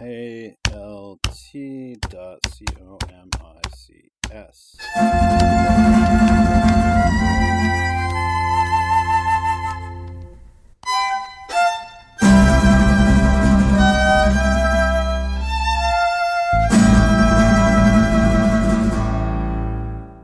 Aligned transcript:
A 0.00 0.54
L 0.70 1.18
T 1.32 1.96
dot 2.08 2.38
C 2.48 2.64
O 2.80 2.98
M 3.10 3.30
I 3.40 3.68
C 3.76 4.10
S. 4.30 4.76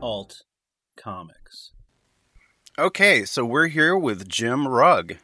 Alt 0.01 0.43
Comics. 0.95 1.73
Okay, 2.79 3.25
so 3.25 3.43
we're 3.43 3.67
here 3.67 3.97
with 3.97 4.29
Jim 4.29 4.69
Rugg. 4.69 5.17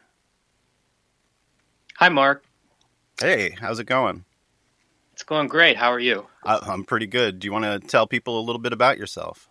Hi, 1.96 2.10
Mark. 2.10 2.44
Hey, 3.18 3.56
how's 3.58 3.78
it 3.78 3.84
going? 3.84 4.26
It's 5.22 5.28
going 5.28 5.46
great. 5.46 5.76
How 5.76 5.92
are 5.92 6.00
you? 6.00 6.26
I, 6.44 6.58
I'm 6.66 6.82
pretty 6.82 7.06
good. 7.06 7.38
Do 7.38 7.46
you 7.46 7.52
want 7.52 7.64
to 7.64 7.78
tell 7.78 8.08
people 8.08 8.40
a 8.40 8.42
little 8.42 8.60
bit 8.60 8.72
about 8.72 8.98
yourself? 8.98 9.48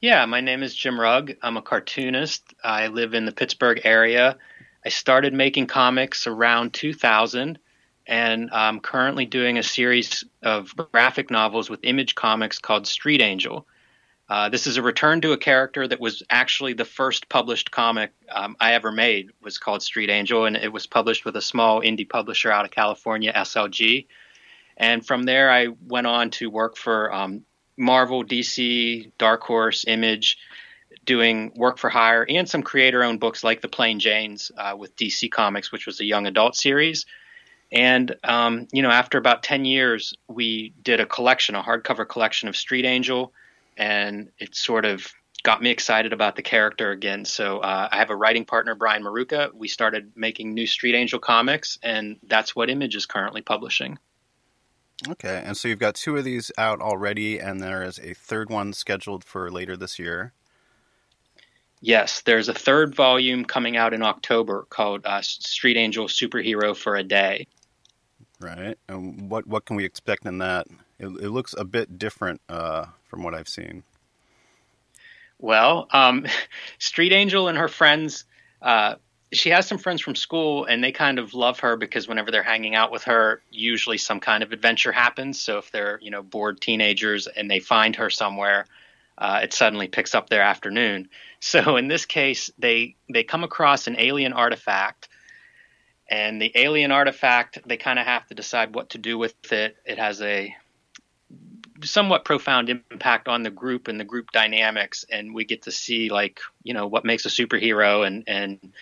Yeah, 0.00 0.24
my 0.24 0.40
name 0.40 0.62
is 0.62 0.74
Jim 0.74 0.98
Rugg. 0.98 1.34
I'm 1.42 1.58
a 1.58 1.62
cartoonist. 1.62 2.54
I 2.64 2.86
live 2.86 3.12
in 3.12 3.26
the 3.26 3.32
Pittsburgh 3.32 3.82
area. 3.84 4.38
I 4.82 4.88
started 4.88 5.34
making 5.34 5.66
comics 5.66 6.26
around 6.26 6.72
2000, 6.72 7.58
and 8.06 8.48
I'm 8.50 8.80
currently 8.80 9.26
doing 9.26 9.58
a 9.58 9.62
series 9.62 10.24
of 10.42 10.74
graphic 10.74 11.30
novels 11.30 11.68
with 11.68 11.80
Image 11.82 12.14
Comics 12.14 12.58
called 12.58 12.86
Street 12.86 13.20
Angel. 13.20 13.66
Uh, 14.30 14.48
this 14.48 14.66
is 14.66 14.78
a 14.78 14.82
return 14.82 15.20
to 15.20 15.32
a 15.32 15.36
character 15.36 15.86
that 15.86 16.00
was 16.00 16.22
actually 16.30 16.72
the 16.72 16.86
first 16.86 17.28
published 17.28 17.70
comic 17.70 18.12
um, 18.30 18.56
I 18.58 18.72
ever 18.72 18.90
made. 18.90 19.32
was 19.42 19.58
called 19.58 19.82
Street 19.82 20.08
Angel, 20.08 20.46
and 20.46 20.56
it 20.56 20.72
was 20.72 20.86
published 20.86 21.26
with 21.26 21.36
a 21.36 21.42
small 21.42 21.82
indie 21.82 22.08
publisher 22.08 22.50
out 22.50 22.64
of 22.64 22.70
California, 22.70 23.34
SLG. 23.34 24.06
And 24.80 25.06
from 25.06 25.24
there, 25.24 25.50
I 25.50 25.68
went 25.86 26.06
on 26.06 26.30
to 26.30 26.48
work 26.48 26.76
for 26.76 27.12
um, 27.14 27.44
Marvel, 27.76 28.24
DC, 28.24 29.12
Dark 29.18 29.42
Horse, 29.42 29.84
Image, 29.86 30.38
doing 31.04 31.52
work 31.54 31.78
for 31.78 31.90
hire 31.90 32.26
and 32.28 32.48
some 32.48 32.62
creator-owned 32.62 33.20
books 33.20 33.44
like 33.44 33.60
The 33.60 33.68
Plain 33.68 34.00
Janes 34.00 34.50
uh, 34.56 34.74
with 34.76 34.96
DC 34.96 35.30
Comics, 35.30 35.70
which 35.70 35.86
was 35.86 36.00
a 36.00 36.04
young 36.04 36.26
adult 36.26 36.56
series. 36.56 37.04
And 37.70 38.16
um, 38.24 38.66
you 38.72 38.82
know, 38.82 38.90
after 38.90 39.18
about 39.18 39.42
ten 39.42 39.64
years, 39.64 40.14
we 40.28 40.72
did 40.82 40.98
a 40.98 41.06
collection, 41.06 41.54
a 41.54 41.62
hardcover 41.62 42.08
collection 42.08 42.48
of 42.48 42.56
Street 42.56 42.84
Angel 42.84 43.32
and 43.76 44.30
it 44.38 44.54
sort 44.54 44.84
of 44.84 45.06
got 45.42 45.62
me 45.62 45.70
excited 45.70 46.12
about 46.12 46.36
the 46.36 46.42
character 46.42 46.90
again. 46.90 47.24
So 47.24 47.58
uh, 47.58 47.88
I 47.90 47.96
have 47.96 48.10
a 48.10 48.16
writing 48.16 48.44
partner, 48.44 48.74
Brian 48.74 49.02
Maruca. 49.02 49.52
We 49.54 49.68
started 49.68 50.12
making 50.16 50.52
new 50.52 50.66
Street 50.66 50.94
Angel 50.94 51.18
comics, 51.18 51.78
and 51.82 52.18
that's 52.26 52.54
what 52.54 52.68
Image 52.68 52.96
is 52.96 53.06
currently 53.06 53.40
publishing. 53.40 53.98
Okay, 55.08 55.42
and 55.44 55.56
so 55.56 55.68
you've 55.68 55.78
got 55.78 55.94
two 55.94 56.16
of 56.16 56.24
these 56.24 56.52
out 56.58 56.80
already, 56.80 57.38
and 57.38 57.60
there 57.60 57.82
is 57.82 57.98
a 57.98 58.12
third 58.12 58.50
one 58.50 58.72
scheduled 58.72 59.24
for 59.24 59.50
later 59.50 59.76
this 59.76 59.98
year. 59.98 60.32
Yes, 61.80 62.20
there's 62.20 62.48
a 62.50 62.54
third 62.54 62.94
volume 62.94 63.46
coming 63.46 63.78
out 63.78 63.94
in 63.94 64.02
October 64.02 64.66
called 64.68 65.06
uh, 65.06 65.22
Street 65.22 65.78
Angel 65.78 66.06
Superhero 66.06 66.76
for 66.76 66.96
a 66.96 67.02
Day. 67.02 67.46
Right, 68.38 68.76
and 68.88 69.30
what 69.30 69.46
what 69.46 69.64
can 69.64 69.76
we 69.76 69.84
expect 69.84 70.26
in 70.26 70.38
that? 70.38 70.66
It, 70.98 71.06
it 71.06 71.30
looks 71.30 71.54
a 71.56 71.64
bit 71.64 71.98
different 71.98 72.42
uh, 72.48 72.86
from 73.08 73.22
what 73.22 73.34
I've 73.34 73.48
seen. 73.48 73.82
Well, 75.38 75.88
um, 75.92 76.26
Street 76.78 77.12
Angel 77.12 77.48
and 77.48 77.56
her 77.56 77.68
friends, 77.68 78.24
uh, 78.60 78.96
she 79.32 79.50
has 79.50 79.66
some 79.66 79.78
friends 79.78 80.00
from 80.00 80.16
school, 80.16 80.64
and 80.64 80.82
they 80.82 80.92
kind 80.92 81.18
of 81.18 81.34
love 81.34 81.60
her 81.60 81.76
because 81.76 82.08
whenever 82.08 82.30
they're 82.30 82.42
hanging 82.42 82.74
out 82.74 82.90
with 82.90 83.04
her, 83.04 83.42
usually 83.50 83.98
some 83.98 84.20
kind 84.20 84.42
of 84.42 84.52
adventure 84.52 84.92
happens. 84.92 85.40
So 85.40 85.58
if 85.58 85.70
they're 85.70 85.98
you 86.02 86.10
know 86.10 86.22
bored 86.22 86.60
teenagers 86.60 87.26
and 87.26 87.50
they 87.50 87.60
find 87.60 87.96
her 87.96 88.10
somewhere, 88.10 88.66
uh, 89.18 89.40
it 89.42 89.52
suddenly 89.52 89.88
picks 89.88 90.14
up 90.14 90.28
their 90.28 90.42
afternoon. 90.42 91.08
So 91.42 91.78
in 91.78 91.88
this 91.88 92.04
case, 92.04 92.50
they 92.58 92.96
they 93.08 93.24
come 93.24 93.44
across 93.44 93.86
an 93.86 93.96
alien 93.98 94.34
artifact 94.34 95.08
and 96.10 96.42
the 96.42 96.52
alien 96.54 96.90
artifact 96.90 97.58
they 97.66 97.76
kind 97.76 97.98
of 97.98 98.04
have 98.04 98.26
to 98.26 98.34
decide 98.34 98.74
what 98.74 98.90
to 98.90 98.98
do 98.98 99.16
with 99.16 99.34
it 99.52 99.76
it 99.86 99.96
has 99.96 100.20
a 100.20 100.54
somewhat 101.82 102.24
profound 102.24 102.68
impact 102.68 103.28
on 103.28 103.42
the 103.42 103.50
group 103.50 103.88
and 103.88 103.98
the 103.98 104.04
group 104.04 104.30
dynamics 104.32 105.04
and 105.10 105.32
we 105.32 105.44
get 105.44 105.62
to 105.62 105.70
see 105.70 106.10
like 106.10 106.40
you 106.62 106.74
know 106.74 106.86
what 106.86 107.04
makes 107.04 107.24
a 107.24 107.28
superhero 107.28 108.06
and 108.06 108.24
and 108.26 108.72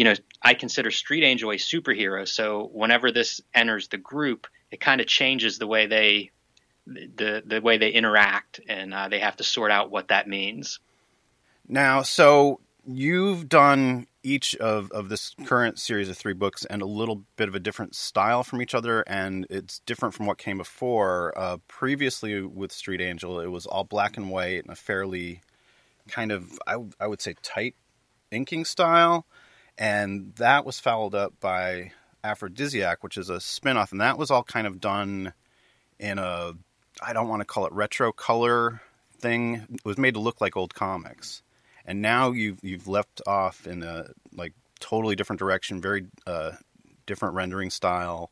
you 0.00 0.04
know 0.04 0.14
i 0.40 0.54
consider 0.54 0.90
street 0.90 1.22
angel 1.24 1.50
a 1.50 1.56
superhero. 1.56 2.26
So 2.26 2.70
whenever 2.72 3.12
this 3.12 3.42
enters 3.52 3.88
the 3.88 3.98
group 3.98 4.46
it 4.70 4.80
kind 4.80 4.98
of 4.98 5.06
changes 5.06 5.58
the 5.58 5.66
way 5.66 5.86
they 5.86 6.30
the 6.86 7.42
the 7.44 7.60
way 7.60 7.76
they 7.76 7.90
interact 7.90 8.60
and 8.66 8.94
uh, 8.94 9.08
they 9.08 9.18
have 9.18 9.36
to 9.36 9.44
sort 9.44 9.70
out 9.70 9.90
what 9.90 10.08
that 10.08 10.26
means. 10.26 10.80
Now 11.68 12.00
so 12.00 12.60
you've 12.86 13.46
done 13.46 14.06
each 14.22 14.56
of, 14.56 14.90
of 14.90 15.10
this 15.10 15.34
current 15.44 15.78
series 15.78 16.08
of 16.08 16.16
three 16.16 16.32
books 16.32 16.64
and 16.64 16.80
a 16.80 16.86
little 16.86 17.24
bit 17.36 17.48
of 17.48 17.54
a 17.54 17.60
different 17.60 17.94
style 17.94 18.42
from 18.42 18.62
each 18.62 18.74
other 18.74 19.02
and 19.02 19.46
it's 19.50 19.80
different 19.80 20.14
from 20.14 20.24
what 20.24 20.38
came 20.38 20.56
before. 20.56 21.34
Uh, 21.36 21.58
previously 21.68 22.40
with 22.40 22.72
street 22.72 23.02
angel 23.02 23.38
it 23.38 23.48
was 23.48 23.66
all 23.66 23.84
black 23.84 24.16
and 24.16 24.30
white 24.30 24.64
and 24.64 24.72
a 24.72 24.76
fairly 24.76 25.42
kind 26.08 26.32
of 26.32 26.58
I, 26.66 26.76
I 26.98 27.06
would 27.06 27.20
say 27.20 27.34
tight 27.42 27.74
inking 28.30 28.64
style 28.64 29.26
and 29.80 30.32
that 30.36 30.64
was 30.64 30.78
followed 30.78 31.16
up 31.16 31.34
by 31.40 31.90
Afrodisiac 32.22 32.98
which 33.00 33.16
is 33.16 33.28
a 33.28 33.40
spin-off 33.40 33.90
and 33.90 34.00
that 34.00 34.16
was 34.16 34.30
all 34.30 34.44
kind 34.44 34.68
of 34.68 34.80
done 34.80 35.32
in 35.98 36.18
a 36.18 36.52
i 37.02 37.12
don't 37.12 37.28
want 37.28 37.40
to 37.40 37.46
call 37.46 37.66
it 37.66 37.72
retro 37.72 38.12
color 38.12 38.80
thing 39.18 39.66
it 39.72 39.84
was 39.84 39.98
made 39.98 40.14
to 40.14 40.20
look 40.20 40.40
like 40.40 40.56
old 40.56 40.74
comics 40.74 41.42
and 41.86 42.00
now 42.02 42.30
you've 42.30 42.58
you've 42.62 42.86
left 42.86 43.20
off 43.26 43.66
in 43.66 43.82
a 43.82 44.06
like 44.32 44.52
totally 44.80 45.14
different 45.14 45.38
direction, 45.38 45.80
very 45.80 46.06
uh, 46.26 46.52
different 47.06 47.34
rendering 47.34 47.70
style. 47.70 48.30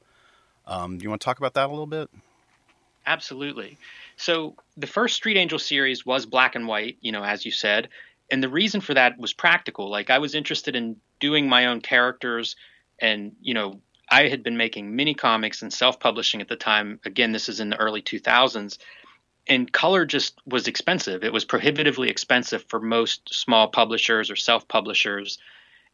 Um, 0.66 0.98
do 0.98 1.02
you 1.04 1.08
want 1.08 1.20
to 1.20 1.24
talk 1.24 1.38
about 1.38 1.54
that 1.54 1.66
a 1.66 1.70
little 1.70 1.86
bit? 1.86 2.10
Absolutely. 3.06 3.78
So 4.16 4.56
the 4.76 4.86
first 4.86 5.14
Street 5.16 5.36
Angel 5.36 5.58
series 5.58 6.04
was 6.04 6.26
black 6.26 6.56
and 6.56 6.66
white, 6.66 6.98
you 7.00 7.12
know, 7.12 7.22
as 7.22 7.46
you 7.46 7.52
said, 7.52 7.88
and 8.30 8.42
the 8.42 8.48
reason 8.48 8.80
for 8.80 8.94
that 8.94 9.18
was 9.18 9.32
practical. 9.32 9.90
Like 9.90 10.10
I 10.10 10.18
was 10.18 10.34
interested 10.34 10.76
in 10.76 10.96
doing 11.20 11.48
my 11.48 11.66
own 11.66 11.80
characters, 11.80 12.56
and 12.98 13.36
you 13.40 13.54
know, 13.54 13.80
I 14.10 14.28
had 14.28 14.42
been 14.42 14.56
making 14.56 14.94
mini 14.94 15.14
comics 15.14 15.62
and 15.62 15.72
self-publishing 15.72 16.40
at 16.40 16.48
the 16.48 16.56
time. 16.56 17.00
Again, 17.04 17.32
this 17.32 17.48
is 17.48 17.60
in 17.60 17.70
the 17.70 17.76
early 17.76 18.02
2000s, 18.02 18.78
and 19.46 19.72
color 19.72 20.04
just 20.04 20.38
was 20.46 20.68
expensive. 20.68 21.24
It 21.24 21.32
was 21.32 21.44
prohibitively 21.44 22.10
expensive 22.10 22.64
for 22.68 22.80
most 22.80 23.34
small 23.34 23.68
publishers 23.68 24.30
or 24.30 24.36
self 24.36 24.68
publishers. 24.68 25.38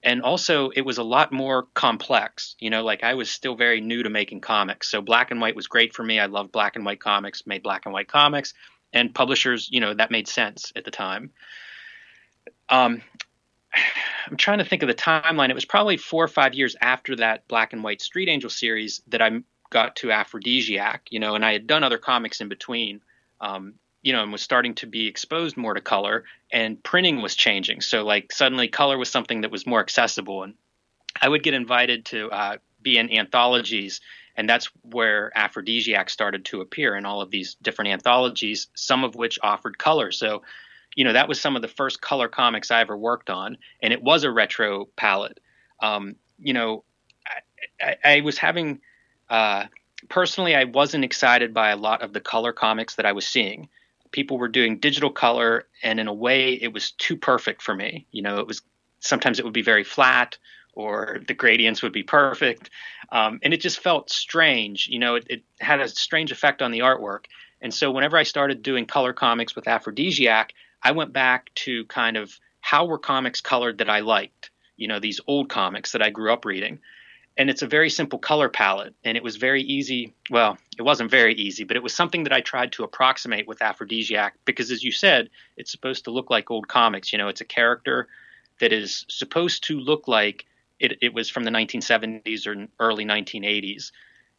And 0.02 0.20
also, 0.20 0.68
it 0.68 0.82
was 0.82 0.98
a 0.98 1.02
lot 1.02 1.32
more 1.32 1.62
complex. 1.72 2.56
You 2.58 2.68
know, 2.70 2.84
like 2.84 3.04
I 3.04 3.14
was 3.14 3.30
still 3.30 3.54
very 3.54 3.80
new 3.80 4.02
to 4.02 4.10
making 4.10 4.40
comics. 4.40 4.90
So, 4.90 5.00
black 5.00 5.30
and 5.30 5.40
white 5.40 5.56
was 5.56 5.66
great 5.66 5.94
for 5.94 6.02
me. 6.02 6.20
I 6.20 6.26
loved 6.26 6.52
black 6.52 6.76
and 6.76 6.84
white 6.84 7.00
comics, 7.00 7.46
made 7.46 7.62
black 7.62 7.86
and 7.86 7.94
white 7.94 8.08
comics. 8.08 8.54
And 8.92 9.14
publishers, 9.14 9.68
you 9.72 9.80
know, 9.80 9.94
that 9.94 10.10
made 10.10 10.28
sense 10.28 10.72
at 10.76 10.84
the 10.84 10.90
time. 10.90 11.30
Um, 12.69 13.03
I'm 14.27 14.37
trying 14.37 14.59
to 14.59 14.65
think 14.65 14.82
of 14.82 14.88
the 14.88 14.94
timeline. 14.94 15.50
It 15.50 15.55
was 15.55 15.65
probably 15.65 15.97
four 15.97 16.25
or 16.25 16.28
five 16.28 16.55
years 16.55 16.77
after 16.81 17.16
that 17.16 17.47
Black 17.49 17.72
and 17.72 17.82
White 17.82 18.00
Street 18.00 18.28
Angel 18.28 18.50
series 18.50 19.03
that 19.09 19.21
I 19.21 19.31
got 19.71 19.97
to 19.97 20.09
Afrodisiac, 20.09 21.00
you 21.10 21.21
know, 21.21 21.34
and 21.34 21.44
I 21.44 21.53
had 21.53 21.66
done 21.66 21.82
other 21.82 21.99
comics 21.99 22.41
in 22.41 22.49
between 22.49 23.00
um, 23.41 23.75
you 24.03 24.12
know, 24.12 24.22
and 24.22 24.31
was 24.31 24.43
starting 24.43 24.75
to 24.75 24.87
be 24.87 25.06
exposed 25.06 25.56
more 25.56 25.75
to 25.75 25.81
color, 25.81 26.25
and 26.53 26.82
printing 26.82 27.22
was 27.22 27.34
changing. 27.34 27.81
So 27.81 28.05
like 28.05 28.32
suddenly, 28.32 28.69
color 28.69 28.99
was 28.99 29.11
something 29.11 29.41
that 29.41 29.50
was 29.50 29.66
more 29.66 29.81
accessible, 29.81 30.43
and 30.43 30.55
I 31.21 31.28
would 31.28 31.43
get 31.43 31.55
invited 31.55 32.05
to 32.06 32.31
uh, 32.31 32.56
be 32.82 32.99
in 32.99 33.11
anthologies, 33.11 34.03
and 34.37 34.49
that's 34.49 34.71
where 34.82 35.32
Afrodisiac 35.34 36.11
started 36.11 36.44
to 36.47 36.61
appear 36.61 36.97
in 36.97 37.06
all 37.06 37.23
of 37.23 37.31
these 37.31 37.56
different 37.62 37.93
anthologies, 37.93 38.69
some 38.75 39.05
of 39.05 39.14
which 39.14 39.38
offered 39.43 39.79
color. 39.79 40.12
So, 40.12 40.43
you 40.94 41.05
know, 41.05 41.12
that 41.12 41.29
was 41.29 41.41
some 41.41 41.56
of 41.56 41.62
the 41.62 41.69
first 41.69 42.00
color 42.00 42.29
comics 42.29 42.70
I 42.70 42.81
ever 42.81 42.96
worked 42.96 43.31
on, 43.31 43.58
and 43.82 43.93
it 43.93 44.02
was 44.02 44.25
a 44.25 44.31
retro 44.31 44.87
palette. 44.96 45.41
Um, 45.81 46.17
you 46.38 46.52
know, 46.52 46.85
I, 47.81 47.96
I, 48.05 48.17
I 48.17 48.20
was 48.20 48.38
having. 48.38 48.81
Uh, 49.29 49.64
personally, 50.08 50.55
I 50.55 50.64
wasn't 50.64 51.05
excited 51.05 51.55
by 51.55 51.70
a 51.70 51.76
lot 51.76 52.02
of 52.02 52.12
the 52.12 52.20
color 52.20 52.52
comics 52.52 52.96
that 52.96 53.06
I 53.06 53.12
was 53.12 53.26
seeing. 53.26 53.69
People 54.12 54.38
were 54.38 54.49
doing 54.49 54.79
digital 54.79 55.11
color, 55.11 55.67
and 55.82 55.99
in 55.99 56.06
a 56.06 56.14
way, 56.14 56.52
it 56.55 56.73
was 56.73 56.93
too 56.93 57.17
perfect 57.17 57.62
for 57.62 57.75
me. 57.75 58.06
You 58.12 58.23
know, 58.23 58.38
it 58.38 58.47
was 58.47 58.62
sometimes 59.00 59.38
it 59.38 59.44
would 59.44 59.55
be 59.55 59.62
very 59.62 59.85
flat, 59.85 60.38
or 60.75 61.20
the 61.26 61.35
gradients 61.35 61.82
would 61.82 61.93
be 61.93 62.02
perfect, 62.02 62.70
um, 63.11 63.40
and 63.43 63.52
it 63.52 63.61
just 63.61 63.81
felt 63.81 64.11
strange. 64.11 64.88
You 64.88 64.99
know, 65.00 65.17
it, 65.17 65.26
it 65.29 65.43
had 65.61 65.81
a 65.81 65.88
strange 65.88 66.31
effect 66.31 66.62
on 66.62 66.70
the 66.70 66.81
artwork. 66.81 67.25
And 67.61 67.73
so, 67.73 67.90
whenever 67.90 68.19
I 68.19 68.25
started 68.25 68.62
doing 68.62 68.85
color 68.85 69.12
comics 69.12 69.56
with 69.56 69.64
Afrodisiac, 69.64 70.50
I 70.84 70.92
went 70.92 71.12
back 71.12 71.52
to 71.54 71.84
kind 71.86 72.16
of 72.16 72.38
how 72.60 72.86
were 72.86 72.98
comics 72.98 73.40
colored 73.40 73.78
that 73.78 73.90
I 73.90 74.00
liked. 74.00 74.50
You 74.76 74.88
know, 74.88 75.00
these 75.00 75.20
old 75.26 75.48
comics 75.48 75.92
that 75.92 76.02
I 76.02 76.10
grew 76.10 76.32
up 76.32 76.44
reading 76.44 76.81
and 77.36 77.50
it's 77.50 77.62
a 77.62 77.66
very 77.66 77.90
simple 77.90 78.19
color 78.19 78.48
palette 78.48 78.94
and 79.04 79.16
it 79.16 79.22
was 79.22 79.36
very 79.36 79.62
easy 79.62 80.14
well 80.31 80.56
it 80.78 80.82
wasn't 80.82 81.10
very 81.10 81.34
easy 81.34 81.64
but 81.64 81.76
it 81.76 81.82
was 81.82 81.94
something 81.94 82.25
that 82.25 82.32
i 82.32 82.40
tried 82.40 82.72
to 82.72 82.84
approximate 82.84 83.46
with 83.46 83.58
Afrodisiac 83.58 84.32
because 84.44 84.70
as 84.70 84.82
you 84.82 84.92
said 84.92 85.31
it's 85.56 85.70
supposed 85.70 86.04
to 86.04 86.10
look 86.10 86.31
like 86.31 86.50
old 86.50 86.69
comics 86.69 87.12
you 87.12 87.19
know 87.19 87.28
it's 87.28 87.40
a 87.40 87.46
character 87.46 88.08
that 88.60 88.72
is 88.72 89.04
supposed 89.08 89.64
to 89.64 89.78
look 89.78 90.06
like 90.06 90.46
it, 90.78 90.98
it 91.00 91.14
was 91.14 91.30
from 91.30 91.44
the 91.44 91.50
1970s 91.50 92.46
or 92.46 92.66
early 92.78 93.04
1980s 93.04 93.90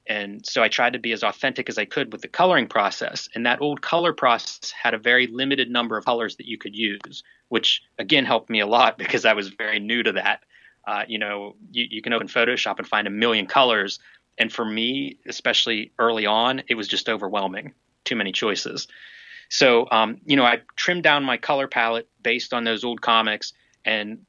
and 0.08 0.46
so 0.46 0.62
i 0.62 0.68
tried 0.68 0.94
to 0.94 1.00
be 1.00 1.12
as 1.12 1.24
authentic 1.24 1.70
as 1.70 1.78
i 1.78 1.86
could 1.86 2.12
with 2.12 2.22
the 2.22 2.28
coloring 2.28 2.68
process 2.68 3.28
and 3.36 3.46
that 3.46 3.62
old 3.62 3.82
color 3.82 4.14
process 4.14 4.72
had 4.72 4.94
a 4.94 5.00
very 5.00 5.28
limited 5.28 5.70
number 5.70 5.98
of 5.98 6.06
colors 6.06 6.36
that 6.38 6.48
you 6.48 6.58
could 6.58 6.76
use 6.76 7.24
which 7.50 7.82
again 8.00 8.26
helped 8.26 8.50
me 8.50 8.60
a 8.60 8.68
lot 8.68 8.98
because 9.00 9.26
i 9.26 9.34
was 9.34 9.50
very 9.50 9.80
new 9.80 10.04
to 10.04 10.12
that 10.12 10.42
uh, 10.88 11.04
you 11.08 11.18
know, 11.18 11.56
you, 11.72 11.88
you 11.90 12.02
can 12.02 12.14
open 12.14 12.28
Photoshop 12.28 12.78
and 12.78 12.88
find 12.88 13.08
a 13.08 13.12
million 13.12 13.46
colors. 13.46 14.00
And 14.38 14.52
for 14.52 14.66
me, 14.66 15.18
especially 15.26 15.92
early 15.98 16.26
on, 16.26 16.64
it 16.68 16.76
was 16.76 16.88
just 16.88 17.10
overwhelming. 17.10 17.74
Too 18.04 18.16
many 18.16 18.32
choices. 18.32 18.88
So, 19.50 19.88
um, 19.92 20.20
you 20.26 20.36
know, 20.36 20.44
I 20.44 20.62
trimmed 20.76 21.04
down 21.04 21.24
my 21.24 21.38
color 21.38 21.68
palette 21.68 22.08
based 22.22 22.54
on 22.54 22.64
those 22.64 22.84
old 22.84 23.02
comics 23.02 23.54
and 23.84 24.20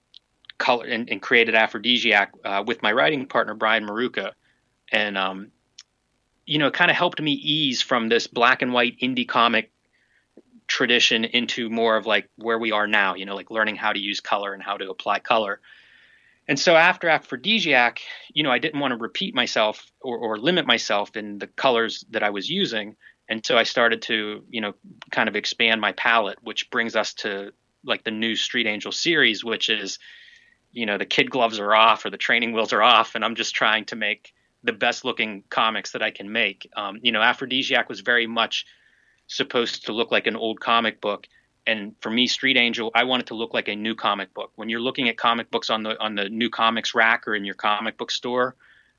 color 0.59 0.87
and, 0.87 1.09
and 1.11 1.21
created 1.21 1.55
Afrodisiac 1.55 2.29
uh, 2.45 2.65
with 2.67 2.83
my 2.83 2.93
writing 2.93 3.27
partner 3.27 3.55
Brian 3.55 3.85
Maruca, 3.85 4.33
and 4.93 5.19
um, 5.19 5.51
you 6.47 6.59
know, 6.59 6.71
kind 6.71 6.91
of 6.91 6.97
helped 6.97 7.21
me 7.21 7.33
ease 7.33 7.83
from 7.83 8.09
this 8.09 8.27
black 8.27 8.63
and 8.63 8.73
white 8.73 8.99
indie 9.01 9.29
comic 9.29 9.73
tradition 10.69 11.25
into 11.25 11.69
more 11.69 11.97
of 11.97 12.07
like 12.07 12.29
where 12.37 12.59
we 12.59 12.73
are 12.73 12.87
now. 12.87 13.15
You 13.15 13.27
know, 13.27 13.35
like 13.35 13.51
learning 13.51 13.77
how 13.77 13.93
to 13.93 13.99
use 13.99 14.21
color 14.21 14.55
and 14.55 14.63
how 14.63 14.77
to 14.77 14.91
apply 14.91 15.19
color. 15.19 15.61
And 16.49 16.59
so 16.59 16.77
after 16.77 17.09
Afrodisiac, 17.09 17.99
you 18.33 18.45
know, 18.45 18.53
I 18.53 18.59
didn't 18.59 18.79
want 18.79 18.93
to 18.93 18.97
repeat 18.97 19.35
myself 19.35 19.85
or, 20.01 20.17
or, 20.17 20.39
limit 20.39 20.65
myself 20.65 21.17
in 21.17 21.39
the 21.39 21.49
colors 21.49 22.05
that 22.11 22.23
I 22.23 22.31
was 22.31 22.49
using. 22.49 22.95
And 23.29 23.45
so 23.45 23.59
I 23.59 23.65
started 23.65 24.03
to, 24.03 24.45
you 24.49 24.61
know, 24.61 24.75
kind 25.11 25.29
of 25.29 25.35
expand 25.35 25.81
my 25.81 25.91
palette, 25.93 26.39
which 26.43 26.71
brings 26.71 26.95
us 26.95 27.15
to 27.15 27.51
like 27.85 28.05
the 28.05 28.13
new 28.13 28.37
Street 28.37 28.69
Angel 28.69 28.93
series, 28.93 29.45
which 29.45 29.69
is, 29.69 29.99
you 30.71 30.87
know, 30.87 30.99
the 30.99 31.05
kid 31.05 31.31
gloves 31.31 31.59
are 31.59 31.75
off 31.75 32.05
or 32.05 32.11
the 32.11 32.17
training 32.17 32.53
wheels 32.53 32.73
are 32.73 32.83
off, 32.83 33.17
and 33.17 33.25
I'm 33.25 33.35
just 33.35 33.55
trying 33.55 33.87
to 33.87 33.97
make 33.97 34.33
the 34.67 34.73
best 34.73 35.05
looking 35.05 35.45
comics 35.49 35.93
that 35.93 36.03
I 36.03 36.11
can 36.11 36.31
make. 36.31 36.69
Um, 36.77 36.99
you 37.03 37.13
know, 37.13 37.21
Afrodisiac 37.21 37.89
was 37.89 38.01
very 38.01 38.27
much 38.27 38.67
supposed 39.27 39.87
to 39.87 39.93
look 39.93 40.11
like 40.11 40.27
an 40.27 40.37
old 40.37 40.61
comic 40.61 41.01
book, 41.01 41.27
and 41.67 41.95
for 42.01 42.11
me 42.11 42.27
street 42.27 42.57
angel 42.57 42.91
i 42.95 43.05
want 43.05 43.23
it 43.23 43.27
to 43.27 43.35
look 43.35 43.53
like 43.53 43.69
a 43.69 43.75
new 43.75 43.95
comic 43.95 44.33
book. 44.35 44.53
When 44.57 44.69
you're 44.69 44.81
looking 44.81 45.09
at 45.09 45.17
comic 45.17 45.51
books 45.51 45.71
on 45.71 45.83
the 45.83 46.01
on 46.01 46.15
the 46.15 46.29
new 46.29 46.51
comics 46.51 46.95
rack 46.95 47.27
or 47.27 47.35
in 47.35 47.45
your 47.45 47.55
comic 47.55 47.99
book 47.99 48.11
store 48.11 48.57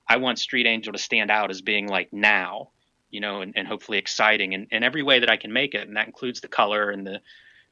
i 0.07 0.17
want 0.17 0.39
street 0.39 0.65
angel 0.65 0.93
to 0.93 0.99
stand 0.99 1.31
out 1.31 1.49
as 1.49 1.61
being 1.61 1.87
like 1.87 2.11
now 2.11 2.69
you 3.09 3.21
know 3.21 3.41
and, 3.41 3.53
and 3.55 3.67
hopefully 3.67 3.97
exciting 3.97 4.53
in, 4.53 4.67
in 4.71 4.83
every 4.83 5.03
way 5.03 5.19
that 5.19 5.29
i 5.29 5.37
can 5.37 5.53
make 5.53 5.73
it. 5.73 5.87
And 5.87 5.97
that 5.97 6.07
includes 6.07 6.41
the 6.41 6.47
color 6.47 6.91
and 6.91 7.05
the 7.07 7.21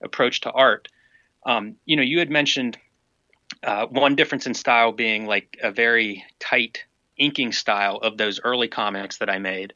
approach 0.04 0.42
to 0.42 0.52
art. 0.52 0.88
Um, 1.46 1.76
you 1.86 1.96
know 1.96 2.04
you 2.04 2.20
had 2.20 2.30
mentioned 2.30 2.78
uh, 3.64 3.86
one 3.88 4.16
difference 4.16 4.48
in 4.48 4.54
style 4.54 4.92
being 4.92 5.26
like 5.26 5.58
a 5.62 5.72
very 5.72 6.24
tight 6.40 6.86
inking 7.18 7.52
style 7.52 7.98
of 7.98 8.18
those 8.18 8.40
early 8.44 8.68
comics 8.68 9.18
that 9.18 9.30
i 9.30 9.38
made 9.40 9.74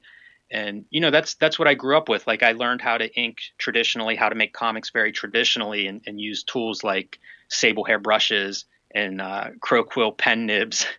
and 0.52 0.86
you 0.90 1.02
know 1.02 1.12
that's 1.12 1.36
that's 1.36 1.60
what 1.60 1.68
I 1.68 1.76
grew 1.76 1.98
up 1.98 2.10
with. 2.10 2.26
Like 2.26 2.44
I 2.44 2.54
learned 2.54 2.82
how 2.82 2.98
to 2.98 3.14
ink 3.14 3.40
traditionally, 3.58 4.16
how 4.16 4.30
to 4.30 4.36
make 4.36 4.54
comics 4.54 4.90
very 4.90 5.12
traditionally, 5.12 5.88
and, 5.88 6.02
and 6.08 6.20
use 6.20 6.44
tools 6.44 6.84
like 6.84 7.20
sable 7.50 7.84
hair 7.84 8.00
brushes 8.00 8.66
and 8.94 9.22
uh, 9.22 9.50
crow 9.62 9.84
quill 9.84 10.12
pen 10.12 10.46
nibs. 10.46 10.86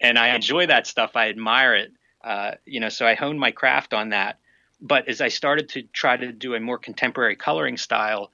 And 0.00 0.18
I 0.18 0.34
enjoy 0.34 0.66
that 0.66 0.86
stuff. 0.86 1.12
I 1.14 1.30
admire 1.30 1.76
it. 1.76 1.92
Uh, 2.22 2.56
you 2.66 2.80
know, 2.80 2.90
so 2.90 3.06
I 3.06 3.14
honed 3.14 3.40
my 3.40 3.52
craft 3.52 3.94
on 3.94 4.10
that. 4.10 4.38
But 4.78 5.08
as 5.08 5.22
I 5.22 5.28
started 5.28 5.70
to 5.70 5.82
try 5.82 6.14
to 6.16 6.30
do 6.30 6.54
a 6.54 6.60
more 6.60 6.78
contemporary 6.78 7.36
coloring 7.36 7.78
style, 7.78 8.30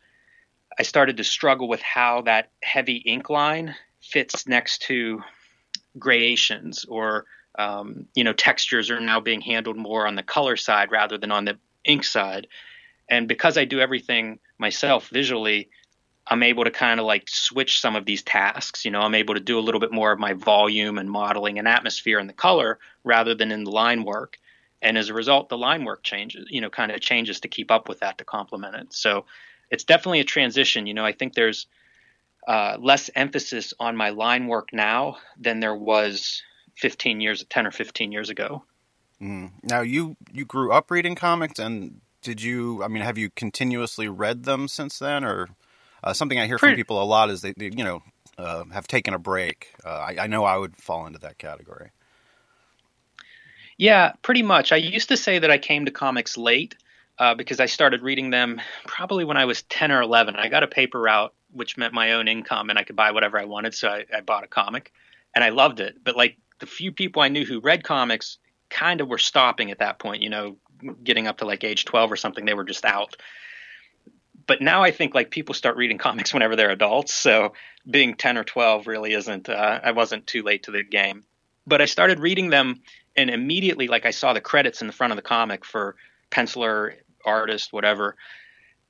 I 0.76 0.82
started 0.82 1.19
to 1.19 1.25
struggle 1.25 1.69
with 1.69 1.82
how 1.82 2.23
that 2.23 2.50
heavy 2.62 2.97
ink 2.97 3.31
line 3.31 3.76
fits 4.00 4.49
next 4.49 4.82
to 4.85 5.23
gradations 5.97 6.87
or 6.87 7.26
um, 7.61 8.07
you 8.15 8.25
know 8.25 8.33
textures 8.33 8.91
are 8.91 9.01
now 9.01 9.21
being 9.21 9.41
handled 9.41 9.77
more 9.77 10.07
on 10.07 10.15
the 10.15 10.23
color 10.23 10.57
side 10.57 10.91
rather 10.91 11.19
than 11.19 11.31
on 11.31 11.45
the 11.45 11.59
ink 11.85 12.05
side. 12.05 12.47
And 13.09 13.29
because 13.29 13.59
i 13.59 13.65
do 13.65 13.81
everything 13.81 14.39
myself 14.59 15.09
visually 15.09 15.69
i'm 16.27 16.43
able 16.43 16.65
to 16.65 16.71
kind 16.71 17.01
of 17.01 17.07
like 17.07 17.29
switch 17.29 17.81
some 17.81 17.97
of 17.97 18.05
these 18.05 18.23
tasks. 18.23 18.85
You 18.85 18.91
know 18.91 19.01
i'm 19.01 19.15
able 19.15 19.35
to 19.35 19.41
do 19.41 19.59
a 19.59 19.65
little 19.67 19.81
bit 19.81 19.93
more 19.93 20.12
of 20.12 20.19
my 20.19 20.33
volume 20.33 20.99
and 20.99 21.11
modeling 21.11 21.59
and 21.59 21.69
atmosphere 21.69 22.19
in 22.19 22.27
the 22.27 22.33
color 22.33 22.79
rather 23.05 23.35
than 23.35 23.53
in 23.53 23.65
the 23.65 23.71
line 23.71 24.05
work. 24.05 24.39
And 24.83 24.97
as 24.97 25.11
a 25.11 25.15
result 25.15 25.49
the 25.49 25.59
line 25.59 25.85
work 25.85 26.03
changes 26.03 26.47
you 26.49 26.61
know 26.61 26.71
kind 26.71 26.93
of 26.93 27.01
changes 27.01 27.41
to 27.41 27.49
keep 27.49 27.71
up 27.71 27.89
with 27.89 28.01
that 28.01 28.19
to 28.19 28.25
complement 28.25 28.77
it. 28.77 28.93
So 28.93 29.27
it's 29.71 29.85
definitely 29.85 30.21
a 30.21 30.25
transition. 30.37 30.87
You 30.87 30.95
know 30.95 31.05
i 31.05 31.12
think 31.12 31.35
there's 31.35 31.67
uh, 32.49 32.77
less 32.81 33.11
emphasis 33.15 33.75
on 33.79 33.95
my 33.97 34.11
line 34.11 34.47
work 34.47 34.69
now 34.73 35.19
than 35.39 35.61
there 35.61 35.75
was 35.75 36.43
15 36.77 37.21
years, 37.21 37.45
10 37.49 37.67
or 37.67 37.71
15 37.71 38.13
years 38.13 38.31
ago. 38.31 38.65
Mm. 39.21 39.51
Now 39.63 39.83
you 39.83 40.17
you 40.33 40.45
grew 40.45 40.73
up 40.73 40.91
reading 40.91 41.15
comics, 41.15 41.59
and 41.59 42.01
did 42.23 42.43
you? 42.43 42.83
I 42.83 42.89
mean, 42.89 43.03
have 43.03 43.19
you 43.19 43.31
continuously 43.31 44.09
read 44.09 44.45
them 44.45 44.67
since 44.67 44.99
then, 44.99 45.25
or 45.25 45.49
uh, 46.03 46.15
something 46.15 46.39
I 46.39 46.47
hear 46.47 46.59
from 46.59 46.75
people 46.75 47.03
a 47.03 47.05
lot 47.05 47.29
is 47.29 47.43
they, 47.43 47.53
they 47.53 47.67
you 47.67 47.85
know 47.85 48.03
uh, 48.39 48.65
have 48.73 48.87
taken 48.87 49.13
a 49.13 49.19
break. 49.19 49.75
Uh, 49.85 49.91
I, 49.91 50.17
I 50.21 50.27
know 50.27 50.45
I 50.45 50.57
would 50.57 50.77
fall 50.77 51.07
into 51.07 51.19
that 51.21 51.39
category. 51.39 51.91
Yeah, 53.77 54.13
pretty 54.23 54.43
much. 54.43 54.73
I 54.73 54.77
used 54.77 55.09
to 55.09 55.17
say 55.17 55.39
that 55.39 55.51
I 55.51 55.59
came 55.59 55.87
to 55.87 55.91
comics 55.91 56.37
late 56.37 56.77
uh, 57.19 57.35
because 57.35 57.61
I 57.61 57.67
started 57.67 58.03
reading 58.03 58.31
them 58.31 58.61
probably 58.87 59.25
when 59.25 59.37
I 59.37 59.47
was 59.47 59.63
10 59.63 59.91
or 59.93 60.03
11. 60.03 60.37
I 60.37 60.49
got 60.49 60.63
a 60.63 60.67
paper 60.67 61.01
route, 61.01 61.33
which 61.53 61.77
meant 61.77 61.95
my 61.95 62.13
own 62.13 62.29
income, 62.29 62.71
and 62.71 62.79
I 62.79 62.85
could 62.85 62.97
buy 62.97 63.13
whatever 63.13 63.39
I 63.39 63.45
wanted. 63.45 63.75
So 63.75 63.89
I, 63.89 64.05
I 64.15 64.21
bought 64.21 64.45
a 64.45 64.49
comic, 64.49 64.93
and 65.35 65.43
I 65.43 65.49
loved 65.51 65.81
it. 65.81 65.97
But 66.03 66.17
like 66.17 66.37
the 66.61 66.67
few 66.67 66.93
people 66.93 67.23
I 67.23 67.29
knew 67.29 67.45
who 67.45 67.61
read 67.61 67.83
comics 67.83 68.39
kind 68.69 69.01
of 69.01 69.09
were 69.09 69.19
stopping 69.19 69.71
at 69.71 69.81
that 69.81 69.99
point, 69.99 70.23
you 70.23 70.31
know, 70.31 70.57
getting 71.03 71.27
up 71.27 71.39
to 71.39 71.45
like 71.45 71.65
age 71.65 71.85
12 71.85 72.12
or 72.12 72.17
something, 72.17 72.45
they 72.45 72.55
were 72.55 72.65
just 72.65 72.85
out. 72.85 73.17
But 74.47 74.62
now 74.62 74.83
I 74.83 74.91
think 74.91 75.15
like 75.15 75.31
people 75.31 75.55
start 75.55 75.77
reading 75.77 75.99
comics 76.07 76.33
whenever 76.33 76.57
they're 76.57 76.71
adults. 76.71 77.12
So 77.12 77.53
being 77.91 78.15
10 78.15 78.39
or 78.39 78.45
12 78.45 78.87
really 78.87 79.12
isn't, 79.12 79.49
uh, 79.49 79.81
I 79.83 79.91
wasn't 79.93 80.27
too 80.27 80.43
late 80.43 80.65
to 80.65 80.71
the 80.71 80.83
game. 80.83 81.25
But 81.67 81.83
I 81.83 81.87
started 81.87 82.21
reading 82.21 82.51
them 82.51 82.81
and 83.17 83.29
immediately, 83.29 83.89
like, 83.89 84.07
I 84.07 84.12
saw 84.12 84.33
the 84.33 84.41
credits 84.41 84.81
in 84.81 84.87
the 84.87 84.93
front 84.93 85.12
of 85.12 85.17
the 85.17 85.23
comic 85.23 85.65
for 85.65 85.97
penciler, 86.31 86.95
artist, 87.25 87.73
whatever. 87.73 88.17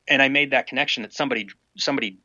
And 0.06 0.20
I 0.20 0.28
made 0.28 0.52
that 0.52 0.66
connection 0.66 1.02
that 1.02 1.14
somebody, 1.14 1.48
somebody, 1.76 2.18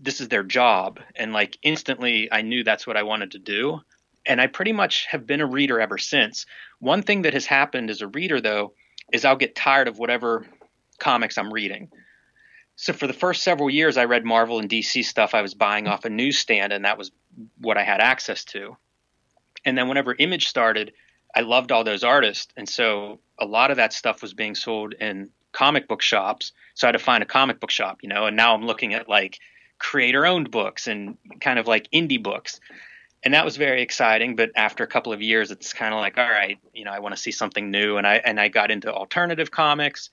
this 0.00 0.20
is 0.20 0.28
their 0.28 0.42
job. 0.42 1.00
And 1.14 1.32
like 1.32 1.58
instantly 1.62 2.28
I 2.30 2.42
knew 2.42 2.64
that's 2.64 2.86
what 2.86 2.96
I 2.96 3.02
wanted 3.02 3.32
to 3.32 3.38
do 3.38 3.80
and 4.26 4.40
I 4.40 4.46
pretty 4.46 4.72
much 4.72 5.06
have 5.06 5.26
been 5.26 5.40
a 5.40 5.46
reader 5.46 5.80
ever 5.80 5.98
since. 5.98 6.46
One 6.78 7.02
thing 7.02 7.22
that 7.22 7.34
has 7.34 7.46
happened 7.46 7.90
as 7.90 8.02
a 8.02 8.08
reader, 8.08 8.40
though, 8.40 8.74
is 9.12 9.24
I'll 9.24 9.36
get 9.36 9.54
tired 9.54 9.88
of 9.88 9.98
whatever 9.98 10.46
comics 10.98 11.38
I'm 11.38 11.52
reading. 11.52 11.90
So 12.76 12.92
for 12.92 13.06
the 13.06 13.12
first 13.12 13.42
several 13.42 13.70
years, 13.70 13.96
I 13.96 14.04
read 14.04 14.24
Marvel 14.24 14.58
and 14.58 14.68
DC 14.68 15.04
stuff 15.04 15.34
I 15.34 15.42
was 15.42 15.54
buying 15.54 15.86
off 15.86 16.04
a 16.04 16.10
newsstand, 16.10 16.72
and 16.72 16.84
that 16.84 16.98
was 16.98 17.10
what 17.58 17.78
I 17.78 17.82
had 17.82 18.00
access 18.00 18.44
to. 18.46 18.76
And 19.64 19.76
then 19.76 19.88
whenever 19.88 20.14
Image 20.18 20.48
started, 20.48 20.92
I 21.34 21.40
loved 21.40 21.72
all 21.72 21.84
those 21.84 22.04
artists, 22.04 22.52
and 22.56 22.68
so 22.68 23.20
a 23.38 23.46
lot 23.46 23.70
of 23.70 23.78
that 23.78 23.92
stuff 23.92 24.22
was 24.22 24.34
being 24.34 24.54
sold 24.54 24.94
in 24.94 25.30
comic 25.52 25.88
book 25.88 26.02
shops. 26.02 26.52
So 26.74 26.86
I 26.86 26.88
had 26.88 26.92
to 26.92 26.98
find 26.98 27.22
a 27.22 27.26
comic 27.26 27.60
book 27.60 27.70
shop, 27.70 27.98
you 28.02 28.08
know. 28.08 28.26
And 28.26 28.36
now 28.36 28.54
I'm 28.54 28.66
looking 28.66 28.94
at 28.94 29.08
like 29.08 29.38
creator-owned 29.78 30.50
books 30.50 30.86
and 30.86 31.16
kind 31.40 31.58
of 31.58 31.66
like 31.66 31.90
indie 31.92 32.22
books 32.22 32.60
and 33.26 33.34
that 33.34 33.44
was 33.44 33.56
very 33.56 33.82
exciting. 33.82 34.36
But 34.36 34.52
after 34.54 34.84
a 34.84 34.86
couple 34.86 35.12
of 35.12 35.20
years, 35.20 35.50
it's 35.50 35.72
kind 35.72 35.92
of 35.92 35.98
like, 35.98 36.16
all 36.16 36.30
right, 36.30 36.60
you 36.72 36.84
know, 36.84 36.92
I 36.92 37.00
want 37.00 37.12
to 37.12 37.20
see 37.20 37.32
something 37.32 37.72
new, 37.72 37.96
and 37.96 38.06
I 38.06 38.18
and 38.24 38.38
I 38.38 38.46
got 38.46 38.70
into 38.70 38.94
alternative 38.94 39.50
comics. 39.50 40.10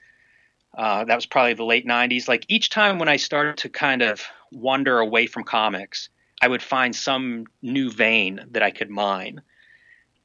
Uh, 0.75 1.05
that 1.05 1.13
was 1.13 1.27
probably 1.27 1.53
the 1.53 1.63
late 1.63 1.85
'90s. 1.85 2.27
Like 2.27 2.43
each 2.47 2.71
time 2.71 2.97
when 2.97 3.07
I 3.07 3.17
started 3.17 3.57
to 3.57 3.69
kind 3.69 4.01
of 4.01 4.23
wander 4.51 4.97
away 4.97 5.27
from 5.27 5.43
comics, 5.43 6.09
I 6.41 6.47
would 6.47 6.63
find 6.63 6.95
some 6.95 7.45
new 7.61 7.91
vein 7.91 8.47
that 8.49 8.63
I 8.63 8.71
could 8.71 8.89
mine. 8.89 9.43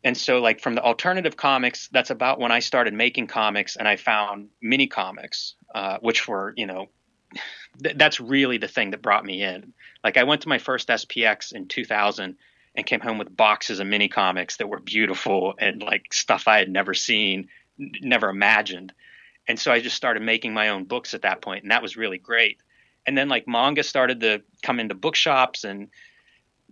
And 0.03 0.17
so, 0.17 0.39
like 0.39 0.59
from 0.63 0.75
the 0.75 0.83
alternative 0.83 1.37
comics, 1.37 1.91
that's 1.93 2.09
about 2.09 2.41
when 2.41 2.53
I 2.53 2.61
started 2.61 2.95
making 2.95 3.27
comics, 3.27 3.77
and 3.77 3.87
I 3.87 3.97
found 3.97 4.49
mini 4.63 4.87
comics, 4.87 5.57
uh, 5.75 5.99
which 6.01 6.27
were, 6.27 6.55
you 6.57 6.65
know, 6.65 6.87
th- 7.83 7.99
that's 7.99 8.19
really 8.19 8.57
the 8.57 8.67
thing 8.67 8.93
that 8.93 9.03
brought 9.03 9.27
me 9.27 9.43
in. 9.43 9.75
Like 10.03 10.17
I 10.17 10.25
went 10.25 10.41
to 10.43 10.49
my 10.49 10.59
first 10.59 10.89
SPX 10.89 11.53
in 11.53 11.69
2000 11.69 12.37
and 12.79 12.87
came 12.87 13.01
home 13.01 13.19
with 13.19 13.37
boxes 13.37 13.81
of 13.81 13.89
mini 13.89 14.09
comics 14.09 14.59
that 14.59 14.69
were 14.69 14.79
beautiful 14.79 15.53
and 15.59 15.83
like 15.83 16.15
stuff 16.15 16.47
I 16.47 16.59
had 16.59 16.71
never 16.71 16.95
seen, 16.95 17.49
n- 17.79 17.91
never 18.01 18.29
imagined. 18.31 18.93
And 19.49 19.59
so 19.59 19.73
I 19.73 19.81
just 19.81 19.97
started 19.97 20.23
making 20.23 20.55
my 20.55 20.69
own 20.69 20.85
books 20.85 21.13
at 21.13 21.23
that 21.23 21.43
point, 21.43 21.65
and 21.65 21.73
that 21.73 21.83
was 21.83 21.97
really 21.97 22.19
great. 22.19 22.61
And 23.05 23.19
then 23.19 23.29
like 23.29 23.49
manga 23.49 23.83
started 23.83 24.21
to 24.21 24.43
come 24.63 24.79
into 24.79 24.95
bookshops, 24.95 25.65
and 25.65 25.89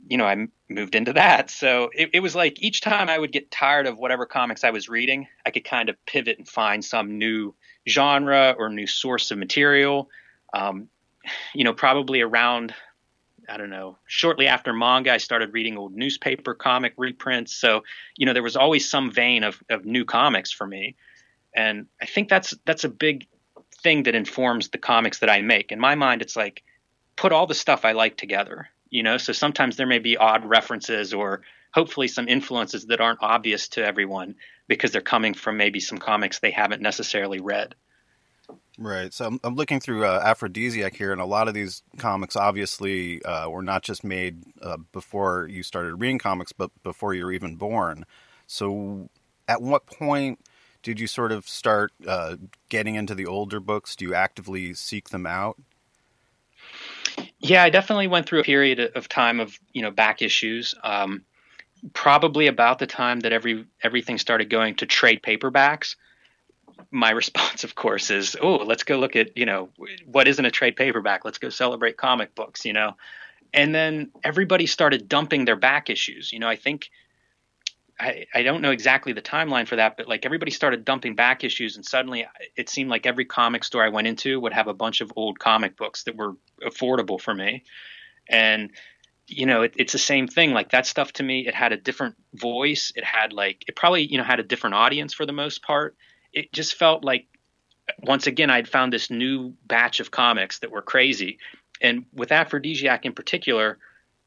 you 0.06 0.16
know, 0.16 0.26
I 0.26 0.46
moved 0.68 0.94
into 0.94 1.12
that. 1.14 1.50
So 1.50 1.90
it, 1.92 2.10
it, 2.12 2.20
was 2.20 2.36
like 2.36 2.62
each 2.62 2.82
time 2.82 3.08
I 3.08 3.18
would 3.18 3.32
get 3.32 3.50
tired 3.50 3.88
of 3.88 3.98
whatever 3.98 4.26
comics 4.26 4.62
I 4.62 4.70
was 4.70 4.88
reading, 4.88 5.26
I 5.44 5.50
could 5.50 5.64
kind 5.64 5.88
of 5.88 5.96
pivot 6.06 6.38
and 6.38 6.48
find 6.48 6.84
some 6.84 7.18
new 7.18 7.52
genre 7.88 8.54
or 8.56 8.68
new 8.68 8.86
source 8.86 9.32
of 9.32 9.38
material. 9.38 10.08
Um, 10.54 10.88
you 11.52 11.64
know, 11.64 11.72
probably 11.72 12.20
around, 12.20 12.72
I 13.48 13.56
don't 13.56 13.70
know, 13.70 13.98
shortly 14.06 14.46
after 14.46 14.72
manga, 14.72 15.12
I 15.12 15.18
started 15.18 15.52
reading 15.52 15.78
old 15.78 15.94
newspaper 15.94 16.54
comic 16.54 16.94
reprints. 16.96 17.54
So, 17.54 17.82
you 18.16 18.26
know, 18.26 18.32
there 18.32 18.42
was 18.42 18.56
always 18.56 18.88
some 18.88 19.10
vein 19.10 19.44
of, 19.44 19.62
of 19.70 19.84
new 19.84 20.04
comics 20.04 20.52
for 20.52 20.66
me. 20.66 20.96
And 21.54 21.86
I 22.00 22.06
think 22.06 22.28
that's 22.28 22.54
that's 22.64 22.84
a 22.84 22.88
big 22.88 23.26
thing 23.82 24.04
that 24.04 24.14
informs 24.14 24.68
the 24.68 24.78
comics 24.78 25.20
that 25.20 25.30
I 25.30 25.40
make. 25.42 25.72
In 25.72 25.80
my 25.80 25.94
mind, 25.94 26.22
it's 26.22 26.36
like 26.36 26.62
put 27.16 27.32
all 27.32 27.46
the 27.46 27.54
stuff 27.54 27.84
I 27.84 27.92
like 27.92 28.16
together 28.16 28.68
you 28.90 29.02
know 29.02 29.16
so 29.18 29.32
sometimes 29.32 29.76
there 29.76 29.86
may 29.86 29.98
be 29.98 30.16
odd 30.16 30.44
references 30.44 31.12
or 31.12 31.42
hopefully 31.72 32.08
some 32.08 32.28
influences 32.28 32.86
that 32.86 33.00
aren't 33.00 33.22
obvious 33.22 33.68
to 33.68 33.84
everyone 33.84 34.34
because 34.68 34.92
they're 34.92 35.00
coming 35.00 35.34
from 35.34 35.56
maybe 35.56 35.80
some 35.80 35.98
comics 35.98 36.38
they 36.38 36.50
haven't 36.50 36.82
necessarily 36.82 37.40
read 37.40 37.74
right 38.78 39.12
so 39.14 39.26
i'm, 39.26 39.40
I'm 39.42 39.54
looking 39.54 39.80
through 39.80 40.04
uh, 40.04 40.24
Afrodisiac 40.24 40.94
here 40.94 41.12
and 41.12 41.20
a 41.20 41.26
lot 41.26 41.48
of 41.48 41.54
these 41.54 41.82
comics 41.98 42.36
obviously 42.36 43.22
uh, 43.24 43.48
were 43.48 43.62
not 43.62 43.82
just 43.82 44.04
made 44.04 44.42
uh, 44.62 44.76
before 44.92 45.48
you 45.50 45.62
started 45.62 45.94
reading 45.96 46.18
comics 46.18 46.52
but 46.52 46.70
before 46.82 47.14
you 47.14 47.24
were 47.24 47.32
even 47.32 47.56
born 47.56 48.04
so 48.46 49.08
at 49.48 49.62
what 49.62 49.86
point 49.86 50.38
did 50.82 51.00
you 51.00 51.06
sort 51.06 51.32
of 51.32 51.48
start 51.48 51.92
uh, 52.06 52.36
getting 52.68 52.94
into 52.94 53.14
the 53.14 53.26
older 53.26 53.60
books 53.60 53.96
do 53.96 54.04
you 54.04 54.14
actively 54.14 54.74
seek 54.74 55.08
them 55.08 55.26
out 55.26 55.56
yeah, 57.38 57.62
I 57.62 57.70
definitely 57.70 58.08
went 58.08 58.26
through 58.26 58.40
a 58.40 58.44
period 58.44 58.80
of 58.94 59.08
time 59.08 59.40
of 59.40 59.58
you 59.72 59.82
know 59.82 59.90
back 59.90 60.22
issues. 60.22 60.74
Um, 60.82 61.24
probably 61.92 62.46
about 62.46 62.78
the 62.78 62.86
time 62.86 63.20
that 63.20 63.32
every 63.32 63.64
everything 63.82 64.18
started 64.18 64.50
going 64.50 64.76
to 64.76 64.86
trade 64.86 65.22
paperbacks. 65.22 65.96
My 66.90 67.10
response, 67.22 67.64
of 67.64 67.74
course, 67.74 68.10
is, 68.10 68.36
"Oh, 68.40 68.56
let's 68.56 68.84
go 68.84 68.98
look 68.98 69.16
at 69.16 69.36
you 69.36 69.46
know 69.46 69.70
what 70.06 70.28
isn't 70.28 70.44
a 70.44 70.50
trade 70.50 70.76
paperback. 70.76 71.24
Let's 71.24 71.38
go 71.38 71.48
celebrate 71.48 71.96
comic 71.96 72.34
books." 72.34 72.64
You 72.64 72.72
know, 72.72 72.96
and 73.52 73.74
then 73.74 74.10
everybody 74.24 74.66
started 74.66 75.08
dumping 75.08 75.44
their 75.44 75.56
back 75.56 75.90
issues. 75.90 76.32
You 76.32 76.38
know, 76.38 76.48
I 76.48 76.56
think 76.56 76.90
I, 77.98 78.26
I 78.34 78.42
don't 78.42 78.60
know 78.60 78.70
exactly 78.70 79.12
the 79.12 79.22
timeline 79.22 79.66
for 79.66 79.76
that, 79.76 79.96
but 79.96 80.06
like 80.06 80.26
everybody 80.26 80.50
started 80.50 80.84
dumping 80.84 81.14
back 81.14 81.44
issues, 81.44 81.76
and 81.76 81.84
suddenly 81.84 82.24
uh, 82.24 82.28
it 82.56 82.68
seemed 82.68 82.90
like 82.90 83.06
every 83.06 83.24
comic 83.24 83.64
store 83.64 83.84
I 83.84 83.88
went 83.88 84.06
into 84.06 84.38
would 84.40 84.52
have 84.52 84.68
a 84.68 84.74
bunch 84.74 85.00
of 85.00 85.12
old 85.16 85.38
comic 85.38 85.76
books 85.76 86.02
that 86.04 86.16
were 86.16 86.34
affordable 86.62 87.20
for 87.20 87.34
me. 87.34 87.64
And 88.28 88.70
you 89.28 89.46
know, 89.46 89.62
it, 89.62 89.74
it's 89.76 89.92
the 89.92 89.98
same 89.98 90.28
thing. 90.28 90.52
Like 90.52 90.70
that 90.70 90.86
stuff 90.86 91.12
to 91.14 91.22
me, 91.22 91.46
it 91.46 91.54
had 91.54 91.72
a 91.72 91.76
different 91.76 92.16
voice. 92.34 92.92
It 92.94 93.04
had 93.04 93.32
like 93.32 93.64
it 93.66 93.76
probably 93.76 94.06
you 94.06 94.18
know 94.18 94.24
had 94.24 94.40
a 94.40 94.44
different 94.44 94.74
audience 94.74 95.14
for 95.14 95.24
the 95.24 95.32
most 95.32 95.62
part. 95.62 95.96
It 96.36 96.52
just 96.52 96.76
felt 96.76 97.02
like 97.02 97.26
once 98.02 98.26
again 98.28 98.50
I'd 98.50 98.68
found 98.68 98.92
this 98.92 99.10
new 99.10 99.54
batch 99.66 99.98
of 99.98 100.10
comics 100.10 100.60
that 100.60 100.70
were 100.70 100.82
crazy. 100.82 101.38
And 101.80 102.06
with 102.12 102.28
Afrodisiac 102.28 103.04
in 103.04 103.12
particular, 103.12 103.78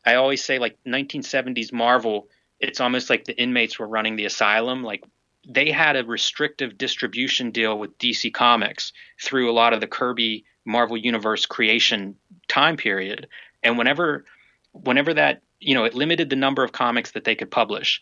I 0.05 0.15
always 0.15 0.43
say 0.43 0.59
like 0.59 0.77
1970s 0.85 1.71
Marvel 1.71 2.27
it's 2.59 2.81
almost 2.81 3.09
like 3.09 3.23
the 3.23 3.39
inmates 3.41 3.79
were 3.79 3.87
running 3.87 4.15
the 4.15 4.25
asylum. 4.25 4.83
Like 4.83 5.03
they 5.47 5.71
had 5.71 5.95
a 5.95 6.03
restrictive 6.03 6.77
distribution 6.77 7.51
deal 7.51 7.77
with 7.77 7.97
DC 7.97 8.33
Comics 8.33 8.91
through 9.21 9.49
a 9.49 9.53
lot 9.53 9.73
of 9.73 9.81
the 9.81 9.87
Kirby 9.87 10.45
Marvel 10.65 10.97
Universe 10.97 11.45
creation 11.45 12.15
time 12.47 12.77
period. 12.77 13.27
And 13.63 13.77
whenever 13.77 14.25
whenever 14.73 15.13
that, 15.13 15.41
you 15.59 15.73
know, 15.73 15.85
it 15.85 15.95
limited 15.95 16.29
the 16.29 16.35
number 16.35 16.63
of 16.63 16.71
comics 16.71 17.11
that 17.11 17.23
they 17.23 17.35
could 17.35 17.49
publish. 17.49 18.01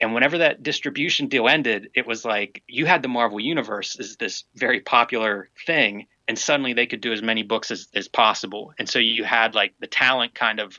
And 0.00 0.12
whenever 0.12 0.38
that 0.38 0.62
distribution 0.62 1.28
deal 1.28 1.48
ended, 1.48 1.90
it 1.94 2.06
was 2.06 2.24
like 2.24 2.62
you 2.66 2.86
had 2.86 3.02
the 3.02 3.08
Marvel 3.08 3.40
Universe 3.40 3.98
as 3.98 4.16
this 4.16 4.44
very 4.54 4.80
popular 4.80 5.48
thing, 5.66 6.06
and 6.26 6.38
suddenly 6.38 6.72
they 6.72 6.86
could 6.86 7.00
do 7.00 7.12
as 7.12 7.22
many 7.22 7.42
books 7.42 7.70
as, 7.70 7.88
as 7.94 8.08
possible. 8.08 8.72
And 8.78 8.88
so 8.88 8.98
you 8.98 9.24
had 9.24 9.54
like 9.54 9.74
the 9.80 9.86
talent 9.86 10.34
kind 10.34 10.60
of 10.60 10.78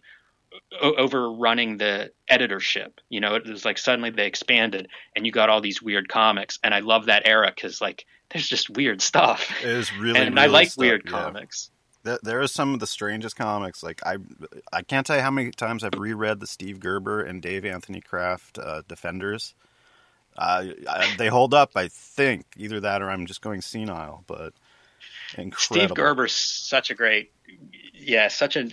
overrunning 0.82 1.78
the 1.78 2.12
editorship. 2.28 3.00
You 3.10 3.20
know, 3.20 3.36
it 3.36 3.48
was 3.48 3.66
like 3.66 3.78
suddenly 3.78 4.10
they 4.10 4.28
expanded 4.28 4.88
and 5.16 5.26
you 5.26 5.32
got 5.32 5.50
all 5.50 5.62
these 5.62 5.82
weird 5.82 6.10
comics. 6.10 6.60
And 6.64 6.74
I 6.74 6.80
love 6.80 7.06
that 7.06 7.28
era 7.28 7.52
because 7.54 7.82
like 7.82 8.06
there's 8.32 8.48
just 8.48 8.70
weird 8.70 9.02
stuff. 9.02 9.52
It 9.64 9.70
is 9.70 9.96
really, 9.98 10.20
and 10.22 10.36
really 10.36 10.48
I 10.48 10.52
like 10.52 10.70
stuff, 10.70 10.82
weird 10.82 11.02
yeah. 11.06 11.12
comics. 11.12 11.72
There, 12.06 12.20
there 12.22 12.42
are 12.42 12.48
some 12.48 12.74
of 12.74 12.80
the 12.80 12.88
strangest 12.88 13.36
comics. 13.36 13.84
Like 13.84 14.02
I, 14.06 14.18
I 14.72 14.84
can't 14.84 15.06
tell 15.06 15.18
you 15.18 15.24
how 15.24 15.32
many 15.32 15.52
times 15.52 15.84
I've 15.84 15.98
reread 15.98 16.40
the 16.40 16.48
Steve 16.48 16.80
Gerber 16.80 17.22
and 17.22 17.42
Dave 17.42 17.66
Anthony 17.66 18.00
Kraft 18.00 18.60
uh, 18.60 18.84
Defenders. 18.88 19.56
Uh, 20.38 20.66
I, 20.88 21.16
they 21.18 21.28
hold 21.28 21.54
up, 21.54 21.72
I 21.76 21.88
think. 21.88 22.46
Either 22.58 22.80
that 22.82 23.02
or 23.02 23.10
I'm 23.10 23.26
just 23.26 23.42
going 23.42 23.62
senile. 23.62 24.24
But 24.28 24.54
incredible. 25.36 25.88
Steve 25.88 25.96
Gerber's 25.96 26.36
such 26.36 26.92
a 26.92 26.94
great, 26.94 27.32
yeah, 27.94 28.28
such 28.28 28.56
a 28.56 28.70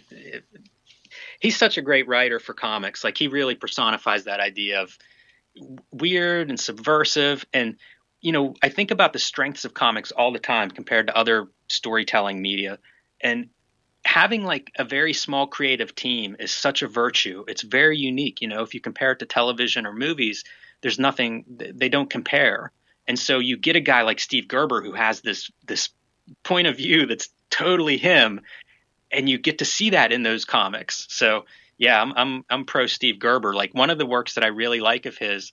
he's 1.41 1.57
such 1.57 1.79
a 1.79 1.83
great 1.83 2.07
writer 2.07 2.39
for 2.39 2.55
comics. 2.55 3.03
Like 3.03 3.17
he 3.17 3.29
really 3.29 3.55
personifies 3.55 4.25
that 4.25 4.41
idea 4.41 4.83
of 4.83 4.97
weird 5.91 6.51
and 6.51 6.59
subversive. 6.61 7.45
And 7.53 7.77
you 8.21 8.33
know, 8.33 8.55
I 8.63 8.69
think 8.69 8.91
about 8.91 9.13
the 9.13 9.19
strengths 9.19 9.65
of 9.65 9.75
comics 9.75 10.13
all 10.13 10.33
the 10.33 10.39
time 10.39 10.71
compared 10.71 11.09
to 11.09 11.17
other 11.17 11.49
storytelling 11.69 12.41
media, 12.41 12.79
and 13.23 13.49
having 14.05 14.45
like 14.45 14.71
a 14.79 14.85
very 14.85 15.13
small 15.13 15.47
creative 15.47 15.95
team 15.95 16.37
is 16.39 16.51
such 16.51 16.83
a 16.83 16.89
virtue. 16.89 17.45
It's 17.49 17.63
very 17.63 17.99
unique. 17.99 18.41
You 18.41 18.49
know, 18.49 18.63
if 18.63 18.75
you 18.75 18.81
compare 18.81 19.13
it 19.13 19.21
to 19.21 19.27
television 19.27 19.87
or 19.87 19.93
movies, 19.93 20.45
there's 20.81 20.99
nothing 20.99 21.45
they 21.49 21.89
don't 21.89 22.11
compare. 22.11 22.73
And 23.07 23.19
so 23.19 23.39
you 23.39 23.57
get 23.57 23.77
a 23.77 23.81
guy 23.81 24.03
like 24.03 24.21
Steve 24.21 24.49
Gerber 24.49 24.83
who 24.83 24.93
has 24.93 25.21
this 25.21 25.51
this 25.67 25.91
point 26.43 26.67
of 26.67 26.77
view 26.77 27.07
that's 27.07 27.29
totally 27.51 27.99
him 27.99 28.41
and 29.13 29.29
you 29.29 29.39
get 29.39 29.59
to 29.59 29.65
see 29.65 29.91
that 29.91 30.13
in 30.13 30.23
those 30.23 30.45
comics. 30.45 31.07
So 31.11 31.45
yeah, 31.79 32.01
I'm 32.01 32.13
I'm 32.17 32.45
I'm 32.49 32.65
pro 32.65 32.87
Steve 32.87 33.19
Gerber. 33.19 33.55
Like 33.55 33.75
one 33.75 33.91
of 33.91 33.99
the 33.99 34.07
works 34.07 34.35
that 34.35 34.45
I 34.45 34.49
really 34.49 34.81
like 34.81 35.07
of 35.07 35.19
his, 35.19 35.53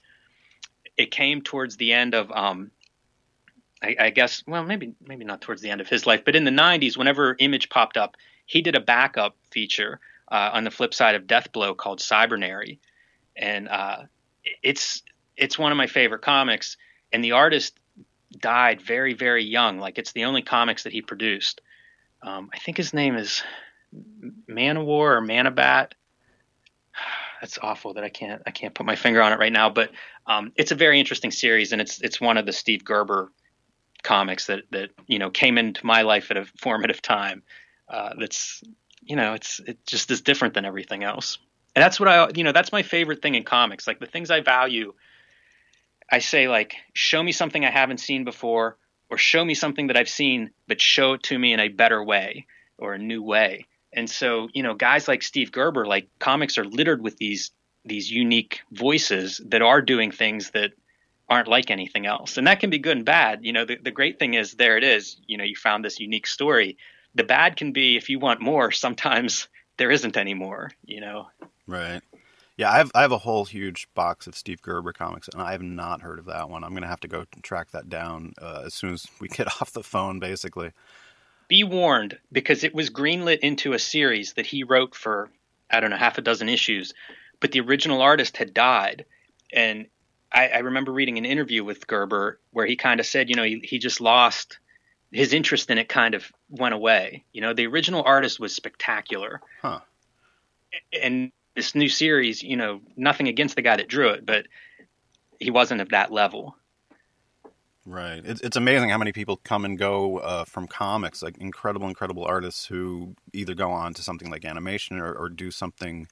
it 0.97 1.11
came 1.11 1.41
towards 1.41 1.77
the 1.77 1.93
end 1.93 2.13
of 2.13 2.31
um, 2.31 2.71
I, 3.81 3.95
I 3.99 4.09
guess 4.09 4.43
well 4.47 4.63
maybe 4.63 4.93
maybe 5.05 5.25
not 5.25 5.41
towards 5.41 5.61
the 5.61 5.69
end 5.69 5.81
of 5.81 5.87
his 5.87 6.05
life, 6.05 6.23
but 6.25 6.35
in 6.35 6.43
the 6.43 6.51
'90s, 6.51 6.97
whenever 6.97 7.35
Image 7.39 7.69
popped 7.69 7.97
up, 7.97 8.17
he 8.45 8.61
did 8.61 8.75
a 8.75 8.81
backup 8.81 9.35
feature 9.51 9.99
uh, 10.31 10.51
on 10.53 10.63
the 10.63 10.71
flip 10.71 10.93
side 10.93 11.15
of 11.15 11.23
Deathblow 11.23 11.77
called 11.77 11.99
Cybernary, 11.99 12.79
and 13.35 13.67
uh, 13.69 14.03
it's 14.63 15.03
it's 15.37 15.57
one 15.57 15.71
of 15.71 15.77
my 15.77 15.87
favorite 15.87 16.21
comics. 16.21 16.77
And 17.11 17.23
the 17.23 17.31
artist 17.31 17.79
died 18.37 18.81
very 18.81 19.13
very 19.13 19.43
young. 19.43 19.79
Like 19.79 19.97
it's 19.97 20.11
the 20.11 20.25
only 20.25 20.41
comics 20.41 20.83
that 20.83 20.93
he 20.93 21.01
produced 21.01 21.61
um, 22.21 22.49
I 22.53 22.59
think 22.59 22.77
his 22.77 22.93
name 22.93 23.15
is 23.15 23.43
Manowar 24.47 25.17
or 25.17 25.21
Manabat. 25.21 25.91
That's 27.41 27.57
awful 27.61 27.93
that 27.93 28.03
I 28.03 28.09
can't 28.09 28.41
I 28.45 28.51
can't 28.51 28.73
put 28.73 28.85
my 28.85 28.97
finger 28.97 29.21
on 29.21 29.31
it 29.31 29.39
right 29.39 29.53
now, 29.53 29.69
but 29.69 29.91
um, 30.27 30.51
it's 30.57 30.71
a 30.71 30.75
very 30.75 30.99
interesting 30.99 31.31
series, 31.31 31.71
and 31.71 31.81
it's 31.81 32.01
it's 32.01 32.19
one 32.19 32.37
of 32.37 32.45
the 32.45 32.51
Steve 32.51 32.83
Gerber 32.83 33.31
comics 34.03 34.47
that 34.47 34.63
that 34.71 34.89
you 35.07 35.19
know 35.19 35.29
came 35.29 35.57
into 35.57 35.85
my 35.85 36.01
life 36.03 36.31
at 36.31 36.37
a 36.37 36.45
formative 36.57 37.01
time. 37.01 37.43
Uh, 37.87 38.13
that's 38.19 38.63
you 39.01 39.15
know 39.15 39.33
it's 39.33 39.59
it 39.65 39.85
just 39.85 40.11
is 40.11 40.21
different 40.21 40.53
than 40.53 40.65
everything 40.65 41.03
else, 41.03 41.37
and 41.75 41.83
that's 41.83 41.99
what 41.99 42.09
I 42.09 42.29
you 42.35 42.43
know 42.43 42.51
that's 42.51 42.71
my 42.71 42.83
favorite 42.83 43.21
thing 43.21 43.35
in 43.35 43.43
comics. 43.43 43.87
Like 43.87 43.99
the 43.99 44.05
things 44.05 44.31
I 44.31 44.41
value, 44.41 44.93
I 46.11 46.19
say 46.19 46.47
like 46.47 46.75
show 46.93 47.21
me 47.21 47.31
something 47.31 47.65
I 47.65 47.71
haven't 47.71 47.99
seen 47.99 48.23
before 48.23 48.77
or 49.09 49.17
show 49.17 49.43
me 49.43 49.55
something 49.55 49.87
that 49.87 49.97
I've 49.97 50.09
seen, 50.09 50.51
but 50.67 50.79
show 50.79 51.13
it 51.13 51.23
to 51.23 51.37
me 51.37 51.53
in 51.53 51.59
a 51.59 51.69
better 51.69 52.03
way 52.03 52.45
or 52.77 52.93
a 52.93 52.99
new 52.99 53.23
way. 53.23 53.65
And 53.91 54.09
so, 54.09 54.49
you 54.53 54.61
know, 54.61 54.75
guys 54.75 55.07
like 55.07 55.23
Steve 55.23 55.51
Gerber, 55.51 55.85
like 55.87 56.07
comics 56.19 56.57
are 56.57 56.65
littered 56.65 57.01
with 57.01 57.17
these 57.17 57.51
these 57.85 58.11
unique 58.11 58.61
voices 58.71 59.41
that 59.47 59.61
are 59.61 59.81
doing 59.81 60.11
things 60.11 60.51
that 60.51 60.73
aren't 61.29 61.47
like 61.47 61.69
anything 61.69 62.05
else. 62.05 62.37
And 62.37 62.47
that 62.47 62.59
can 62.59 62.69
be 62.69 62.79
good 62.79 62.97
and 62.97 63.05
bad. 63.05 63.39
You 63.43 63.53
know, 63.53 63.65
the, 63.65 63.77
the 63.77 63.91
great 63.91 64.19
thing 64.19 64.33
is 64.33 64.53
there 64.53 64.77
it 64.77 64.83
is. 64.83 65.17
You 65.27 65.37
know, 65.37 65.43
you 65.43 65.55
found 65.55 65.85
this 65.85 65.99
unique 65.99 66.27
story. 66.27 66.77
The 67.15 67.23
bad 67.23 67.55
can 67.55 67.71
be 67.71 67.97
if 67.97 68.09
you 68.09 68.19
want 68.19 68.41
more, 68.41 68.71
sometimes 68.71 69.47
there 69.77 69.91
isn't 69.91 70.17
any 70.17 70.33
more, 70.33 70.71
you 70.85 71.01
know. 71.01 71.27
Right. 71.67 72.01
Yeah, 72.57 72.71
I 72.71 72.77
have 72.79 72.91
I 72.93 73.03
have 73.03 73.13
a 73.13 73.17
whole 73.17 73.45
huge 73.45 73.87
box 73.93 74.27
of 74.27 74.35
Steve 74.35 74.61
Gerber 74.61 74.91
comics, 74.91 75.29
and 75.29 75.41
I 75.41 75.53
have 75.53 75.61
not 75.61 76.01
heard 76.01 76.19
of 76.19 76.25
that 76.25 76.49
one. 76.49 76.65
I'm 76.65 76.71
going 76.71 76.81
to 76.81 76.89
have 76.89 76.99
to 77.01 77.07
go 77.07 77.23
track 77.41 77.71
that 77.71 77.87
down 77.87 78.33
uh, 78.41 78.63
as 78.65 78.73
soon 78.73 78.91
as 78.91 79.07
we 79.21 79.29
get 79.29 79.47
off 79.61 79.71
the 79.71 79.83
phone, 79.83 80.19
basically. 80.19 80.71
Be 81.47 81.63
warned, 81.63 82.19
because 82.33 82.65
it 82.65 82.75
was 82.75 82.89
greenlit 82.89 83.39
into 83.39 83.71
a 83.71 83.79
series 83.79 84.33
that 84.33 84.45
he 84.45 84.63
wrote 84.63 84.93
for 84.93 85.29
I 85.71 85.79
don't 85.79 85.89
know 85.89 85.95
half 85.95 86.17
a 86.17 86.21
dozen 86.21 86.49
issues, 86.49 86.93
but 87.39 87.53
the 87.53 87.61
original 87.61 88.01
artist 88.01 88.35
had 88.35 88.53
died, 88.53 89.05
and 89.53 89.87
I, 90.31 90.47
I 90.49 90.57
remember 90.59 90.91
reading 90.91 91.17
an 91.17 91.25
interview 91.25 91.63
with 91.63 91.87
Gerber 91.87 92.39
where 92.51 92.65
he 92.65 92.75
kind 92.75 92.99
of 92.99 93.05
said, 93.05 93.29
you 93.29 93.35
know, 93.35 93.43
he, 93.43 93.61
he 93.63 93.79
just 93.79 93.99
lost 94.01 94.59
his 95.11 95.33
interest 95.33 95.69
in 95.69 95.77
it, 95.77 95.89
kind 95.89 96.13
of 96.13 96.31
went 96.49 96.75
away. 96.75 97.23
You 97.33 97.41
know, 97.41 97.53
the 97.53 97.67
original 97.67 98.03
artist 98.03 98.39
was 98.39 98.53
spectacular, 98.53 99.41
huh. 99.61 99.79
and 101.01 101.31
this 101.55 101.73
new 101.75 101.89
series, 101.89 102.43
you 102.43 102.57
know, 102.57 102.81
nothing 102.95 103.27
against 103.27 103.55
the 103.55 103.61
guy 103.61 103.75
that 103.75 103.87
drew 103.87 104.09
it, 104.09 104.25
but 104.25 104.45
he 105.39 105.51
wasn't 105.51 105.81
of 105.81 105.89
that 105.89 106.11
level. 106.11 106.55
Right. 107.85 108.21
It's, 108.23 108.41
it's 108.41 108.55
amazing 108.55 108.89
how 108.89 108.99
many 108.99 109.11
people 109.11 109.37
come 109.37 109.65
and 109.65 109.77
go 109.77 110.19
uh, 110.19 110.45
from 110.45 110.67
comics, 110.67 111.23
like 111.23 111.37
incredible, 111.39 111.87
incredible 111.87 112.23
artists 112.23 112.67
who 112.67 113.15
either 113.33 113.55
go 113.55 113.71
on 113.71 113.95
to 113.95 114.03
something 114.03 114.29
like 114.29 114.45
animation 114.45 114.99
or, 114.99 115.11
or 115.11 115.27
do 115.27 115.49
something 115.49 116.07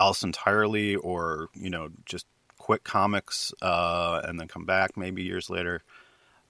else 0.00 0.24
entirely, 0.24 0.96
or 0.96 1.50
you 1.54 1.70
know, 1.70 1.90
just 2.04 2.26
quit 2.64 2.82
comics 2.82 3.52
uh, 3.60 4.22
and 4.24 4.40
then 4.40 4.48
come 4.48 4.64
back 4.64 4.96
maybe 4.96 5.22
years 5.22 5.50
later. 5.50 5.82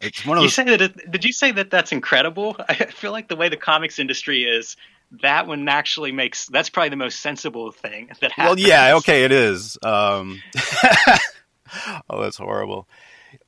It's 0.01 0.25
one 0.25 0.39
of 0.39 0.45
those... 0.45 0.57
You 0.57 0.65
say 0.65 0.77
that? 0.77 0.81
It, 0.81 1.11
did 1.11 1.25
you 1.25 1.33
say 1.33 1.51
that 1.51 1.73
that's 1.73 1.91
incredible? 1.91 2.55
I 2.69 2.75
feel 2.75 3.11
like 3.11 3.27
the 3.27 3.35
way 3.35 3.49
the 3.49 3.57
comics 3.57 3.99
industry 3.99 4.45
is, 4.45 4.77
that 5.23 5.49
one 5.49 5.69
actually 5.69 6.13
makes 6.13 6.47
that's 6.47 6.69
probably 6.69 6.91
the 6.91 6.97
most 6.97 7.19
sensible 7.19 7.73
thing 7.73 8.11
that 8.21 8.31
happens. 8.31 8.61
Well, 8.61 8.69
yeah, 8.69 8.97
okay, 8.97 9.25
it 9.25 9.33
is. 9.33 9.77
Um, 9.83 10.41
oh, 12.09 12.23
that's 12.23 12.37
horrible. 12.37 12.89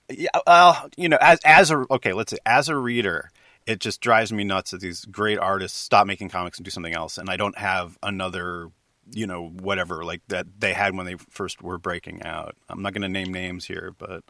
Yeah, 0.09 0.29
well, 0.45 0.89
you 0.97 1.09
know, 1.09 1.19
as 1.21 1.39
as 1.45 1.71
a 1.71 1.85
okay, 1.91 2.13
let's 2.13 2.33
say 2.33 2.39
as 2.45 2.69
a 2.69 2.77
reader, 2.77 3.31
it 3.67 3.79
just 3.79 4.01
drives 4.01 4.33
me 4.33 4.43
nuts 4.43 4.73
that 4.73 4.81
these 4.81 5.05
great 5.05 5.39
artists 5.39 5.79
stop 5.79 6.07
making 6.07 6.31
comics 6.31 6.59
and 6.59 6.65
do 6.65 6.71
something 6.71 6.95
else, 6.95 7.17
and 7.17 7.31
I 7.31 7.37
don't 7.37 7.59
have 7.59 7.97
another, 8.03 8.71
you 9.13 9.27
know, 9.27 9.49
whatever 9.49 10.05
like 10.05 10.23
that 10.29 10.47
they 10.59 10.73
had 10.73 10.97
when 10.97 11.07
they 11.07 11.17
first 11.31 11.63
were 11.63 11.79
breaking 11.79 12.23
out. 12.23 12.57
I'm 12.69 12.83
not 12.83 12.93
going 12.93 13.03
to 13.03 13.09
name 13.09 13.33
names 13.33 13.65
here, 13.65 13.95
but 13.99 14.25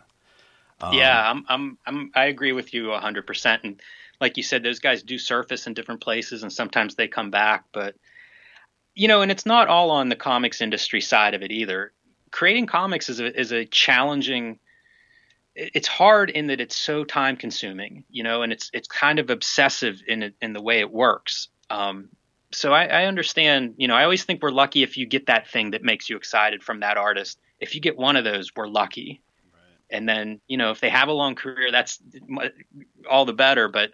um, 0.80 0.95
yeah, 0.95 1.30
I'm, 1.30 1.45
I'm, 1.49 1.78
I'm, 1.87 2.11
I 2.14 2.26
agree 2.26 2.52
with 2.52 2.75
you 2.75 2.88
100. 2.88 3.26
percent 3.26 3.64
And 3.64 3.80
like 4.21 4.37
you 4.37 4.42
said, 4.42 4.62
those 4.62 4.78
guys 4.78 5.02
do 5.02 5.18
surface 5.18 5.66
in 5.66 5.75
different 5.75 6.00
places, 6.00 6.42
and 6.42 6.52
sometimes 6.52 6.95
they 6.95 7.09
come 7.09 7.30
back, 7.30 7.64
but 7.73 7.95
you 8.95 9.09
know, 9.09 9.21
and 9.23 9.30
it's 9.30 9.47
not 9.47 9.68
all 9.68 9.90
on 9.90 10.09
the 10.09 10.16
comics 10.16 10.61
industry 10.61 11.00
side 11.00 11.35
of 11.35 11.42
it 11.42 11.52
either. 11.52 11.92
Creating 12.30 12.66
comics 12.66 13.09
is 13.09 13.21
a 13.21 13.38
is 13.38 13.52
a 13.52 13.64
challenging 13.66 14.59
it's 15.56 15.88
hard 15.88 16.28
in 16.28 16.49
that 16.49 16.61
it's 16.61 16.76
so 16.76 17.02
time 17.02 17.37
consuming, 17.37 18.04
you 18.11 18.23
know, 18.23 18.42
and 18.42 18.52
it's 18.52 18.71
it's 18.75 18.88
kind 18.88 19.18
of 19.18 19.30
obsessive 19.30 20.02
in 20.06 20.35
in 20.42 20.52
the 20.52 20.62
way 20.62 20.80
it 20.80 20.92
works. 20.92 21.49
Um, 21.71 22.11
so 22.56 22.72
I, 22.72 22.86
I, 22.86 23.04
understand, 23.04 23.75
you 23.76 23.86
know, 23.86 23.94
I 23.94 24.04
always 24.04 24.25
think 24.25 24.42
we're 24.42 24.50
lucky 24.50 24.82
if 24.82 24.96
you 24.96 25.04
get 25.04 25.26
that 25.26 25.46
thing 25.46 25.72
that 25.72 25.82
makes 25.82 26.08
you 26.08 26.16
excited 26.16 26.62
from 26.62 26.80
that 26.80 26.96
artist. 26.96 27.38
If 27.60 27.75
you 27.75 27.82
get 27.82 27.98
one 27.98 28.16
of 28.16 28.25
those, 28.25 28.50
we're 28.56 28.66
lucky. 28.66 29.20
Right. 29.52 29.98
And 29.98 30.08
then, 30.08 30.40
you 30.48 30.56
know, 30.56 30.70
if 30.70 30.80
they 30.80 30.88
have 30.88 31.08
a 31.08 31.12
long 31.12 31.34
career, 31.34 31.70
that's 31.70 32.00
all 33.10 33.26
the 33.26 33.34
better. 33.34 33.68
But 33.68 33.92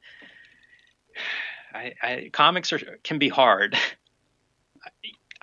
I, 1.74 1.94
I, 2.00 2.30
comics 2.32 2.72
are, 2.72 2.78
can 3.02 3.18
be 3.18 3.28
hard. 3.28 3.76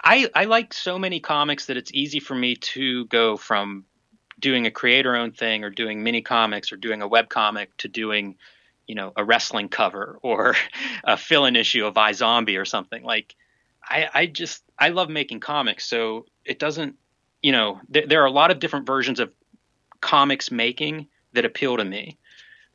I, 0.01 0.29
I 0.33 0.45
like 0.45 0.73
so 0.73 0.97
many 0.97 1.19
comics 1.19 1.65
that 1.65 1.75
it's 1.75 1.91
easy 1.93 2.21
for 2.21 2.35
me 2.35 2.55
to 2.55 3.05
go 3.07 3.35
from 3.35 3.83
doing 4.39 4.65
a 4.65 4.71
creator 4.71 5.17
owned 5.17 5.35
thing 5.35 5.65
or 5.65 5.69
doing 5.69 6.03
mini 6.03 6.21
comics 6.21 6.71
or 6.71 6.77
doing 6.77 7.01
a 7.01 7.07
web 7.07 7.27
comic 7.27 7.75
to 7.77 7.89
doing 7.89 8.37
you 8.89 8.95
know 8.95 9.13
a 9.15 9.23
wrestling 9.23 9.69
cover 9.69 10.19
or 10.21 10.55
a 11.03 11.15
fill 11.15 11.45
in 11.45 11.55
issue 11.55 11.85
of 11.85 11.93
iZombie 11.93 12.59
or 12.59 12.65
something 12.65 13.03
like 13.03 13.35
I, 13.81 14.09
I 14.13 14.25
just 14.25 14.63
I 14.77 14.89
love 14.89 15.09
making 15.09 15.39
comics 15.39 15.85
so 15.85 16.25
it 16.43 16.59
doesn't 16.59 16.95
you 17.41 17.51
know 17.51 17.79
th- 17.93 18.09
there 18.09 18.23
are 18.23 18.27
a 18.27 18.31
lot 18.31 18.51
of 18.51 18.59
different 18.59 18.87
versions 18.87 19.19
of 19.19 19.31
comics 20.01 20.51
making 20.51 21.07
that 21.33 21.45
appeal 21.45 21.77
to 21.77 21.85
me 21.85 22.17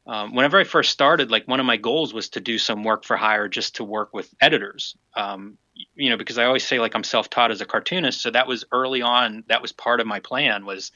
um, 0.06 0.34
whenever 0.34 0.58
I 0.60 0.64
first 0.64 0.90
started, 0.90 1.30
like 1.30 1.48
one 1.48 1.60
of 1.60 1.66
my 1.66 1.78
goals 1.78 2.12
was 2.12 2.28
to 2.30 2.40
do 2.40 2.58
some 2.58 2.84
work 2.84 3.04
for 3.04 3.16
hire, 3.16 3.48
just 3.48 3.76
to 3.76 3.84
work 3.84 4.12
with 4.12 4.34
editors. 4.38 4.96
Um, 5.16 5.56
you 5.94 6.10
know, 6.10 6.18
because 6.18 6.36
I 6.36 6.44
always 6.44 6.66
say 6.66 6.78
like 6.78 6.94
I'm 6.94 7.04
self-taught 7.04 7.50
as 7.50 7.62
a 7.62 7.64
cartoonist, 7.64 8.20
so 8.20 8.30
that 8.30 8.46
was 8.46 8.66
early 8.70 9.00
on. 9.00 9.44
That 9.48 9.62
was 9.62 9.72
part 9.72 10.00
of 10.00 10.06
my 10.06 10.20
plan 10.20 10.66
was 10.66 10.92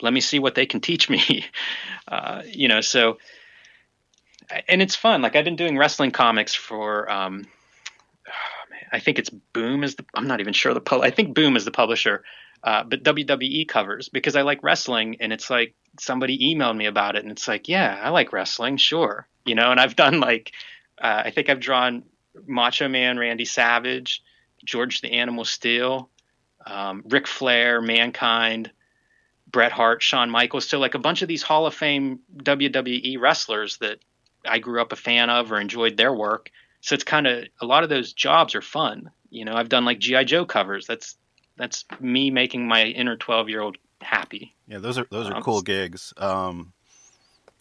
let 0.00 0.12
me 0.12 0.20
see 0.20 0.38
what 0.38 0.54
they 0.54 0.66
can 0.66 0.80
teach 0.80 1.08
me. 1.08 1.44
Uh, 2.10 2.42
you 2.46 2.68
know, 2.68 2.80
so 2.80 3.18
and 4.68 4.82
it's 4.82 4.94
fun. 4.94 5.22
Like 5.22 5.36
I've 5.36 5.44
been 5.44 5.56
doing 5.56 5.76
wrestling 5.76 6.10
comics 6.10 6.54
for. 6.54 7.10
Um, 7.10 7.46
oh, 8.26 8.76
I 8.92 9.00
think 9.00 9.18
it's 9.18 9.30
Boom 9.30 9.84
is 9.84 9.96
the. 9.96 10.04
I'm 10.14 10.26
not 10.26 10.40
even 10.40 10.52
sure 10.52 10.74
the. 10.74 10.80
Pu- 10.80 11.02
I 11.02 11.10
think 11.10 11.34
Boom 11.34 11.56
is 11.56 11.64
the 11.64 11.70
publisher, 11.70 12.24
uh, 12.62 12.84
but 12.84 13.02
WWE 13.02 13.68
covers 13.68 14.08
because 14.08 14.36
I 14.36 14.42
like 14.42 14.62
wrestling, 14.62 15.16
and 15.20 15.32
it's 15.32 15.50
like 15.50 15.74
somebody 16.00 16.54
emailed 16.54 16.76
me 16.76 16.86
about 16.86 17.16
it, 17.16 17.22
and 17.22 17.32
it's 17.32 17.48
like, 17.48 17.68
yeah, 17.68 17.98
I 18.02 18.10
like 18.10 18.32
wrestling, 18.32 18.76
sure, 18.76 19.26
you 19.44 19.54
know. 19.54 19.70
And 19.70 19.80
I've 19.80 19.96
done 19.96 20.20
like, 20.20 20.52
uh, 21.00 21.22
I 21.26 21.30
think 21.30 21.50
I've 21.50 21.60
drawn 21.60 22.04
Macho 22.46 22.88
Man, 22.88 23.18
Randy 23.18 23.44
Savage, 23.44 24.22
George 24.64 25.00
the 25.00 25.12
Animal 25.12 25.44
Steele, 25.44 26.08
um, 26.66 27.04
Ric 27.08 27.26
Flair, 27.26 27.80
Mankind. 27.80 28.70
Bret 29.50 29.72
Hart, 29.72 30.02
Shawn 30.02 30.28
Michaels, 30.28 30.68
so 30.68 30.78
like 30.78 30.94
a 30.94 30.98
bunch 30.98 31.22
of 31.22 31.28
these 31.28 31.42
Hall 31.42 31.66
of 31.66 31.74
Fame 31.74 32.20
WWE 32.36 33.18
wrestlers 33.18 33.78
that 33.78 33.98
I 34.48 34.58
grew 34.58 34.80
up 34.80 34.92
a 34.92 34.96
fan 34.96 35.30
of 35.30 35.52
or 35.52 35.60
enjoyed 35.60 35.96
their 35.96 36.12
work. 36.12 36.50
So 36.80 36.94
it's 36.94 37.04
kind 37.04 37.26
of 37.26 37.44
a 37.60 37.66
lot 37.66 37.82
of 37.82 37.88
those 37.88 38.12
jobs 38.12 38.54
are 38.54 38.62
fun. 38.62 39.10
You 39.30 39.44
know, 39.44 39.54
I've 39.54 39.68
done 39.68 39.84
like 39.84 39.98
GI 39.98 40.24
Joe 40.24 40.46
covers. 40.46 40.86
That's 40.86 41.16
that's 41.56 41.84
me 42.00 42.30
making 42.30 42.68
my 42.68 42.84
inner 42.84 43.16
12 43.16 43.48
year 43.48 43.60
old 43.60 43.76
happy. 44.00 44.54
Yeah, 44.66 44.78
those 44.78 44.98
are 44.98 45.06
those 45.10 45.28
are 45.28 45.36
um, 45.36 45.42
cool 45.42 45.62
gigs. 45.62 46.12
Um, 46.16 46.72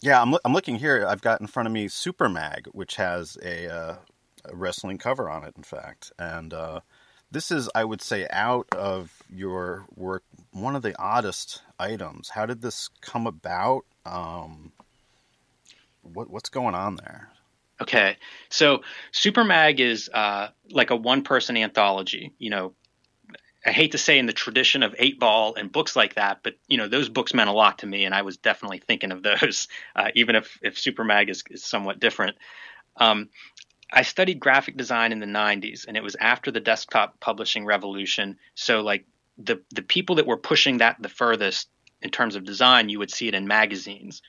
yeah, 0.01 0.21
I'm 0.21 0.35
I'm 0.45 0.53
looking 0.53 0.75
here. 0.75 1.05
I've 1.07 1.21
got 1.21 1.41
in 1.41 1.47
front 1.47 1.67
of 1.67 1.73
me 1.73 1.87
Supermag, 1.87 2.67
which 2.71 2.95
has 2.95 3.37
a, 3.43 3.67
uh, 3.67 3.95
a 4.45 4.55
wrestling 4.55 4.97
cover 4.97 5.29
on 5.29 5.43
it. 5.43 5.53
In 5.57 5.63
fact, 5.63 6.11
and 6.19 6.53
uh, 6.53 6.81
this 7.31 7.51
is, 7.51 7.69
I 7.75 7.83
would 7.83 8.01
say, 8.01 8.27
out 8.29 8.67
of 8.73 9.21
your 9.29 9.85
work, 9.95 10.23
one 10.51 10.75
of 10.75 10.81
the 10.81 10.97
oddest 11.01 11.61
items. 11.79 12.29
How 12.29 12.45
did 12.45 12.61
this 12.61 12.89
come 13.01 13.27
about? 13.27 13.85
Um, 14.05 14.71
what, 16.13 16.29
what's 16.29 16.49
going 16.49 16.75
on 16.75 16.95
there? 16.95 17.29
Okay, 17.79 18.17
so 18.49 18.81
Supermag 19.13 19.79
is 19.79 20.09
uh, 20.11 20.49
like 20.71 20.89
a 20.89 20.95
one-person 20.95 21.57
anthology. 21.57 22.33
You 22.39 22.49
know, 22.49 22.73
I 23.65 23.71
hate 23.71 23.91
to 23.91 23.99
say 23.99 24.17
in 24.17 24.25
the 24.25 24.33
tradition 24.33 24.81
of 24.81 24.93
Eightball 24.95 25.57
and 25.57 25.71
books 25.71 25.95
like 25.95 26.15
that, 26.15 26.39
but 26.41 26.55
you 26.67 26.77
know 26.77 26.87
those 26.87 27.09
books 27.09 27.33
meant 27.33 27.49
a 27.49 27.53
lot 27.53 27.79
to 27.79 27.85
me, 27.85 28.05
and 28.05 28.15
I 28.15 28.23
was 28.23 28.37
definitely 28.37 28.79
thinking 28.79 29.11
of 29.11 29.21
those, 29.41 29.67
uh, 29.95 30.09
even 30.15 30.35
if 30.35 30.57
if 30.61 30.75
Supermag 30.75 31.29
is, 31.29 31.43
is 31.51 31.63
somewhat 31.63 31.99
different. 31.99 32.37
Um, 32.95 33.29
I 33.91 34.01
studied 34.01 34.39
graphic 34.39 34.75
design 34.75 35.11
in 35.11 35.19
the 35.19 35.25
90s 35.25 35.85
and 35.87 35.95
it 35.95 36.03
was 36.03 36.15
after 36.19 36.51
the 36.51 36.59
desktop 36.59 37.19
publishing 37.19 37.65
revolution. 37.65 38.37
So 38.55 38.81
like 38.81 39.05
the 39.37 39.61
the 39.73 39.81
people 39.81 40.15
that 40.15 40.27
were 40.27 40.37
pushing 40.37 40.79
that 40.79 40.97
the 40.99 41.09
furthest 41.09 41.69
in 42.01 42.09
terms 42.09 42.35
of 42.35 42.43
design, 42.43 42.89
you 42.89 42.99
would 42.99 43.11
see 43.11 43.27
it 43.27 43.33
in 43.33 43.47
magazines. 43.47 44.21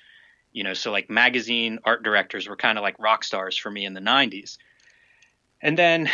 You 0.53 0.65
know, 0.65 0.75
so 0.75 0.91
like 0.91 1.11
magazine 1.11 1.79
art 1.85 2.03
directors 2.03 2.49
were 2.49 2.57
kind 2.57 2.79
of 2.79 2.83
like 2.83 2.99
rock 2.99 3.25
stars 3.25 3.57
for 3.57 3.71
me 3.71 3.85
in 3.85 3.95
the 3.95 4.01
90s. 4.01 4.59
And 5.61 5.77
then, 5.77 6.09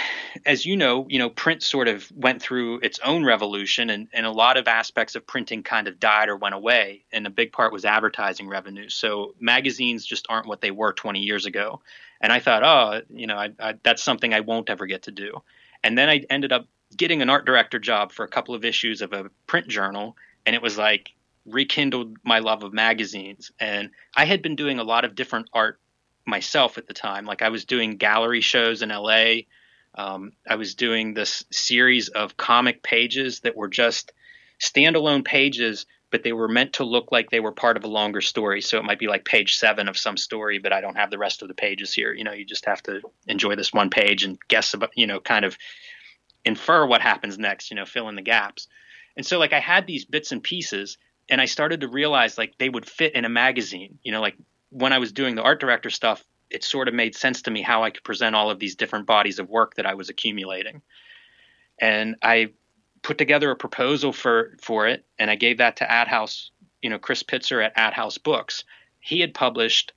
as 0.47 0.65
you 0.65 0.75
know, 0.75 1.07
you 1.09 1.19
know, 1.19 1.29
print 1.29 1.63
sort 1.63 1.87
of 1.87 2.11
went 2.15 2.41
through 2.41 2.81
its 2.81 2.99
own 3.01 3.27
revolution, 3.27 3.91
and, 3.91 4.09
and 4.15 4.25
a 4.25 4.31
lot 4.31 4.57
of 4.57 4.67
aspects 4.69 5.17
of 5.17 5.27
printing 5.27 5.63
kind 5.63 5.87
of 5.87 6.01
died 6.01 6.31
or 6.31 6.37
went 6.37 6.55
away. 6.55 7.05
And 7.13 7.27
a 7.27 7.31
big 7.31 7.53
part 7.53 7.73
was 7.73 7.85
advertising 7.85 8.49
revenue. 8.49 8.89
So 8.89 9.35
magazines 9.39 10.07
just 10.07 10.27
aren't 10.31 10.47
what 10.47 10.63
they 10.63 10.71
were 10.71 10.95
20 10.95 11.21
years 11.21 11.45
ago. 11.45 11.83
And 12.23 12.33
I 12.33 12.41
thought, 12.41 12.63
oh, 12.65 13.03
you 13.11 13.27
know, 13.27 13.37
I, 13.37 13.51
I, 13.61 13.75
that's 13.83 14.03
something 14.03 14.33
I 14.33 14.41
won't 14.41 14.71
ever 14.71 14.87
get 14.87 15.03
to 15.03 15.11
do. 15.11 15.43
And 15.83 15.99
then 15.99 16.09
I 16.09 16.25
ended 16.31 16.53
up 16.53 16.67
getting 16.97 17.21
an 17.21 17.29
art 17.29 17.45
director 17.45 17.79
job 17.79 18.13
for 18.13 18.25
a 18.25 18.29
couple 18.29 18.55
of 18.55 18.65
issues 18.65 19.03
of 19.03 19.13
a 19.13 19.31
print 19.47 19.69
journal, 19.69 20.17
and 20.47 20.55
it 20.57 20.63
was 20.63 20.79
like 20.79 21.13
rekindled 21.47 22.17
my 22.25 22.39
love 22.39 22.63
of 22.63 22.73
magazines. 22.73 23.53
And 23.61 23.91
I 24.15 24.25
had 24.25 24.43
been 24.43 24.57
doing 24.57 24.79
a 24.79 24.85
lot 24.85 25.05
of 25.05 25.15
different 25.15 25.51
art 25.53 25.79
myself 26.27 26.79
at 26.79 26.87
the 26.87 26.95
time. 26.95 27.27
Like 27.27 27.43
I 27.43 27.51
was 27.51 27.65
doing 27.65 27.97
gallery 27.97 28.41
shows 28.41 28.83
in 28.83 28.89
LA. 28.89 29.43
Um, 29.95 30.33
I 30.49 30.57
was 30.57 30.75
doing 30.75 31.15
this 31.15 31.45
series 31.51 32.09
of 32.09 32.37
comic 32.37 32.83
pages 32.83 33.41
that 33.41 33.57
were 33.57 33.69
just 33.69 34.13
standalone 34.59 35.25
pages, 35.25 35.87
but 36.11 36.23
they 36.23 36.33
were 36.33 36.49
meant 36.49 36.75
to 36.75 36.85
look 36.85 37.13
like 37.13 37.31
they 37.31 37.41
were 37.41 37.53
part 37.53 37.77
of 37.77 37.85
a 37.85 37.89
longer 37.89 38.21
story. 38.21 38.61
So 38.61 38.79
it 38.79 38.85
might 38.85 38.99
be 38.99 39.07
like 39.07 39.25
page 39.25 39.57
seven 39.57 39.89
of 39.89 39.99
some 39.99 40.17
story, 40.17 40.59
but 40.59 40.73
I 40.73 40.81
don't 40.81 40.97
have 40.97 41.11
the 41.11 41.19
rest 41.19 41.43
of 41.43 41.49
the 41.49 41.55
pages 41.55 41.93
here. 41.93 42.13
You 42.13 42.25
know, 42.25 42.33
you 42.33 42.45
just 42.45 42.65
have 42.65 42.83
to 42.85 43.03
enjoy 43.27 43.55
this 43.55 43.73
one 43.73 43.91
page 43.91 44.25
and 44.25 44.39
guess 44.49 44.75
about, 44.75 44.91
you 44.97 45.07
know, 45.07 45.21
kind 45.21 45.45
of 45.45 45.59
infer 46.45 46.87
what 46.87 47.01
happens 47.01 47.39
next, 47.39 47.71
you 47.71 47.77
know, 47.77 47.85
fill 47.85 48.09
in 48.09 48.17
the 48.17 48.23
gaps. 48.23 48.69
And 49.17 49.25
so 49.25 49.39
like 49.39 49.53
I 49.53 49.61
had 49.61 49.87
these 49.87 50.05
bits 50.05 50.33
and 50.33 50.43
pieces 50.43 50.99
and 51.29 51.41
I 51.41 51.47
started 51.47 51.81
to 51.81 51.89
realize 51.89 52.39
like 52.39 52.59
they 52.59 52.69
would 52.69 52.87
fit 52.87 53.15
in 53.15 53.25
a 53.25 53.29
magazine, 53.29 53.99
you 54.03 54.13
know, 54.13 54.21
like 54.21 54.37
when 54.71 54.93
I 54.93 54.99
was 54.99 55.13
doing 55.13 55.35
the 55.35 55.43
art 55.43 55.61
director 55.61 55.91
stuff, 55.91 56.25
it 56.51 56.65
sort 56.65 56.89
of 56.89 56.95
made 56.95 57.17
sense 57.17 57.43
to 57.43 57.51
me 57.51 57.63
how 57.63 57.83
I 57.83 57.91
could 57.91 58.05
present 58.05 58.37
all 58.37 58.51
of 58.51 58.59
these 58.59 58.77
different 58.77 59.07
bodies 59.07 59.39
of 59.39 59.49
work 59.49 59.75
that 59.75 59.87
I 59.87 59.95
was 59.95 60.09
accumulating. 60.09 60.83
And 61.81 62.17
I 62.23 62.53
put 63.03 63.19
together 63.19 63.51
a 63.51 63.57
proposal 63.57 64.13
for 64.13 64.57
for 64.61 64.87
it, 64.87 65.05
and 65.19 65.31
I 65.31 65.37
gave 65.37 65.59
that 65.59 65.77
to 65.77 65.87
AdHouse, 65.87 66.51
you 66.83 66.91
know, 66.91 66.99
Chris 66.99 67.23
Pitzer 67.23 67.65
at 67.65 67.77
AdHouse 67.77 68.23
Books. 68.23 68.65
He 69.01 69.21
had 69.21 69.35
published 69.35 69.93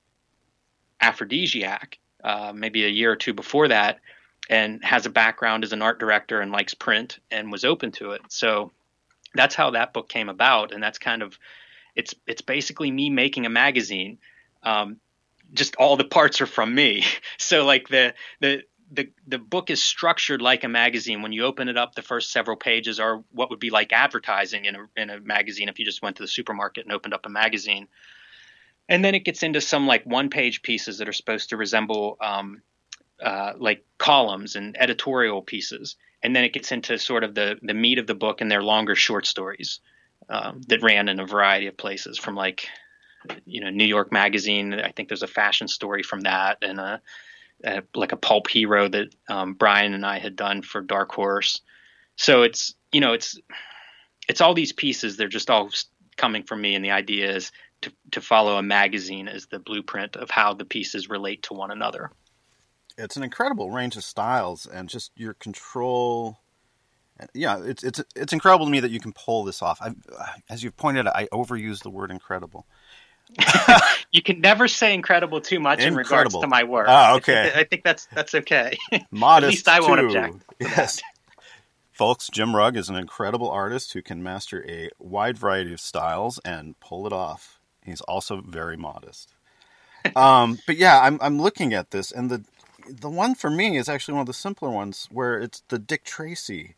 Afrodisiac 1.02 1.94
uh, 2.24 2.52
maybe 2.54 2.84
a 2.84 2.88
year 2.88 3.12
or 3.12 3.16
two 3.16 3.34
before 3.34 3.68
that, 3.68 4.00
and 4.48 4.84
has 4.84 5.06
a 5.06 5.10
background 5.10 5.64
as 5.64 5.72
an 5.72 5.82
art 5.82 6.00
director 6.00 6.40
and 6.40 6.50
likes 6.50 6.74
print 6.74 7.18
and 7.30 7.52
was 7.52 7.64
open 7.64 7.92
to 7.92 8.12
it. 8.12 8.22
So 8.28 8.72
that's 9.34 9.54
how 9.54 9.70
that 9.70 9.92
book 9.92 10.08
came 10.08 10.28
about, 10.28 10.72
and 10.72 10.82
that's 10.82 10.98
kind 10.98 11.22
of 11.22 11.38
it's 11.94 12.14
it's 12.26 12.42
basically 12.42 12.90
me 12.90 13.10
making 13.10 13.46
a 13.46 13.50
magazine. 13.50 14.18
Um, 14.62 14.98
just 15.52 15.76
all 15.76 15.96
the 15.96 16.04
parts 16.04 16.40
are 16.40 16.46
from 16.46 16.74
me. 16.74 17.04
So 17.38 17.64
like 17.64 17.88
the 17.88 18.14
the 18.40 18.62
the 18.90 19.10
the 19.26 19.38
book 19.38 19.70
is 19.70 19.82
structured 19.82 20.42
like 20.42 20.64
a 20.64 20.68
magazine. 20.68 21.22
When 21.22 21.32
you 21.32 21.44
open 21.44 21.68
it 21.68 21.76
up, 21.76 21.94
the 21.94 22.02
first 22.02 22.32
several 22.32 22.56
pages 22.56 23.00
are 23.00 23.22
what 23.32 23.50
would 23.50 23.60
be 23.60 23.70
like 23.70 23.92
advertising 23.92 24.64
in 24.64 24.76
a 24.76 24.86
in 24.96 25.10
a 25.10 25.20
magazine 25.20 25.68
if 25.68 25.78
you 25.78 25.84
just 25.84 26.02
went 26.02 26.16
to 26.16 26.22
the 26.22 26.28
supermarket 26.28 26.84
and 26.84 26.92
opened 26.92 27.14
up 27.14 27.26
a 27.26 27.30
magazine. 27.30 27.88
And 28.88 29.04
then 29.04 29.14
it 29.14 29.24
gets 29.24 29.42
into 29.42 29.60
some 29.60 29.86
like 29.86 30.04
one 30.04 30.30
page 30.30 30.62
pieces 30.62 30.98
that 30.98 31.08
are 31.08 31.12
supposed 31.12 31.50
to 31.50 31.56
resemble 31.56 32.16
um, 32.20 32.62
uh, 33.22 33.52
like 33.58 33.84
columns 33.98 34.56
and 34.56 34.76
editorial 34.80 35.42
pieces. 35.42 35.96
And 36.22 36.34
then 36.34 36.44
it 36.44 36.52
gets 36.52 36.72
into 36.72 36.98
sort 36.98 37.24
of 37.24 37.34
the 37.34 37.58
the 37.62 37.74
meat 37.74 37.98
of 37.98 38.06
the 38.06 38.14
book 38.14 38.40
and 38.40 38.50
their 38.50 38.62
longer 38.62 38.94
short 38.94 39.26
stories 39.26 39.80
um, 40.28 40.62
that 40.68 40.82
ran 40.82 41.08
in 41.08 41.20
a 41.20 41.26
variety 41.26 41.66
of 41.66 41.76
places 41.76 42.18
from 42.18 42.34
like 42.34 42.68
you 43.44 43.60
know 43.60 43.70
New 43.70 43.84
York 43.84 44.12
Magazine. 44.12 44.74
I 44.74 44.90
think 44.90 45.08
there's 45.08 45.22
a 45.22 45.28
fashion 45.28 45.68
story 45.68 46.02
from 46.02 46.22
that 46.22 46.58
and 46.62 46.78
a 46.78 47.00
uh, 47.64 47.80
like 47.94 48.12
a 48.12 48.16
pulp 48.16 48.48
hero 48.48 48.88
that 48.88 49.08
um, 49.28 49.54
Brian 49.54 49.94
and 49.94 50.06
I 50.06 50.18
had 50.18 50.36
done 50.36 50.62
for 50.62 50.80
Dark 50.80 51.12
Horse. 51.12 51.60
So 52.16 52.42
it's 52.42 52.74
you 52.92 53.00
know 53.00 53.12
it's 53.12 53.38
it's 54.28 54.40
all 54.40 54.54
these 54.54 54.72
pieces. 54.72 55.16
They're 55.16 55.28
just 55.28 55.50
all 55.50 55.70
coming 56.16 56.42
from 56.42 56.60
me, 56.60 56.74
and 56.74 56.84
the 56.84 56.90
idea 56.90 57.34
is 57.34 57.50
to 57.82 57.92
to 58.12 58.20
follow 58.20 58.56
a 58.56 58.62
magazine 58.62 59.28
as 59.28 59.46
the 59.46 59.58
blueprint 59.58 60.16
of 60.16 60.30
how 60.30 60.54
the 60.54 60.64
pieces 60.64 61.08
relate 61.08 61.44
to 61.44 61.54
one 61.54 61.70
another. 61.70 62.10
It's 62.98 63.16
an 63.16 63.22
incredible 63.22 63.70
range 63.70 63.96
of 63.96 64.04
styles, 64.04 64.66
and 64.66 64.88
just 64.88 65.12
your 65.16 65.34
control. 65.34 66.38
Yeah, 67.32 67.62
it's 67.64 67.82
it's 67.82 68.02
it's 68.14 68.32
incredible 68.32 68.66
to 68.66 68.72
me 68.72 68.80
that 68.80 68.90
you 68.90 69.00
can 69.00 69.12
pull 69.12 69.44
this 69.44 69.62
off. 69.62 69.80
I, 69.80 69.94
as 70.50 70.62
you've 70.62 70.76
pointed 70.76 71.06
out, 71.06 71.16
I 71.16 71.26
overuse 71.26 71.82
the 71.82 71.90
word 71.90 72.10
incredible. 72.10 72.66
you 74.10 74.22
can 74.22 74.40
never 74.40 74.68
say 74.68 74.94
incredible 74.94 75.40
too 75.40 75.60
much 75.60 75.80
incredible. 75.80 76.00
in 76.00 76.04
regards 76.04 76.34
to 76.38 76.46
my 76.46 76.64
work. 76.64 76.86
Oh, 76.88 77.16
okay. 77.16 77.40
I 77.40 77.44
think, 77.44 77.56
I 77.56 77.64
think 77.64 77.84
that's 77.84 78.08
that's 78.12 78.34
okay. 78.34 78.76
Modest. 79.10 79.44
At 79.44 79.50
least 79.50 79.68
I 79.68 79.80
won't 79.80 80.00
too. 80.00 80.06
object. 80.06 80.44
Yes. 80.60 81.02
Folks, 81.92 82.28
Jim 82.32 82.54
Rugg 82.54 82.76
is 82.76 82.88
an 82.88 82.94
incredible 82.94 83.50
artist 83.50 83.92
who 83.92 84.02
can 84.02 84.22
master 84.22 84.64
a 84.68 84.88
wide 85.00 85.36
variety 85.36 85.72
of 85.72 85.80
styles 85.80 86.38
and 86.44 86.78
pull 86.78 87.08
it 87.08 87.12
off. 87.12 87.58
He's 87.84 88.00
also 88.02 88.40
very 88.40 88.76
modest. 88.76 89.34
um, 90.16 90.58
but 90.66 90.76
yeah, 90.76 91.00
I'm 91.00 91.18
I'm 91.20 91.40
looking 91.40 91.74
at 91.74 91.90
this, 91.90 92.12
and 92.12 92.30
the 92.30 92.44
the 92.88 93.10
one 93.10 93.34
for 93.34 93.50
me 93.50 93.76
is 93.76 93.88
actually 93.88 94.14
one 94.14 94.22
of 94.22 94.26
the 94.26 94.32
simpler 94.32 94.70
ones, 94.70 95.08
where 95.10 95.38
it's 95.38 95.62
the 95.68 95.78
Dick 95.78 96.04
Tracy, 96.04 96.74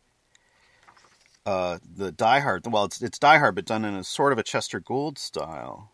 uh, 1.45 1.79
the 1.95 2.11
Die 2.11 2.39
Hard. 2.39 2.65
Well, 2.67 2.85
it's 2.85 3.01
it's 3.01 3.19
Die 3.19 3.37
Hard, 3.37 3.55
but 3.55 3.65
done 3.65 3.85
in 3.85 3.95
a 3.95 4.03
sort 4.03 4.31
of 4.31 4.37
a 4.39 4.43
Chester 4.43 4.79
Gould 4.79 5.17
style. 5.17 5.91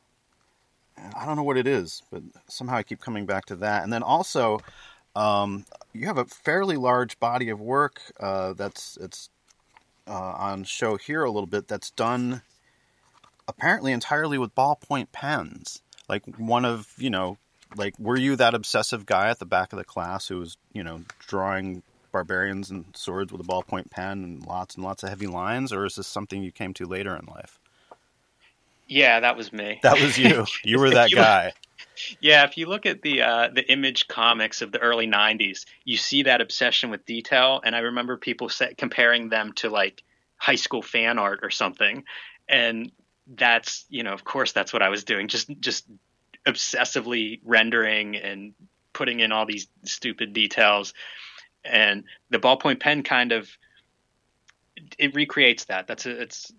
I 1.16 1.26
don't 1.26 1.36
know 1.36 1.44
what 1.44 1.58
it 1.58 1.68
is, 1.68 2.02
but 2.12 2.24
somehow 2.48 2.78
I 2.78 2.84
keep 2.84 3.00
coming 3.00 3.26
back 3.26 3.46
to 3.46 3.56
that. 3.58 3.84
And 3.84 3.94
then 3.94 4.02
also, 4.02 4.60
um, 5.16 5.66
you 5.94 6.08
have 6.08 6.18
a 6.18 6.26
fairly 6.26 6.76
large 6.76 7.20
body 7.20 7.50
of 7.50 7.60
work 7.60 8.02
uh, 8.20 8.54
that's 8.54 8.98
it's 8.98 9.30
uh, 10.08 10.12
on 10.38 10.64
show 10.64 10.98
here 10.98 11.24
a 11.24 11.32
little 11.32 11.48
bit. 11.48 11.68
That's 11.68 11.92
done 11.92 12.42
apparently 13.48 13.92
entirely 13.92 14.38
with 14.38 14.56
ballpoint 14.56 15.08
pens. 15.12 15.82
Like 16.10 16.26
one 16.38 16.66
of 16.66 16.94
you 16.98 17.10
know, 17.10 17.38
like 17.76 17.98
were 18.00 18.18
you 18.18 18.36
that 18.36 18.54
obsessive 18.54 19.06
guy 19.06 19.30
at 19.30 19.40
the 19.40 19.46
back 19.46 19.74
of 19.74 19.78
the 19.78 19.86
class 19.86 20.28
who 20.28 20.40
was 20.40 20.58
you 20.74 20.84
know 20.84 21.02
drawing 21.20 21.84
barbarians 22.12 22.72
and 22.72 22.86
swords 22.96 23.32
with 23.32 23.42
a 23.42 23.44
ballpoint 23.44 23.90
pen 23.92 24.24
and 24.24 24.46
lots 24.46 24.76
and 24.76 24.84
lots 24.84 25.04
of 25.04 25.10
heavy 25.10 25.28
lines, 25.28 25.72
or 25.72 25.86
is 25.86 25.96
this 25.96 26.08
something 26.08 26.42
you 26.42 26.52
came 26.52 26.74
to 26.74 26.86
later 26.86 27.16
in 27.16 27.26
life? 27.26 27.60
Yeah, 28.88 29.20
that 29.20 29.36
was 29.36 29.52
me. 29.52 29.80
That 29.84 30.00
was 30.00 30.18
you. 30.18 30.46
You 30.64 30.80
were 30.80 30.92
that 30.92 31.12
guy. 31.12 31.54
Yeah, 32.22 32.44
if 32.44 32.58
you 32.58 32.68
look 32.68 32.86
at 32.86 33.02
the 33.02 33.22
uh, 33.22 33.50
the 33.54 33.70
image 33.72 34.08
comics 34.08 34.62
of 34.62 34.72
the 34.72 34.80
early 34.80 35.08
'90s, 35.08 35.66
you 35.84 35.98
see 35.98 36.24
that 36.24 36.42
obsession 36.42 36.90
with 36.90 37.06
detail, 37.06 37.62
and 37.64 37.76
I 37.76 37.80
remember 37.80 38.18
people 38.18 38.50
say, 38.50 38.74
comparing 38.78 39.30
them 39.30 39.54
to 39.58 39.70
like 39.70 40.04
high 40.38 40.56
school 40.56 40.82
fan 40.82 41.20
art 41.20 41.40
or 41.44 41.50
something, 41.50 42.04
and 42.48 42.92
that's 43.28 43.86
you 43.90 44.04
know, 44.04 44.14
of 44.14 44.24
course, 44.24 44.52
that's 44.54 44.74
what 44.74 44.82
I 44.82 44.90
was 44.90 45.04
doing, 45.04 45.28
just 45.28 45.50
just 45.60 45.86
obsessively 46.48 47.40
rendering 47.44 48.16
and 48.16 48.54
putting 48.94 49.20
in 49.20 49.32
all 49.32 49.46
these 49.46 49.68
stupid 49.84 50.34
details, 50.34 50.94
and 51.64 52.06
the 52.32 52.40
ballpoint 52.40 52.80
pen 52.80 53.04
kind 53.04 53.32
of 53.32 53.50
it 54.98 55.14
recreates 55.16 55.66
that. 55.66 55.88
That's 55.88 56.06
a, 56.06 56.22
it's 56.22 56.52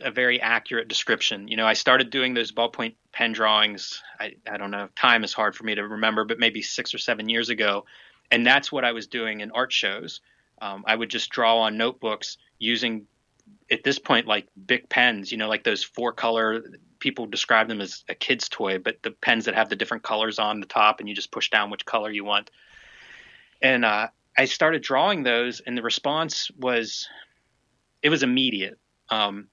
a 0.00 0.10
very 0.10 0.40
accurate 0.40 0.88
description. 0.88 1.48
You 1.48 1.56
know, 1.56 1.66
I 1.66 1.74
started 1.74 2.10
doing 2.10 2.34
those 2.34 2.52
ballpoint 2.52 2.94
pen 3.12 3.32
drawings. 3.32 4.02
I, 4.18 4.34
I 4.50 4.56
don't 4.56 4.70
know, 4.70 4.88
time 4.96 5.24
is 5.24 5.32
hard 5.32 5.54
for 5.54 5.64
me 5.64 5.74
to 5.74 5.86
remember, 5.86 6.24
but 6.24 6.38
maybe 6.38 6.62
six 6.62 6.94
or 6.94 6.98
seven 6.98 7.28
years 7.28 7.50
ago. 7.50 7.84
And 8.30 8.46
that's 8.46 8.70
what 8.72 8.84
I 8.84 8.92
was 8.92 9.06
doing 9.06 9.40
in 9.40 9.50
art 9.50 9.72
shows. 9.72 10.20
Um, 10.60 10.84
I 10.86 10.94
would 10.94 11.10
just 11.10 11.30
draw 11.30 11.58
on 11.58 11.76
notebooks 11.76 12.38
using, 12.58 13.06
at 13.70 13.84
this 13.84 13.98
point, 13.98 14.26
like 14.26 14.48
big 14.66 14.88
pens, 14.88 15.30
you 15.30 15.38
know, 15.38 15.48
like 15.48 15.64
those 15.64 15.84
four 15.84 16.12
color, 16.12 16.62
people 16.98 17.26
describe 17.26 17.68
them 17.68 17.80
as 17.80 18.04
a 18.08 18.14
kid's 18.14 18.48
toy, 18.48 18.78
but 18.78 19.02
the 19.02 19.10
pens 19.10 19.44
that 19.44 19.54
have 19.54 19.68
the 19.68 19.76
different 19.76 20.02
colors 20.02 20.38
on 20.38 20.60
the 20.60 20.66
top 20.66 21.00
and 21.00 21.08
you 21.08 21.14
just 21.14 21.30
push 21.30 21.50
down 21.50 21.70
which 21.70 21.84
color 21.84 22.10
you 22.10 22.24
want. 22.24 22.50
And 23.62 23.84
uh, 23.84 24.08
I 24.36 24.44
started 24.44 24.82
drawing 24.82 25.22
those, 25.22 25.60
and 25.60 25.76
the 25.76 25.82
response 25.82 26.50
was, 26.58 27.08
it 28.02 28.08
was 28.08 28.22
immediate. 28.22 28.78
Um, 29.10 29.48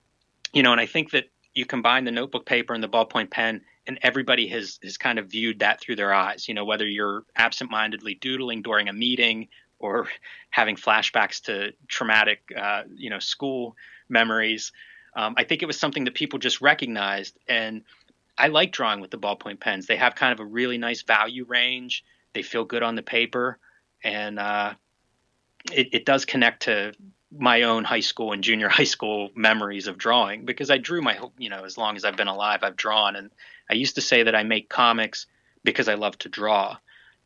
you 0.54 0.64
know, 0.64 0.72
and 0.72 0.82
I 0.82 0.86
think 0.86 1.12
that 1.12 1.26
you 1.54 1.66
combine 1.66 2.04
the 2.04 2.12
notebook 2.12 2.46
paper 2.46 2.74
and 2.74 2.84
the 2.84 2.90
ballpoint 2.90 3.32
pen, 3.32 3.62
and 3.88 3.98
everybody 4.02 4.48
has 4.50 4.80
has 4.84 4.98
kind 4.98 5.20
of 5.20 5.28
viewed 5.28 5.60
that 5.60 5.82
through 5.82 5.96
their 5.96 6.14
eyes. 6.14 6.48
You 6.48 6.54
know, 6.54 6.66
whether 6.66 6.88
you're 6.88 7.24
absentmindedly 7.36 8.16
doodling 8.16 8.62
during 8.62 8.90
a 8.90 8.94
meeting 8.94 9.48
or 9.80 10.08
having 10.50 10.76
flashbacks 10.76 11.42
to 11.44 11.74
traumatic, 11.88 12.42
uh, 12.56 12.84
you 12.94 13.10
know, 13.10 13.20
school 13.20 13.76
memories. 14.10 14.72
Um, 15.16 15.36
I 15.38 15.44
think 15.44 15.64
it 15.64 15.66
was 15.66 15.80
something 15.80 16.06
that 16.06 16.14
people 16.14 16.40
just 16.40 16.62
recognized, 16.62 17.38
and 17.48 17.84
I 18.38 18.48
like 18.48 18.72
drawing 18.72 19.00
with 19.00 19.12
the 19.12 19.18
ballpoint 19.18 19.60
pens. 19.60 19.88
They 19.88 19.96
have 19.96 20.16
kind 20.16 20.34
of 20.34 20.40
a 20.40 20.46
really 20.46 20.78
nice 20.78 21.04
value 21.04 21.46
range. 21.46 22.04
They 22.34 22.42
feel 22.42 22.66
good 22.66 22.84
on 22.84 22.96
the 22.96 23.02
paper, 23.02 23.58
and 24.04 24.38
uh, 24.40 24.74
it, 25.72 25.90
it 25.94 26.06
does 26.06 26.26
connect 26.26 26.64
to 26.64 26.94
my 27.38 27.64
own 27.64 27.84
high 27.84 28.02
school 28.02 28.32
and 28.32 28.44
junior 28.44 28.70
high 28.70 28.84
school 28.84 29.30
memories 29.36 29.88
of 29.88 29.98
drawing 29.98 30.46
because 30.46 30.70
I 30.70 30.78
drew 30.78 31.02
my 31.02 31.20
you 31.38 31.50
know 31.50 31.64
as 31.64 31.78
long 31.78 31.96
as 31.96 32.06
I've 32.06 32.18
been 32.18 32.28
alive 32.28 32.60
I've 32.64 32.76
drawn 32.76 33.16
and 33.16 33.32
I 33.70 33.74
used 33.74 33.96
to 33.96 34.02
say 34.02 34.24
that 34.24 34.36
I 34.36 34.44
make 34.44 34.70
comics 34.70 35.26
because 35.64 35.88
I 35.88 35.96
love 35.96 36.18
to 36.20 36.30
draw 36.30 36.78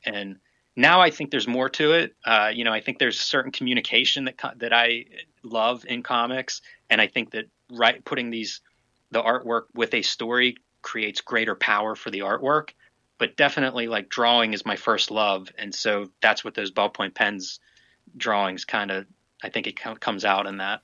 and 0.06 0.38
now 0.76 1.02
I 1.02 1.10
think 1.10 1.32
there's 1.32 1.48
more 1.48 1.70
to 1.70 1.94
it 1.94 2.16
uh, 2.26 2.52
you 2.54 2.64
know 2.64 2.74
I 2.74 2.82
think 2.82 2.98
there's 2.98 3.20
certain 3.20 3.52
communication 3.52 4.26
that 4.26 4.40
that 4.58 4.74
I 4.74 5.06
love 5.44 5.86
in 5.86 6.02
comics 6.02 6.62
and 6.90 7.02
I 7.02 7.08
think 7.08 7.32
that 7.32 7.46
right 7.72 8.04
putting 8.04 8.30
these 8.30 8.62
the 9.12 9.22
artwork 9.22 9.64
with 9.74 9.94
a 9.94 10.02
story 10.02 10.58
creates 10.82 11.22
greater 11.22 11.56
power 11.56 11.96
for 11.96 12.10
the 12.10 12.20
artwork 12.20 12.70
but 13.18 13.36
definitely 13.36 13.88
like 13.88 14.10
drawing 14.10 14.54
is 14.54 14.66
my 14.66 14.76
first 14.76 15.12
love 15.12 15.50
and 15.58 15.74
so 15.74 16.10
that's 16.22 16.44
what 16.44 16.54
those 16.54 16.72
ballpoint 16.72 17.14
pens 17.14 17.60
drawings 18.18 18.66
kind 18.66 18.92
of 18.92 19.06
I 19.44 19.50
think 19.50 19.68
it 19.68 19.80
comes 20.00 20.26
out 20.26 20.46
in 20.48 20.58
that. 20.58 20.82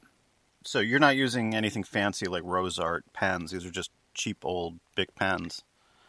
So 0.63 0.80
you're 0.80 1.00
not 1.00 1.15
using 1.15 1.54
anything 1.54 1.84
fancy 1.84 2.26
like 2.26 2.43
Rose 2.43 2.80
Art 2.80 3.04
pens. 3.13 3.52
These 3.52 3.65
are 3.65 3.71
just 3.71 3.91
cheap 4.13 4.43
old 4.43 4.80
big 4.95 5.13
pens. 5.15 5.62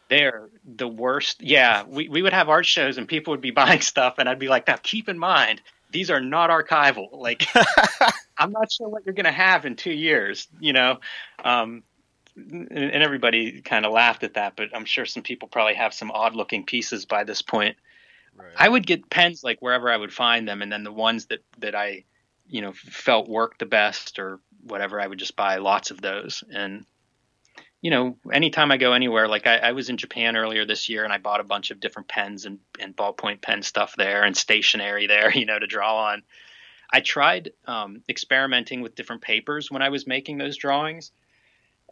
They're 0.08 0.48
the 0.64 0.88
worst. 0.88 1.42
Yeah, 1.42 1.82
we, 1.82 2.08
we 2.08 2.22
would 2.22 2.32
have 2.32 2.48
art 2.48 2.64
shows 2.64 2.96
and 2.96 3.08
people 3.08 3.32
would 3.32 3.40
be 3.40 3.50
buying 3.62 3.80
stuff, 3.80 4.14
and 4.18 4.28
I'd 4.28 4.38
be 4.38 4.48
like, 4.48 4.66
now 4.68 4.76
keep 4.76 5.08
in 5.08 5.18
mind, 5.18 5.60
these 5.96 6.10
are 6.10 6.20
not 6.20 6.50
archival. 6.50 7.08
Like, 7.12 7.46
I'm 8.38 8.52
not 8.52 8.70
sure 8.70 8.88
what 8.88 9.06
you're 9.06 9.14
going 9.14 9.24
to 9.24 9.32
have 9.32 9.64
in 9.64 9.76
two 9.76 9.92
years, 9.92 10.46
you 10.60 10.74
know? 10.74 11.00
Um, 11.42 11.84
and, 12.36 12.70
and 12.70 13.02
everybody 13.02 13.62
kind 13.62 13.86
of 13.86 13.92
laughed 13.92 14.22
at 14.22 14.34
that, 14.34 14.56
but 14.56 14.68
I'm 14.74 14.84
sure 14.84 15.06
some 15.06 15.22
people 15.22 15.48
probably 15.48 15.74
have 15.74 15.94
some 15.94 16.10
odd 16.10 16.34
looking 16.34 16.66
pieces 16.66 17.06
by 17.06 17.24
this 17.24 17.40
point. 17.40 17.76
Right. 18.36 18.52
I 18.54 18.68
would 18.68 18.86
get 18.86 19.08
pens 19.08 19.42
like 19.42 19.62
wherever 19.62 19.90
I 19.90 19.96
would 19.96 20.12
find 20.12 20.46
them, 20.46 20.60
and 20.60 20.70
then 20.70 20.84
the 20.84 20.92
ones 20.92 21.26
that, 21.26 21.42
that 21.60 21.74
I 21.74 22.04
you 22.48 22.60
know 22.60 22.72
felt 22.74 23.26
worked 23.26 23.58
the 23.58 23.66
best 23.66 24.18
or 24.18 24.40
whatever 24.62 25.00
i 25.00 25.06
would 25.06 25.18
just 25.18 25.36
buy 25.36 25.56
lots 25.56 25.90
of 25.90 26.00
those 26.00 26.44
and 26.50 26.84
you 27.82 27.90
know 27.90 28.16
anytime 28.32 28.70
i 28.70 28.76
go 28.76 28.92
anywhere 28.92 29.28
like 29.28 29.46
I, 29.46 29.58
I, 29.58 29.72
was 29.72 29.88
in 29.88 29.96
japan 29.96 30.36
earlier 30.36 30.64
this 30.64 30.88
year 30.88 31.04
and 31.04 31.12
i 31.12 31.18
bought 31.18 31.40
a 31.40 31.44
bunch 31.44 31.70
of 31.70 31.80
different 31.80 32.08
pens 32.08 32.44
and, 32.44 32.58
and 32.80 32.96
ballpoint 32.96 33.42
pen 33.42 33.62
stuff 33.62 33.94
there 33.96 34.24
and 34.24 34.36
stationery 34.36 35.06
there 35.06 35.30
you 35.34 35.46
know 35.46 35.58
to 35.58 35.66
draw 35.66 36.10
on. 36.10 36.22
I 36.92 37.00
tried 37.00 37.50
um, 37.66 38.02
experimenting 38.08 38.80
with 38.80 38.94
different 38.94 39.22
papers 39.22 39.70
when 39.70 39.82
i 39.82 39.88
was 39.88 40.06
making 40.06 40.38
those 40.38 40.56
drawings 40.56 41.10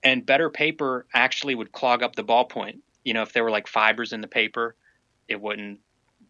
and 0.03 0.25
better 0.25 0.51
paper 0.51 1.07
actually 1.13 1.55
would 1.55 1.73
clog 1.73 2.03
up 2.03 2.15
the 2.15 2.25
ballpoint. 2.25 2.81
You 3.05 3.15
know 3.15 3.23
if 3.23 3.33
there 3.33 3.45
were 3.45 3.51
like 3.51 3.67
fibers 3.67 4.13
in 4.13 4.21
the 4.21 4.29
paper 4.29 4.77
it 5.29 5.41
wouldn't 5.41 5.81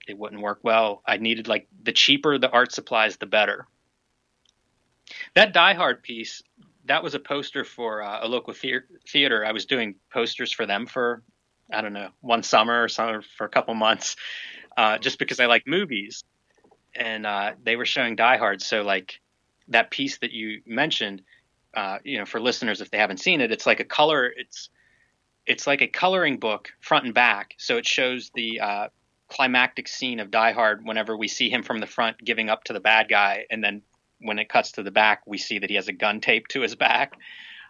it 0.06 0.18
wouldn't 0.18 0.42
work 0.42 0.60
well. 0.62 1.02
I 1.06 1.16
needed 1.16 1.48
like 1.48 1.66
the 1.82 1.92
cheaper 1.92 2.38
the 2.38 2.50
art 2.50 2.72
supplies 2.72 3.16
the 3.16 3.26
better. 3.26 3.66
That 5.34 5.52
Die 5.52 5.74
Hard 5.74 6.02
piece 6.02 6.42
that 6.86 7.02
was 7.02 7.14
a 7.14 7.18
poster 7.18 7.64
for 7.64 8.02
uh, 8.02 8.20
a 8.22 8.28
local 8.28 8.52
theater, 8.52 8.86
theater. 9.08 9.44
I 9.44 9.52
was 9.52 9.66
doing 9.66 9.94
posters 10.12 10.52
for 10.52 10.66
them 10.66 10.86
for 10.86 11.22
I 11.72 11.80
don't 11.80 11.92
know 11.92 12.10
one 12.20 12.42
summer 12.42 12.84
or 12.84 12.88
summer 12.88 13.22
for 13.36 13.46
a 13.46 13.48
couple 13.48 13.74
months, 13.74 14.16
uh, 14.76 14.98
just 14.98 15.18
because 15.18 15.40
I 15.40 15.46
like 15.46 15.66
movies, 15.66 16.24
and 16.94 17.26
uh, 17.26 17.52
they 17.62 17.76
were 17.76 17.86
showing 17.86 18.16
Die 18.16 18.36
Hard. 18.36 18.60
So 18.60 18.82
like 18.82 19.20
that 19.68 19.90
piece 19.90 20.18
that 20.18 20.32
you 20.32 20.60
mentioned, 20.66 21.22
uh, 21.74 21.98
you 22.04 22.18
know, 22.18 22.26
for 22.26 22.40
listeners 22.40 22.80
if 22.80 22.90
they 22.90 22.98
haven't 22.98 23.18
seen 23.18 23.40
it, 23.40 23.50
it's 23.50 23.66
like 23.66 23.80
a 23.80 23.84
color. 23.84 24.26
It's 24.36 24.68
it's 25.46 25.66
like 25.66 25.82
a 25.82 25.88
coloring 25.88 26.38
book 26.38 26.70
front 26.80 27.06
and 27.06 27.14
back. 27.14 27.54
So 27.58 27.76
it 27.76 27.86
shows 27.86 28.30
the 28.34 28.60
uh, 28.60 28.88
climactic 29.28 29.88
scene 29.88 30.20
of 30.20 30.30
Die 30.30 30.52
Hard 30.52 30.84
whenever 30.84 31.16
we 31.16 31.28
see 31.28 31.48
him 31.48 31.62
from 31.62 31.78
the 31.78 31.86
front 31.86 32.18
giving 32.22 32.50
up 32.50 32.64
to 32.64 32.72
the 32.72 32.80
bad 32.80 33.08
guy, 33.08 33.46
and 33.50 33.64
then 33.64 33.82
when 34.24 34.38
it 34.38 34.48
cuts 34.48 34.72
to 34.72 34.82
the 34.82 34.90
back, 34.90 35.22
we 35.26 35.38
see 35.38 35.58
that 35.60 35.70
he 35.70 35.76
has 35.76 35.88
a 35.88 35.92
gun 35.92 36.20
taped 36.20 36.52
to 36.52 36.62
his 36.62 36.74
back. 36.74 37.12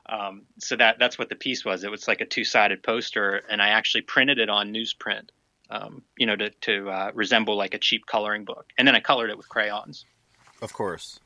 Um, 0.06 0.42
so 0.58 0.76
that 0.76 0.98
that's 0.98 1.18
what 1.18 1.28
the 1.28 1.34
piece 1.34 1.64
was. 1.64 1.82
It 1.82 1.90
was 1.90 2.06
like 2.06 2.20
a 2.20 2.26
two 2.26 2.44
sided 2.44 2.82
poster, 2.82 3.42
and 3.50 3.60
I 3.60 3.68
actually 3.68 4.02
printed 4.02 4.38
it 4.38 4.48
on 4.48 4.72
newsprint, 4.72 5.30
um, 5.70 6.02
you 6.16 6.26
know, 6.26 6.36
to 6.36 6.50
to 6.50 6.90
uh, 6.90 7.10
resemble 7.14 7.56
like 7.56 7.74
a 7.74 7.78
cheap 7.78 8.06
coloring 8.06 8.44
book, 8.44 8.66
and 8.78 8.86
then 8.86 8.94
I 8.94 9.00
colored 9.00 9.30
it 9.30 9.36
with 9.36 9.48
crayons. 9.48 10.04
Of 10.62 10.72
course. 10.72 11.20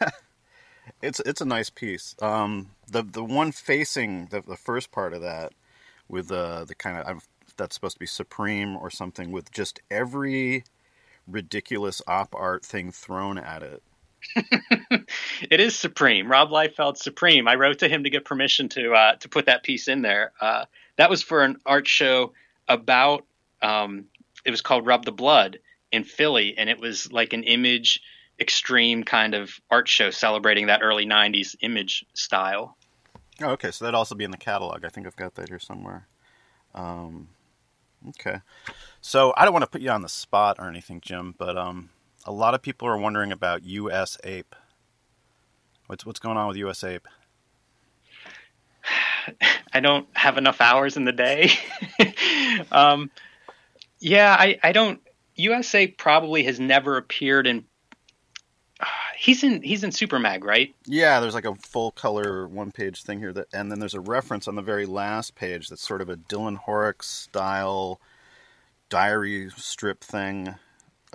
it's 1.02 1.20
it's 1.20 1.40
a 1.40 1.46
nice 1.46 1.70
piece. 1.70 2.14
Um, 2.20 2.70
the 2.86 3.02
the 3.02 3.24
one 3.24 3.52
facing 3.52 4.26
the, 4.26 4.42
the 4.42 4.56
first 4.56 4.92
part 4.92 5.14
of 5.14 5.22
that 5.22 5.52
with 6.08 6.28
the 6.28 6.64
the 6.66 6.74
kind 6.74 6.98
of 6.98 7.26
that's 7.56 7.74
supposed 7.74 7.96
to 7.96 8.00
be 8.00 8.06
supreme 8.06 8.76
or 8.76 8.90
something 8.90 9.32
with 9.32 9.50
just 9.50 9.80
every 9.90 10.64
ridiculous 11.26 12.02
op 12.06 12.34
art 12.34 12.64
thing 12.64 12.92
thrown 12.92 13.38
at 13.38 13.62
it. 13.62 13.82
it 15.50 15.60
is 15.60 15.76
supreme. 15.76 16.30
Rob 16.30 16.50
Liefeld 16.50 16.96
supreme. 16.96 17.48
I 17.48 17.54
wrote 17.54 17.78
to 17.80 17.88
him 17.88 18.04
to 18.04 18.10
get 18.10 18.24
permission 18.24 18.68
to 18.70 18.92
uh, 18.92 19.14
to 19.16 19.28
put 19.28 19.46
that 19.46 19.62
piece 19.62 19.88
in 19.88 20.02
there. 20.02 20.32
Uh, 20.40 20.64
that 20.96 21.10
was 21.10 21.22
for 21.22 21.42
an 21.42 21.56
art 21.66 21.88
show 21.88 22.32
about. 22.68 23.24
Um, 23.62 24.06
it 24.44 24.50
was 24.50 24.62
called 24.62 24.86
Rub 24.86 25.04
the 25.04 25.12
Blood 25.12 25.58
in 25.92 26.04
Philly, 26.04 26.54
and 26.56 26.70
it 26.70 26.80
was 26.80 27.12
like 27.12 27.32
an 27.32 27.42
image 27.44 28.00
extreme 28.38 29.04
kind 29.04 29.34
of 29.34 29.60
art 29.70 29.88
show 29.88 30.10
celebrating 30.10 30.66
that 30.66 30.80
early 30.82 31.06
'90s 31.06 31.56
image 31.60 32.04
style. 32.14 32.76
Oh, 33.42 33.50
okay. 33.50 33.70
So 33.70 33.84
that'd 33.84 33.96
also 33.96 34.14
be 34.14 34.24
in 34.24 34.30
the 34.30 34.36
catalog. 34.36 34.84
I 34.84 34.88
think 34.88 35.06
I've 35.06 35.16
got 35.16 35.34
that 35.36 35.48
here 35.48 35.58
somewhere. 35.58 36.06
Um, 36.74 37.28
okay. 38.10 38.40
So 39.00 39.32
I 39.36 39.44
don't 39.44 39.52
want 39.52 39.64
to 39.64 39.70
put 39.70 39.80
you 39.80 39.90
on 39.90 40.02
the 40.02 40.08
spot 40.08 40.56
or 40.58 40.68
anything, 40.68 41.00
Jim, 41.00 41.34
but 41.36 41.56
um, 41.56 41.90
a 42.24 42.32
lot 42.32 42.54
of 42.54 42.62
people 42.62 42.88
are 42.88 42.98
wondering 42.98 43.32
about 43.32 43.64
US 43.64 44.18
Ape. 44.24 44.54
What's 45.86 46.06
what's 46.06 46.20
going 46.20 46.36
on 46.36 46.48
with 46.48 46.56
US 46.58 46.84
Ape? 46.84 47.08
I 49.72 49.80
don't 49.80 50.06
have 50.14 50.38
enough 50.38 50.60
hours 50.60 50.96
in 50.96 51.04
the 51.04 51.12
day. 51.12 51.52
um, 52.72 53.10
yeah, 54.00 54.36
I, 54.38 54.58
I 54.62 54.72
don't. 54.72 55.00
USA 55.36 55.86
probably 55.86 56.42
has 56.44 56.58
never 56.60 56.96
appeared 56.96 57.46
in 57.46 57.64
he's 59.16 59.42
in 59.42 59.62
he's 59.62 59.84
in 59.84 59.90
Supermag, 59.90 60.44
right? 60.44 60.74
Yeah, 60.86 61.20
there's 61.20 61.34
like 61.34 61.44
a 61.44 61.54
full 61.56 61.90
color 61.92 62.46
one 62.48 62.72
page 62.72 63.02
thing 63.02 63.18
here 63.18 63.32
that 63.32 63.48
and 63.52 63.70
then 63.70 63.78
there's 63.78 63.94
a 63.94 64.00
reference 64.00 64.48
on 64.48 64.56
the 64.56 64.62
very 64.62 64.86
last 64.86 65.34
page 65.34 65.68
that's 65.68 65.86
sort 65.86 66.00
of 66.00 66.08
a 66.08 66.16
Dylan 66.16 66.56
Horrocks 66.56 67.08
style 67.08 68.00
diary 68.88 69.50
strip 69.56 70.02
thing. 70.02 70.54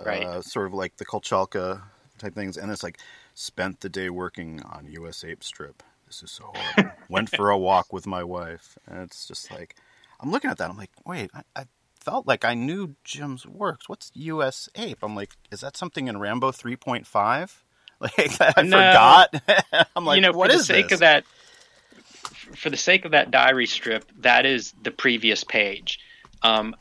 Right. 0.04 0.24
Uh, 0.24 0.42
sort 0.42 0.66
of 0.66 0.74
like 0.74 0.96
the 0.96 1.06
Kochalka 1.06 1.82
type 2.18 2.34
things 2.34 2.56
and 2.56 2.70
it's 2.70 2.82
like 2.82 2.98
spent 3.34 3.80
the 3.80 3.88
day 3.88 4.10
working 4.10 4.62
on 4.62 4.86
US 4.88 5.24
Ape 5.24 5.44
strip. 5.44 5.82
This 6.06 6.22
is 6.22 6.30
so 6.30 6.52
horrible. 6.54 6.96
Went 7.08 7.30
for 7.30 7.50
a 7.50 7.58
walk 7.58 7.92
with 7.92 8.06
my 8.06 8.24
wife. 8.24 8.78
And 8.86 9.00
it's 9.02 9.26
just 9.26 9.50
like 9.50 9.76
I'm 10.20 10.30
looking 10.30 10.50
at 10.50 10.58
that, 10.58 10.70
I'm 10.70 10.76
like, 10.76 10.92
wait, 11.04 11.30
I, 11.34 11.42
I 11.54 11.64
felt 12.00 12.26
like 12.26 12.44
I 12.44 12.54
knew 12.54 12.94
Jim's 13.04 13.46
works. 13.46 13.88
What's 13.88 14.10
US 14.14 14.68
Ape? 14.76 14.98
I'm 15.02 15.14
like, 15.14 15.36
is 15.50 15.60
that 15.60 15.76
something 15.76 16.08
in 16.08 16.18
Rambo 16.18 16.52
3.5? 16.52 17.56
Like 17.98 18.36
I 18.58 18.62
no. 18.62 18.76
forgot. 18.76 19.86
I'm 19.96 20.04
like, 20.04 20.16
you 20.16 20.20
know, 20.20 20.32
what 20.32 20.50
for 20.50 20.58
the 20.58 20.62
sake 20.62 20.88
this? 20.88 20.96
of 20.96 21.00
that, 21.00 21.24
for 22.54 22.68
the 22.68 22.76
sake 22.76 23.06
of 23.06 23.12
that 23.12 23.30
diary 23.30 23.64
strip, 23.64 24.04
that 24.18 24.44
is 24.44 24.74
the 24.82 24.90
previous 24.90 25.44
page. 25.44 26.00
Um, 26.42 26.76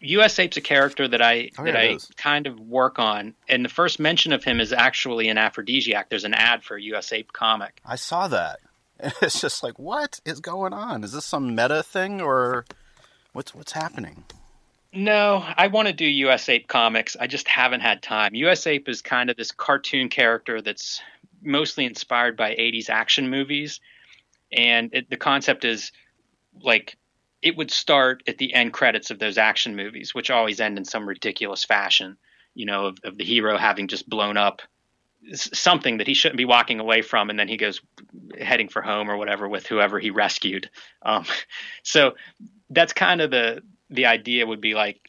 U.S. 0.00 0.38
Ape's 0.38 0.56
a 0.56 0.60
character 0.60 1.08
that 1.08 1.22
I 1.22 1.50
oh, 1.58 1.64
that 1.64 1.74
yeah, 1.74 1.80
I 1.80 1.98
kind 2.16 2.46
of 2.46 2.60
work 2.60 2.98
on, 2.98 3.34
and 3.48 3.64
the 3.64 3.68
first 3.68 3.98
mention 3.98 4.32
of 4.32 4.44
him 4.44 4.60
is 4.60 4.72
actually 4.72 5.28
an 5.28 5.36
Afrodisiac. 5.36 6.04
There's 6.08 6.24
an 6.24 6.34
ad 6.34 6.62
for 6.62 6.76
a 6.76 6.82
U.S. 6.82 7.12
Ape 7.12 7.32
comic. 7.32 7.80
I 7.84 7.96
saw 7.96 8.28
that. 8.28 8.60
It's 9.22 9.40
just 9.40 9.62
like, 9.62 9.78
what 9.78 10.20
is 10.24 10.40
going 10.40 10.72
on? 10.72 11.04
Is 11.04 11.12
this 11.12 11.24
some 11.24 11.54
meta 11.54 11.84
thing, 11.84 12.20
or 12.20 12.64
what's 13.32 13.54
what's 13.54 13.72
happening? 13.72 14.24
No, 14.92 15.44
I 15.56 15.66
want 15.68 15.88
to 15.88 15.94
do 15.94 16.06
US 16.06 16.48
Ape 16.48 16.66
comics. 16.66 17.16
I 17.18 17.26
just 17.26 17.46
haven't 17.46 17.80
had 17.80 18.02
time. 18.02 18.34
US 18.34 18.66
Ape 18.66 18.88
is 18.88 19.02
kind 19.02 19.30
of 19.30 19.36
this 19.36 19.52
cartoon 19.52 20.08
character 20.08 20.62
that's 20.62 21.00
mostly 21.42 21.84
inspired 21.84 22.36
by 22.36 22.54
80s 22.54 22.88
action 22.88 23.28
movies. 23.30 23.80
And 24.50 24.90
it, 24.94 25.10
the 25.10 25.16
concept 25.16 25.64
is 25.64 25.92
like 26.62 26.96
it 27.42 27.56
would 27.56 27.70
start 27.70 28.22
at 28.26 28.38
the 28.38 28.52
end 28.52 28.72
credits 28.72 29.10
of 29.10 29.18
those 29.18 29.38
action 29.38 29.76
movies, 29.76 30.14
which 30.14 30.30
always 30.30 30.60
end 30.60 30.78
in 30.78 30.84
some 30.84 31.08
ridiculous 31.08 31.64
fashion, 31.64 32.16
you 32.54 32.66
know, 32.66 32.86
of, 32.86 32.98
of 33.04 33.16
the 33.16 33.24
hero 33.24 33.56
having 33.56 33.88
just 33.88 34.08
blown 34.08 34.36
up 34.36 34.62
something 35.32 35.98
that 35.98 36.06
he 36.06 36.14
shouldn't 36.14 36.38
be 36.38 36.44
walking 36.44 36.80
away 36.80 37.02
from, 37.02 37.30
and 37.30 37.38
then 37.38 37.48
he 37.48 37.56
goes 37.56 37.80
heading 38.40 38.68
for 38.68 38.82
home 38.82 39.10
or 39.10 39.16
whatever 39.16 39.48
with 39.48 39.66
whoever 39.66 39.98
he 39.98 40.10
rescued. 40.10 40.70
Um, 41.02 41.24
so 41.82 42.14
that's 42.70 42.92
kind 42.92 43.20
of 43.20 43.30
the 43.30 43.62
the 43.90 44.06
idea 44.06 44.46
would 44.46 44.60
be 44.60 44.74
like 44.74 45.00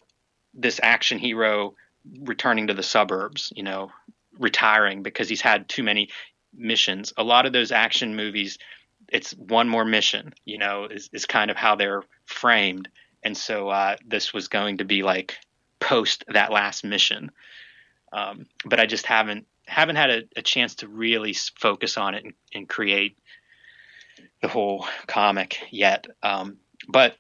this 0.54 0.80
action 0.82 1.20
hero 1.20 1.76
returning 2.22 2.68
to 2.68 2.74
the 2.74 2.84
suburbs, 2.84 3.52
you 3.56 3.64
know, 3.64 3.92
retiring 4.38 5.04
because 5.04 5.28
he's 5.28 5.42
had 5.42 5.68
too 5.68 5.84
many 5.84 6.10
missions. 6.54 7.14
A 7.18 7.24
lot 7.24 7.46
of 7.46 7.54
those 7.54 7.72
action 7.72 8.16
movies, 8.16 8.58
it's 9.12 9.32
one 9.34 9.68
more 9.68 9.86
mission, 9.86 10.34
you 10.46 10.58
know, 10.58 10.86
is, 10.86 11.10
is 11.14 11.26
kind 11.26 11.52
of 11.52 11.58
how 11.58 11.76
they're 11.76 12.04
framed. 12.26 12.90
And 13.24 13.36
so 13.36 13.70
uh, 13.70 13.96
this 14.06 14.34
was 14.34 14.48
going 14.48 14.78
to 14.78 14.86
be 14.86 15.04
like 15.04 15.38
post 15.80 16.24
that 16.28 16.52
last 16.52 16.84
mission. 16.84 17.32
Um, 18.12 18.46
but 18.66 18.80
I 18.80 18.86
just 18.86 19.06
haven't 19.06 19.46
haven't 19.68 19.98
had 19.98 20.10
a, 20.10 20.24
a 20.36 20.42
chance 20.42 20.76
to 20.76 20.88
really 20.88 21.34
focus 21.34 21.96
on 21.96 22.16
it 22.16 22.24
and, 22.24 22.34
and, 22.56 22.68
create 22.68 23.16
the 24.42 24.48
whole 24.48 24.88
comic 25.06 25.60
yet. 25.70 26.08
Um, 26.24 26.58
but 26.88 27.18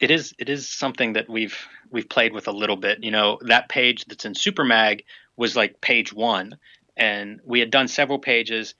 it 0.00 0.10
is 0.10 0.34
it 0.38 0.48
is 0.48 0.68
something 0.68 1.14
that 1.14 1.28
we've 1.28 1.66
we've 1.90 2.08
played 2.08 2.32
with 2.32 2.48
a 2.48 2.52
little 2.52 2.76
bit. 2.76 3.04
You 3.04 3.10
know, 3.10 3.38
that 3.42 3.68
page 3.68 4.06
that's 4.06 4.24
in 4.24 4.32
Supermag 4.32 5.02
was 5.36 5.54
like 5.54 5.80
page 5.80 6.12
one, 6.12 6.56
and 6.96 7.40
we 7.44 7.60
had 7.60 7.70
done 7.70 7.88
several 7.88 8.18
pages 8.18 8.74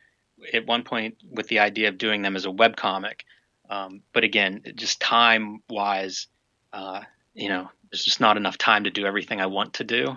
at 0.52 0.66
one 0.66 0.82
point 0.82 1.16
with 1.30 1.48
the 1.48 1.60
idea 1.60 1.88
of 1.88 1.98
doing 1.98 2.22
them 2.22 2.36
as 2.36 2.44
a 2.44 2.50
web 2.50 2.76
comic. 2.76 3.24
Um, 3.68 4.02
but 4.12 4.24
again, 4.24 4.62
just 4.74 5.00
time 5.00 5.62
wise, 5.68 6.28
uh, 6.72 7.02
you 7.34 7.48
know, 7.48 7.68
there's 7.90 8.04
just 8.04 8.20
not 8.20 8.36
enough 8.36 8.58
time 8.58 8.84
to 8.84 8.90
do 8.90 9.06
everything 9.06 9.40
I 9.40 9.46
want 9.46 9.74
to 9.74 9.84
do. 9.84 10.16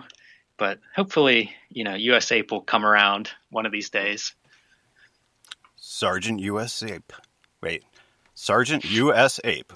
But 0.56 0.78
hopefully, 0.94 1.54
you 1.68 1.84
know, 1.84 1.94
US 1.94 2.30
Ape 2.32 2.50
will 2.50 2.60
come 2.60 2.84
around 2.84 3.30
one 3.50 3.66
of 3.66 3.72
these 3.72 3.90
days. 3.90 4.34
Sergeant 5.76 6.40
US 6.40 6.82
Ape. 6.82 7.12
Wait, 7.62 7.82
Sergeant 8.34 8.84
US 8.84 9.40
Ape 9.44 9.72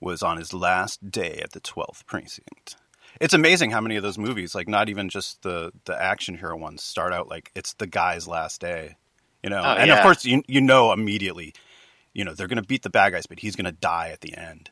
was 0.00 0.22
on 0.22 0.38
his 0.38 0.52
last 0.52 1.10
day 1.10 1.40
at 1.42 1.52
the 1.52 1.60
12th 1.60 2.06
precinct. 2.06 2.76
It's 3.20 3.34
amazing 3.34 3.70
how 3.70 3.80
many 3.80 3.96
of 3.96 4.02
those 4.02 4.18
movies, 4.18 4.54
like 4.54 4.68
not 4.68 4.88
even 4.88 5.08
just 5.08 5.42
the 5.42 5.72
the 5.84 6.00
action 6.00 6.38
hero 6.38 6.56
ones, 6.56 6.82
start 6.82 7.12
out 7.12 7.28
like 7.28 7.50
it's 7.54 7.74
the 7.74 7.86
guy's 7.86 8.26
last 8.26 8.60
day. 8.60 8.96
You 9.42 9.50
know, 9.50 9.62
oh, 9.64 9.74
and 9.74 9.88
yeah. 9.88 9.96
of 9.96 10.02
course 10.02 10.24
you 10.24 10.42
you 10.46 10.60
know 10.60 10.92
immediately, 10.92 11.54
you 12.12 12.24
know 12.24 12.34
they're 12.34 12.48
going 12.48 12.62
to 12.62 12.66
beat 12.66 12.82
the 12.82 12.90
bad 12.90 13.12
guys, 13.12 13.26
but 13.26 13.38
he's 13.38 13.56
going 13.56 13.66
to 13.66 13.72
die 13.72 14.10
at 14.12 14.20
the 14.20 14.36
end. 14.36 14.70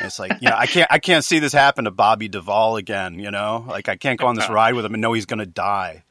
And 0.00 0.06
it's 0.06 0.18
like 0.18 0.32
you 0.40 0.48
know 0.48 0.56
I 0.56 0.66
can't 0.66 0.88
I 0.90 0.98
can't 0.98 1.24
see 1.24 1.38
this 1.38 1.52
happen 1.52 1.84
to 1.84 1.90
Bobby 1.90 2.28
Duvall 2.28 2.76
again. 2.76 3.18
You 3.18 3.30
know, 3.30 3.64
like 3.68 3.88
I 3.88 3.96
can't 3.96 4.18
go 4.18 4.26
on 4.26 4.34
this 4.34 4.48
ride 4.50 4.74
with 4.74 4.84
him 4.84 4.94
and 4.94 5.00
know 5.00 5.12
he's 5.12 5.26
going 5.26 5.38
to 5.38 5.46
die. 5.46 6.04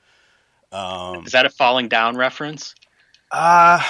Um, 0.71 1.25
Is 1.25 1.31
that 1.31 1.45
a 1.45 1.49
falling 1.49 1.87
down 1.87 2.17
reference? 2.17 2.75
Uh 3.31 3.81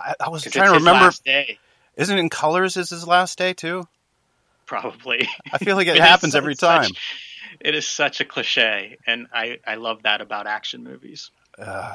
I, 0.00 0.14
I 0.20 0.28
was 0.28 0.44
trying 0.44 0.72
to 0.72 0.78
remember. 0.78 1.10
Isn't 1.96 2.16
it 2.16 2.20
in 2.20 2.28
Colors? 2.28 2.76
Is 2.76 2.90
his 2.90 3.06
last 3.06 3.36
day 3.38 3.52
too? 3.52 3.88
probably. 4.68 5.28
I 5.52 5.58
feel 5.58 5.74
like 5.74 5.88
it, 5.88 5.96
it 5.96 6.02
happens 6.02 6.36
every 6.36 6.54
time. 6.54 6.84
Such, 6.84 7.16
it 7.60 7.74
is 7.74 7.88
such 7.88 8.20
a 8.20 8.24
cliche, 8.24 8.98
and 9.04 9.26
I, 9.32 9.58
I 9.66 9.74
love 9.74 10.04
that 10.04 10.20
about 10.20 10.46
action 10.46 10.84
movies. 10.84 11.32
Uh, 11.58 11.94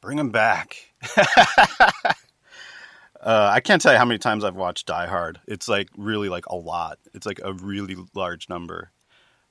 bring 0.00 0.16
them 0.16 0.30
back. 0.30 0.76
uh, 1.16 2.14
I 3.22 3.60
can't 3.60 3.80
tell 3.80 3.92
you 3.92 3.98
how 3.98 4.04
many 4.04 4.18
times 4.18 4.44
I've 4.44 4.56
watched 4.56 4.86
Die 4.86 5.06
Hard. 5.06 5.40
It's 5.46 5.68
like 5.68 5.88
really 5.96 6.28
like 6.28 6.46
a 6.46 6.56
lot. 6.56 6.98
It's 7.14 7.26
like 7.26 7.40
a 7.42 7.52
really 7.52 7.96
large 8.14 8.48
number. 8.48 8.90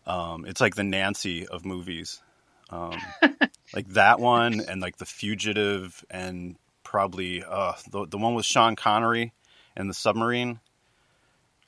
Um, 0.06 0.46
it's 0.46 0.62
like 0.62 0.76
the 0.76 0.84
Nancy 0.84 1.48
of 1.48 1.66
movies. 1.66 2.22
Um, 2.70 2.98
like 3.74 3.88
that 3.90 4.20
one 4.20 4.62
and 4.62 4.82
like 4.82 4.98
The 4.98 5.06
Fugitive 5.06 6.04
and 6.10 6.56
probably 6.84 7.44
uh, 7.44 7.74
the 7.92 8.06
the 8.08 8.18
one 8.18 8.36
with 8.36 8.46
Sean 8.46 8.76
Connery 8.76 9.34
and 9.76 9.90
the 9.90 9.94
submarine. 9.94 10.60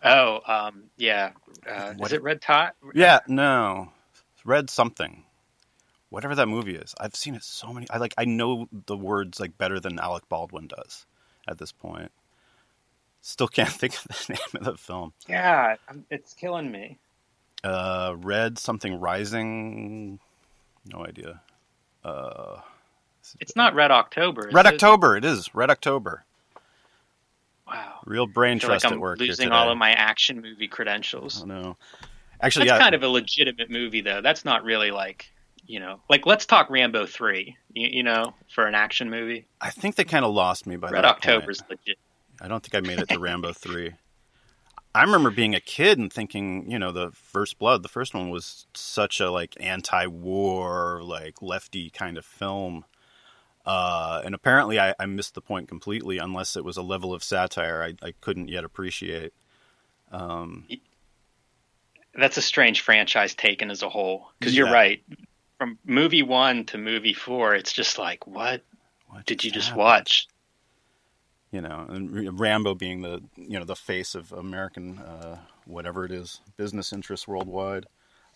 Oh, 0.04 0.40
um, 0.46 0.86
yeah. 0.96 1.32
Uh, 1.70 1.94
is 2.02 2.14
it 2.14 2.22
Red 2.22 2.42
Tot? 2.42 2.76
Yeah, 2.94 3.20
no, 3.28 3.92
Red 4.46 4.70
something, 4.70 5.24
whatever 6.10 6.36
that 6.36 6.48
movie 6.48 6.76
is. 6.76 6.94
I've 7.00 7.16
seen 7.16 7.36
it 7.36 7.44
so 7.44 7.74
many. 7.74 7.88
I 7.90 7.98
like 7.98 8.14
I 8.18 8.26
know 8.26 8.68
the 8.86 8.98
words 8.98 9.40
like 9.40 9.58
better 9.58 9.80
than 9.80 10.00
Alec 10.00 10.28
Baldwin 10.30 10.68
does 10.68 11.06
at 11.48 11.58
this 11.58 11.72
point. 11.72 12.12
Still 13.22 13.48
can't 13.48 13.70
think 13.72 13.96
of 13.96 14.04
the 14.04 14.34
name 14.34 14.40
of 14.56 14.64
the 14.64 14.78
film. 14.78 15.14
Yeah, 15.28 15.76
um, 15.90 16.06
it's 16.10 16.34
killing 16.34 16.72
me. 16.72 16.98
Uh, 17.64 18.16
Red 18.18 18.58
something 18.60 19.00
rising. 19.00 20.20
No 20.94 21.06
idea. 21.06 21.42
Uh, 22.04 22.62
It's 23.42 23.56
not 23.56 23.76
Red 23.76 23.92
October. 23.92 24.50
Red 24.52 24.66
it? 24.66 24.76
October. 24.76 25.18
It 25.18 25.26
is 25.26 25.54
Red 25.54 25.70
October. 25.70 26.24
Wow. 27.68 28.00
Real 28.06 28.28
brain 28.28 28.60
feel 28.60 28.70
like 28.70 28.80
trust 28.82 28.86
at 28.86 28.94
I'm 28.94 29.00
work 29.02 29.20
losing 29.20 29.52
all 29.52 29.70
of 29.70 29.78
my 29.78 29.92
action 29.92 30.42
movie 30.42 30.70
credentials. 30.70 31.44
I 31.44 31.48
know. 31.48 31.78
Actually, 32.40 32.68
That's 32.68 32.78
yeah. 32.78 32.84
kind 32.84 32.96
of 32.96 33.04
a 33.04 33.10
legitimate 33.10 33.70
movie, 33.70 34.00
though. 34.02 34.22
That's 34.22 34.46
not 34.46 34.64
really 34.64 34.92
like, 34.92 35.30
you 35.68 35.80
know, 35.80 36.02
like 36.10 36.26
let's 36.26 36.46
talk 36.46 36.70
Rambo 36.70 37.06
three. 37.06 37.58
You, 37.74 37.88
you 37.88 38.04
know, 38.04 38.34
for 38.54 38.66
an 38.66 38.76
action 38.76 39.10
movie, 39.10 39.46
I 39.62 39.70
think 39.70 39.96
they 39.96 40.04
kind 40.04 40.26
of 40.26 40.34
lost 40.34 40.66
me 40.66 40.78
by 40.78 40.90
Red 40.90 41.04
that 41.04 41.10
October's 41.10 41.62
point. 41.62 41.82
legit. 41.86 42.00
I 42.42 42.48
don't 42.48 42.64
think 42.64 42.76
I 42.76 42.88
made 42.88 43.00
it 43.00 43.10
to 43.10 43.20
Rambo 43.20 43.54
three. 43.54 43.94
I 44.96 45.04
remember 45.04 45.30
being 45.30 45.54
a 45.54 45.60
kid 45.60 46.00
and 46.00 46.12
thinking, 46.12 46.72
you 46.72 46.80
know, 46.80 46.92
the 46.92 47.12
First 47.12 47.60
Blood, 47.60 47.84
the 47.84 47.90
first 47.90 48.16
one 48.16 48.32
was 48.32 48.66
such 48.74 49.20
a 49.20 49.30
like 49.30 49.56
anti-war, 49.60 51.02
like 51.04 51.42
lefty 51.42 51.92
kind 51.92 52.18
of 52.18 52.26
film. 52.26 52.86
Uh, 53.64 54.22
and 54.26 54.34
apparently, 54.34 54.80
I, 54.80 54.96
I 54.98 55.06
missed 55.06 55.36
the 55.36 55.42
point 55.42 55.68
completely, 55.68 56.18
unless 56.18 56.56
it 56.56 56.64
was 56.64 56.78
a 56.78 56.82
level 56.82 57.14
of 57.14 57.24
satire 57.24 57.84
I, 57.84 58.08
I 58.08 58.14
couldn't 58.22 58.48
yet 58.48 58.64
appreciate. 58.64 59.34
Um, 60.12 60.68
That's 62.16 62.38
a 62.38 62.42
strange 62.42 62.82
franchise 62.82 63.36
taken 63.36 63.70
as 63.70 63.84
a 63.84 63.90
whole. 63.90 64.32
Because 64.40 64.56
you're 64.56 64.72
right. 64.72 65.04
From 65.58 65.80
movie 65.86 66.24
one 66.24 66.66
to 66.66 66.78
movie 66.78 67.14
four, 67.14 67.56
it's 67.56 67.74
just 67.74 67.98
like, 67.98 68.28
what 68.28 68.62
what 69.10 69.26
did 69.26 69.44
you 69.44 69.52
just 69.52 69.70
happened? 69.70 69.84
watch? 69.84 70.28
You 71.52 71.62
know, 71.62 71.86
and 71.90 72.40
Rambo 72.40 72.76
being 72.76 73.02
the 73.02 73.24
you 73.36 73.58
know 73.58 73.66
the 73.66 73.76
face 73.76 74.14
of 74.16 74.32
American 74.32 75.00
uh, 75.00 75.38
whatever 75.66 76.06
it 76.06 76.12
is 76.12 76.42
business 76.58 76.94
interests 76.94 77.28
worldwide. 77.28 77.86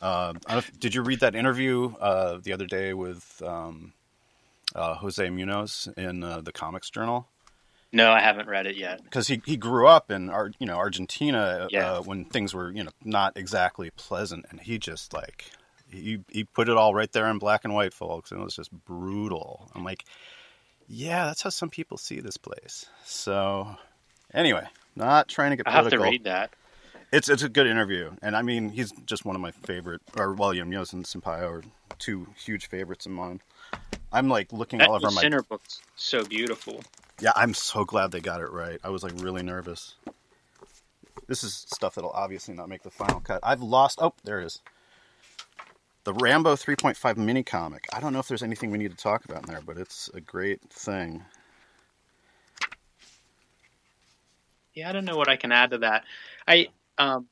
Uh, 0.02 0.34
I 0.48 0.54
don't 0.54 0.58
if- 0.60 0.80
did 0.80 0.96
you 0.96 1.04
read 1.04 1.20
that 1.20 1.36
interview 1.36 1.94
uh, 2.00 2.40
the 2.42 2.54
other 2.54 2.66
day 2.66 2.94
with 2.94 3.42
um, 3.46 3.94
uh, 4.74 4.96
Jose 4.96 5.30
Munoz 5.30 5.88
in 5.96 6.24
uh, 6.24 6.42
the 6.42 6.52
Comics 6.52 6.90
Journal? 6.90 7.28
No, 7.94 8.12
I 8.12 8.22
haven't 8.22 8.48
read 8.48 8.66
it 8.66 8.78
yet. 8.78 9.04
Because 9.04 9.28
he, 9.28 9.42
he 9.46 9.58
grew 9.58 9.86
up 9.86 10.10
in 10.10 10.30
Ar- 10.30 10.54
you 10.58 10.66
know 10.66 10.78
Argentina 10.78 11.68
Yeah. 11.70 11.92
uh, 11.96 12.02
when 12.02 12.26
things 12.26 12.54
were 12.56 12.72
you 12.72 12.84
know 12.86 12.92
not 13.04 13.36
exactly 13.36 13.92
pleasant, 13.92 14.46
and 14.50 14.62
he 14.62 14.80
just 14.80 15.14
like 15.14 15.52
he 15.92 16.20
he 16.30 16.44
put 16.44 16.70
it 16.70 16.78
all 16.78 16.94
right 16.94 17.12
there 17.12 17.28
in 17.28 17.38
black 17.38 17.64
and 17.64 17.74
white, 17.74 17.94
folks, 17.94 18.32
and 18.32 18.42
it 18.42 18.44
was 18.44 18.56
just 18.56 18.72
brutal. 18.72 19.70
I'm 19.76 19.84
like, 19.84 20.06
yeah, 20.88 21.26
that's 21.26 21.42
how 21.42 21.50
some 21.50 21.70
people 21.70 21.98
see 21.98 22.20
this 22.20 22.38
place. 22.38 22.86
So 23.06 23.76
anyway, 24.34 24.64
not 24.96 25.28
trying 25.28 25.52
to 25.52 25.58
get 25.58 25.68
I 25.68 25.72
have 25.72 25.90
to 25.90 26.00
read 26.00 26.24
that. 26.26 26.52
It's 27.12 27.28
it's 27.28 27.44
a 27.44 27.50
good 27.50 27.68
interview, 27.68 28.12
and 28.22 28.36
I 28.36 28.42
mean 28.42 28.70
he's 28.70 28.92
just 29.06 29.26
one 29.26 29.36
of 29.36 29.42
my 29.42 29.52
favorite. 29.52 30.02
Or 30.18 30.34
William 30.34 30.72
and 30.72 30.86
Sampayo 31.06 31.60
are 31.60 31.64
two 32.00 32.28
huge 32.38 32.68
favorites 32.70 33.06
of 33.06 33.12
mine. 33.12 33.42
I'm 34.14 34.30
like 34.30 34.52
looking 34.54 34.80
That 34.80 34.90
all 34.90 34.96
over 34.96 35.12
my 35.12 35.22
Sinner 35.22 35.44
book's 35.44 35.82
so 35.96 36.24
beautiful. 36.24 36.84
yeah, 37.20 37.32
I'm 37.36 37.54
so 37.54 37.84
glad 37.86 38.12
they 38.12 38.20
got 38.22 38.42
it 38.42 38.52
right. 38.52 38.80
I 38.84 38.90
was 38.90 39.04
like 39.04 39.14
really 39.18 39.44
nervous. 39.44 39.96
This 41.28 41.44
is 41.44 41.66
stuff 41.70 41.96
that'll 41.96 42.12
obviously 42.12 42.54
not 42.54 42.68
make 42.68 42.84
the 42.84 42.92
final 42.92 43.20
cut. 43.22 43.40
I've 43.44 43.62
lost. 43.62 44.00
Oh, 44.02 44.14
there 44.24 44.42
it 44.42 44.46
is. 44.46 44.62
The 46.04 46.14
Rambo 46.14 46.56
3.5 46.56 47.18
mini 47.18 47.44
comic. 47.44 47.86
I 47.94 48.00
don't 48.00 48.12
know 48.12 48.20
if 48.20 48.28
there's 48.28 48.42
anything 48.42 48.72
we 48.72 48.80
need 48.80 48.92
to 48.92 48.98
talk 48.98 49.24
about 49.26 49.44
in 49.44 49.50
there, 49.50 49.62
but 49.62 49.78
it's 49.78 50.10
a 50.14 50.22
great 50.22 50.62
thing. 50.70 51.24
Yeah, 54.74 54.90
I 54.90 54.94
don't 54.94 55.06
know 55.06 55.18
what 55.18 55.30
I 55.30 55.36
can 55.36 55.52
add 55.52 55.72
to 55.72 55.80
that. 55.80 56.06
I 56.48 56.70
um, 56.98 57.28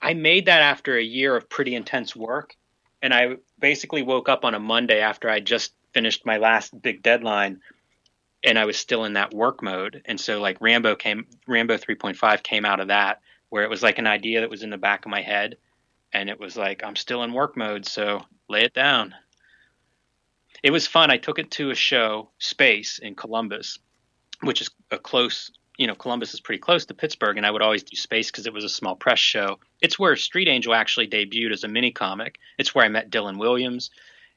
I 0.00 0.14
made 0.14 0.46
that 0.46 0.62
after 0.62 0.96
a 0.96 1.02
year 1.02 1.34
of 1.34 1.48
pretty 1.48 1.74
intense 1.74 2.14
work, 2.14 2.56
and 3.02 3.12
I 3.12 3.36
basically 3.58 4.02
woke 4.02 4.28
up 4.28 4.44
on 4.44 4.54
a 4.54 4.60
Monday 4.60 5.00
after 5.00 5.28
I 5.28 5.40
just 5.40 5.72
finished 5.92 6.26
my 6.26 6.36
last 6.36 6.80
big 6.80 7.02
deadline, 7.02 7.60
and 8.44 8.58
I 8.58 8.66
was 8.66 8.76
still 8.76 9.04
in 9.04 9.14
that 9.14 9.34
work 9.34 9.62
mode. 9.62 10.02
And 10.04 10.20
so, 10.20 10.40
like 10.40 10.60
Rambo 10.60 10.94
came, 10.94 11.26
Rambo 11.46 11.76
3.5 11.76 12.42
came 12.42 12.64
out 12.64 12.80
of 12.80 12.88
that, 12.88 13.20
where 13.48 13.64
it 13.64 13.70
was 13.70 13.82
like 13.82 13.98
an 13.98 14.06
idea 14.06 14.42
that 14.42 14.50
was 14.50 14.62
in 14.62 14.70
the 14.70 14.78
back 14.78 15.06
of 15.06 15.10
my 15.10 15.22
head, 15.22 15.56
and 16.12 16.28
it 16.30 16.40
was 16.40 16.56
like 16.56 16.82
I'm 16.84 16.96
still 16.96 17.22
in 17.22 17.32
work 17.32 17.56
mode, 17.56 17.86
so 17.86 18.24
lay 18.48 18.62
it 18.62 18.74
down. 18.74 19.14
It 20.62 20.70
was 20.70 20.86
fun. 20.86 21.10
I 21.10 21.18
took 21.18 21.38
it 21.38 21.50
to 21.52 21.70
a 21.70 21.74
show, 21.74 22.30
Space, 22.38 22.98
in 22.98 23.14
Columbus, 23.14 23.78
which 24.42 24.60
is 24.60 24.70
a 24.90 24.98
close 24.98 25.50
you 25.78 25.86
know, 25.86 25.94
Columbus 25.94 26.34
is 26.34 26.40
pretty 26.40 26.58
close 26.58 26.84
to 26.86 26.94
Pittsburgh, 26.94 27.36
and 27.36 27.46
I 27.46 27.52
would 27.52 27.62
always 27.62 27.84
do 27.84 27.96
space 27.96 28.30
because 28.30 28.46
it 28.46 28.52
was 28.52 28.64
a 28.64 28.68
small 28.68 28.96
press 28.96 29.20
show. 29.20 29.60
It's 29.80 29.98
where 29.98 30.16
Street 30.16 30.48
Angel 30.48 30.74
actually 30.74 31.06
debuted 31.06 31.52
as 31.52 31.62
a 31.62 31.68
mini 31.68 31.92
comic. 31.92 32.38
It's 32.58 32.74
where 32.74 32.84
I 32.84 32.88
met 32.88 33.10
Dylan 33.10 33.38
Williams. 33.38 33.90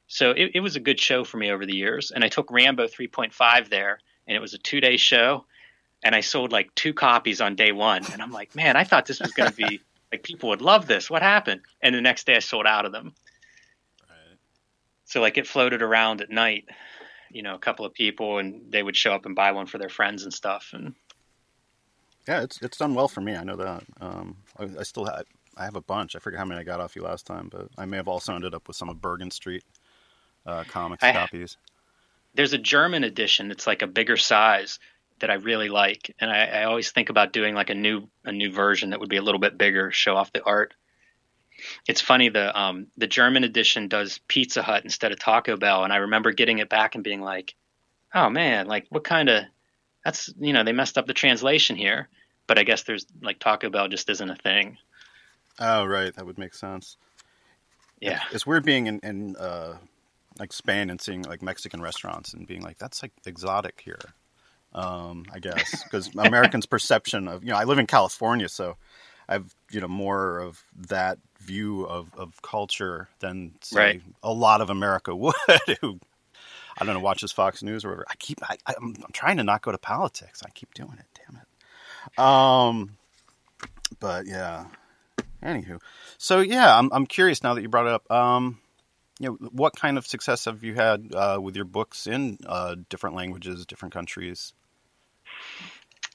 So 0.07 0.31
it, 0.31 0.51
it 0.53 0.59
was 0.59 0.75
a 0.75 0.79
good 0.79 0.99
show 0.99 1.23
for 1.23 1.37
me 1.37 1.51
over 1.51 1.65
the 1.65 1.75
years. 1.75 2.11
And 2.11 2.23
I 2.23 2.27
took 2.27 2.51
Rambo 2.51 2.87
3.5 2.87 3.69
there, 3.69 3.99
and 4.27 4.37
it 4.37 4.39
was 4.39 4.53
a 4.53 4.59
two 4.59 4.81
day 4.81 4.97
show. 4.97 5.45
And 6.03 6.13
I 6.13 6.21
sold 6.21 6.51
like 6.51 6.73
two 6.75 6.93
copies 6.93 7.41
on 7.41 7.55
day 7.55 7.71
one. 7.71 8.05
And 8.11 8.21
I'm 8.21 8.31
like, 8.31 8.55
man, 8.55 8.75
I 8.75 8.83
thought 8.83 9.07
this 9.07 9.19
was 9.19 9.31
going 9.31 9.49
to 9.49 9.55
be 9.55 9.81
like 10.11 10.23
people 10.23 10.49
would 10.49 10.61
love 10.61 10.87
this. 10.87 11.09
What 11.09 11.21
happened? 11.21 11.61
And 11.81 11.95
the 11.95 12.01
next 12.01 12.25
day 12.25 12.35
I 12.35 12.39
sold 12.39 12.65
out 12.67 12.85
of 12.85 12.91
them. 12.91 13.13
So 15.05 15.21
like 15.21 15.37
it 15.37 15.47
floated 15.47 15.81
around 15.81 16.21
at 16.21 16.29
night, 16.29 16.65
you 17.31 17.43
know, 17.43 17.55
a 17.55 17.59
couple 17.59 17.85
of 17.85 17.93
people, 17.93 18.39
and 18.39 18.71
they 18.71 18.81
would 18.81 18.95
show 18.95 19.13
up 19.13 19.25
and 19.25 19.35
buy 19.35 19.51
one 19.51 19.67
for 19.67 19.77
their 19.77 19.89
friends 19.89 20.23
and 20.23 20.33
stuff. 20.33 20.69
And 20.73 20.95
Yeah, 22.27 22.41
it's 22.43 22.61
it's 22.61 22.77
done 22.77 22.93
well 22.95 23.07
for 23.07 23.21
me. 23.21 23.35
I 23.35 23.43
know 23.43 23.55
that. 23.57 23.83
Um, 23.99 24.37
I, 24.57 24.63
I 24.79 24.83
still 24.83 25.05
have 25.05 25.23
I 25.57 25.65
have 25.65 25.75
a 25.75 25.81
bunch. 25.81 26.15
I 26.15 26.19
forget 26.19 26.39
how 26.39 26.45
many 26.45 26.61
I 26.61 26.63
got 26.63 26.79
off 26.79 26.95
you 26.95 27.03
last 27.03 27.25
time, 27.25 27.49
but 27.51 27.67
I 27.77 27.85
may 27.85 27.97
have 27.97 28.07
also 28.07 28.33
ended 28.35 28.53
up 28.53 28.67
with 28.67 28.77
some 28.77 28.89
of 28.89 29.01
Bergen 29.01 29.31
Street 29.31 29.63
uh, 30.45 30.63
comics 30.65 31.03
I- 31.03 31.11
copies. 31.11 31.57
there's 32.33 32.53
a 32.53 32.57
German 32.57 33.03
edition 33.03 33.47
that's 33.47 33.67
like 33.67 33.81
a 33.81 33.87
bigger 33.87 34.17
size 34.17 34.79
that 35.21 35.31
I 35.31 35.35
really 35.35 35.69
like, 35.69 36.13
and 36.19 36.29
I, 36.29 36.45
I 36.45 36.63
always 36.65 36.91
think 36.91 37.09
about 37.09 37.33
doing 37.33 37.55
like 37.55 37.69
a 37.69 37.75
new 37.75 38.09
a 38.23 38.31
new 38.31 38.51
version 38.51 38.91
that 38.91 38.99
would 38.99 39.09
be 39.09 39.17
a 39.17 39.21
little 39.21 39.39
bit 39.39 39.57
bigger, 39.57 39.91
show 39.91 40.15
off 40.15 40.33
the 40.33 40.43
art. 40.43 40.73
It's 41.87 42.01
funny 42.01 42.29
the 42.29 42.57
um, 42.59 42.87
the 42.97 43.07
German 43.07 43.43
edition 43.43 43.87
does 43.87 44.19
Pizza 44.27 44.61
Hut 44.61 44.83
instead 44.83 45.11
of 45.11 45.19
Taco 45.19 45.57
Bell, 45.57 45.83
and 45.83 45.93
I 45.93 45.97
remember 45.97 46.31
getting 46.31 46.59
it 46.59 46.69
back 46.69 46.95
and 46.95 47.03
being 47.03 47.21
like, 47.21 47.55
"Oh 48.13 48.29
man, 48.29 48.67
like 48.67 48.85
what 48.89 49.03
kind 49.03 49.29
of 49.29 49.45
that's 50.03 50.33
you 50.39 50.53
know 50.53 50.63
they 50.63 50.73
messed 50.73 50.97
up 50.97 51.07
the 51.07 51.13
translation 51.13 51.75
here." 51.75 52.09
But 52.47 52.59
I 52.59 52.63
guess 52.63 52.83
there's 52.83 53.05
like 53.21 53.39
Taco 53.39 53.69
Bell 53.69 53.87
just 53.87 54.09
isn't 54.09 54.29
a 54.29 54.35
thing. 54.35 54.77
Oh, 55.59 55.85
right, 55.85 56.13
that 56.15 56.25
would 56.25 56.37
make 56.37 56.53
sense. 56.53 56.97
Yeah, 57.99 58.21
It's 58.31 58.47
weird 58.47 58.65
being 58.65 58.87
in, 58.87 58.99
in 59.03 59.35
uh, 59.35 59.77
like 60.39 60.51
Spain 60.51 60.89
and 60.89 60.99
seeing 60.99 61.21
like 61.21 61.43
Mexican 61.43 61.81
restaurants 61.81 62.33
and 62.33 62.47
being 62.47 62.61
like, 62.61 62.79
that's 62.79 63.03
like 63.03 63.11
exotic 63.27 63.79
here. 63.85 63.99
Um, 64.73 65.25
I 65.33 65.39
guess 65.39 65.83
because 65.83 66.09
Americans' 66.15 66.65
perception 66.65 67.27
of 67.27 67.43
you 67.43 67.49
know 67.51 67.57
I 67.57 67.65
live 67.65 67.77
in 67.77 67.87
California, 67.87 68.47
so 68.47 68.77
I've 69.27 69.53
you 69.69 69.81
know 69.81 69.87
more 69.89 70.39
of 70.39 70.63
that 70.87 71.17
view 71.41 71.83
of, 71.85 72.13
of 72.15 72.41
culture 72.41 73.09
than 73.19 73.53
say 73.61 73.77
Right. 73.77 74.01
a 74.23 74.31
lot 74.31 74.61
of 74.61 74.69
America 74.69 75.13
would. 75.15 75.33
Who 75.81 75.99
I 76.77 76.85
don't 76.85 76.93
know 76.93 77.01
watches 77.01 77.31
Fox 77.33 77.61
News 77.63 77.83
or 77.83 77.89
whatever. 77.89 78.05
I 78.09 78.15
keep 78.15 78.39
I, 78.49 78.55
I'm, 78.65 78.95
I'm 79.03 79.11
trying 79.11 79.37
to 79.37 79.43
not 79.43 79.61
go 79.61 79.71
to 79.71 79.77
politics. 79.77 80.41
I 80.45 80.49
keep 80.51 80.73
doing 80.73 80.97
it. 80.97 81.05
Damn 81.27 81.41
it. 81.41 82.19
Um, 82.19 82.97
but 83.99 84.25
yeah. 84.25 84.65
Anywho, 85.43 85.81
so 86.17 86.39
yeah, 86.39 86.77
I'm 86.77 86.89
I'm 86.93 87.05
curious 87.07 87.43
now 87.43 87.55
that 87.55 87.61
you 87.61 87.67
brought 87.69 87.87
it 87.87 87.93
up. 87.93 88.09
Um, 88.11 88.59
you 89.19 89.29
know, 89.29 89.49
what 89.51 89.75
kind 89.75 89.97
of 89.97 90.05
success 90.07 90.45
have 90.45 90.63
you 90.63 90.75
had 90.75 91.11
uh, 91.13 91.39
with 91.41 91.55
your 91.55 91.65
books 91.65 92.07
in 92.07 92.37
uh, 92.45 92.75
different 92.89 93.15
languages, 93.15 93.65
different 93.65 93.93
countries? 93.93 94.53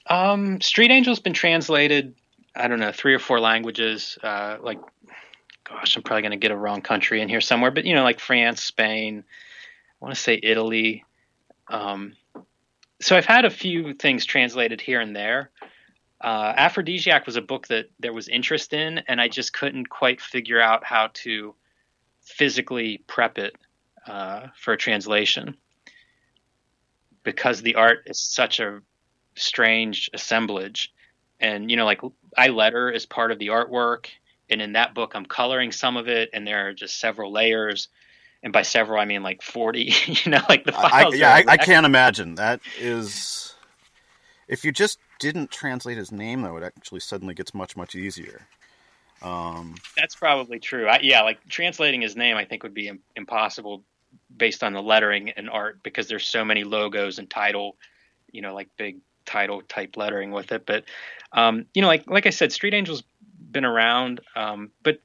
Um, 0.09 0.61
Street 0.61 0.91
Angel's 0.91 1.19
been 1.19 1.33
translated, 1.33 2.15
I 2.55 2.67
don't 2.67 2.79
know, 2.79 2.91
three 2.91 3.13
or 3.13 3.19
four 3.19 3.39
languages. 3.39 4.17
Uh, 4.21 4.57
like, 4.61 4.79
gosh, 5.63 5.95
I'm 5.95 6.03
probably 6.03 6.21
going 6.21 6.31
to 6.31 6.37
get 6.37 6.51
a 6.51 6.57
wrong 6.57 6.81
country 6.81 7.21
in 7.21 7.29
here 7.29 7.41
somewhere, 7.41 7.71
but 7.71 7.85
you 7.85 7.93
know, 7.93 8.03
like 8.03 8.19
France, 8.19 8.63
Spain, 8.63 9.23
I 10.01 10.05
want 10.05 10.15
to 10.15 10.21
say 10.21 10.39
Italy. 10.41 11.03
Um, 11.67 12.13
so 13.01 13.15
I've 13.15 13.25
had 13.25 13.45
a 13.45 13.49
few 13.49 13.93
things 13.93 14.25
translated 14.25 14.81
here 14.81 15.01
and 15.01 15.15
there. 15.15 15.51
Uh, 16.19 16.53
Afrodisiac 16.53 17.25
was 17.25 17.35
a 17.35 17.41
book 17.41 17.67
that 17.67 17.89
there 17.99 18.13
was 18.13 18.27
interest 18.27 18.73
in, 18.73 18.99
and 19.07 19.21
I 19.21 19.27
just 19.27 19.53
couldn't 19.53 19.89
quite 19.89 20.19
figure 20.19 20.59
out 20.59 20.83
how 20.83 21.09
to 21.13 21.53
physically 22.21 23.03
prep 23.07 23.37
it 23.37 23.55
uh, 24.07 24.47
for 24.55 24.73
a 24.73 24.77
translation 24.77 25.55
because 27.23 27.61
the 27.61 27.75
art 27.75 27.99
is 28.07 28.19
such 28.19 28.59
a 28.59 28.81
strange 29.37 30.09
assemblage. 30.13 30.93
And, 31.39 31.69
you 31.69 31.77
know, 31.77 31.85
like 31.85 32.01
I 32.37 32.47
letter 32.47 32.91
as 32.91 33.05
part 33.05 33.31
of 33.31 33.39
the 33.39 33.47
artwork. 33.47 34.07
And 34.49 34.61
in 34.61 34.73
that 34.73 34.93
book, 34.93 35.11
I'm 35.13 35.25
coloring 35.25 35.71
some 35.71 35.97
of 35.97 36.07
it, 36.07 36.29
and 36.33 36.47
there 36.47 36.69
are 36.69 36.73
just 36.73 36.99
several 36.99 37.31
layers. 37.31 37.89
And 38.43 38.53
by 38.53 38.61
several, 38.61 38.99
I 38.99 39.05
mean 39.05 39.23
like 39.23 39.41
40, 39.41 39.93
you 40.05 40.31
know, 40.31 40.41
like 40.47 40.63
the 40.63 40.71
files. 40.71 41.13
I, 41.13 41.17
yeah, 41.17 41.33
I, 41.33 41.43
I 41.47 41.57
can't 41.57 41.85
imagine. 41.85 42.35
That 42.35 42.61
is. 42.79 43.53
If 44.47 44.63
you 44.63 44.71
just 44.71 44.99
didn't 45.19 45.51
translate 45.51 45.97
his 45.97 46.11
name, 46.11 46.41
though, 46.41 46.55
it 46.55 46.63
actually 46.63 47.01
suddenly 47.01 47.33
gets 47.33 47.53
much, 47.53 47.75
much 47.75 47.95
easier. 47.95 48.47
Um, 49.21 49.75
That's 49.97 50.15
probably 50.15 50.59
true. 50.59 50.87
I, 50.87 50.99
yeah, 51.01 51.23
like 51.23 51.39
translating 51.49 52.01
his 52.01 52.15
name, 52.15 52.37
I 52.37 52.45
think 52.45 52.63
would 52.63 52.73
be 52.73 52.87
Im- 52.87 53.01
impossible 53.15 53.83
based 54.35 54.63
on 54.63 54.73
the 54.73 54.81
lettering 54.81 55.31
and 55.31 55.49
art 55.49 55.81
because 55.83 56.07
there's 56.07 56.27
so 56.27 56.45
many 56.45 56.63
logos 56.63 57.19
and 57.19 57.29
title, 57.29 57.75
you 58.31 58.41
know, 58.41 58.53
like 58.53 58.69
big 58.77 58.97
title 59.27 59.61
type 59.61 59.97
lettering 59.97 60.31
with 60.31 60.51
it. 60.51 60.65
But 60.65 60.85
um, 61.31 61.65
you 61.73 61.81
know, 61.83 61.87
like 61.87 62.09
like 62.09 62.25
I 62.25 62.31
said, 62.31 62.51
Street 62.51 62.73
Angels 62.73 63.03
been 63.51 63.65
around, 63.65 64.21
um, 64.35 64.71
but 64.81 64.99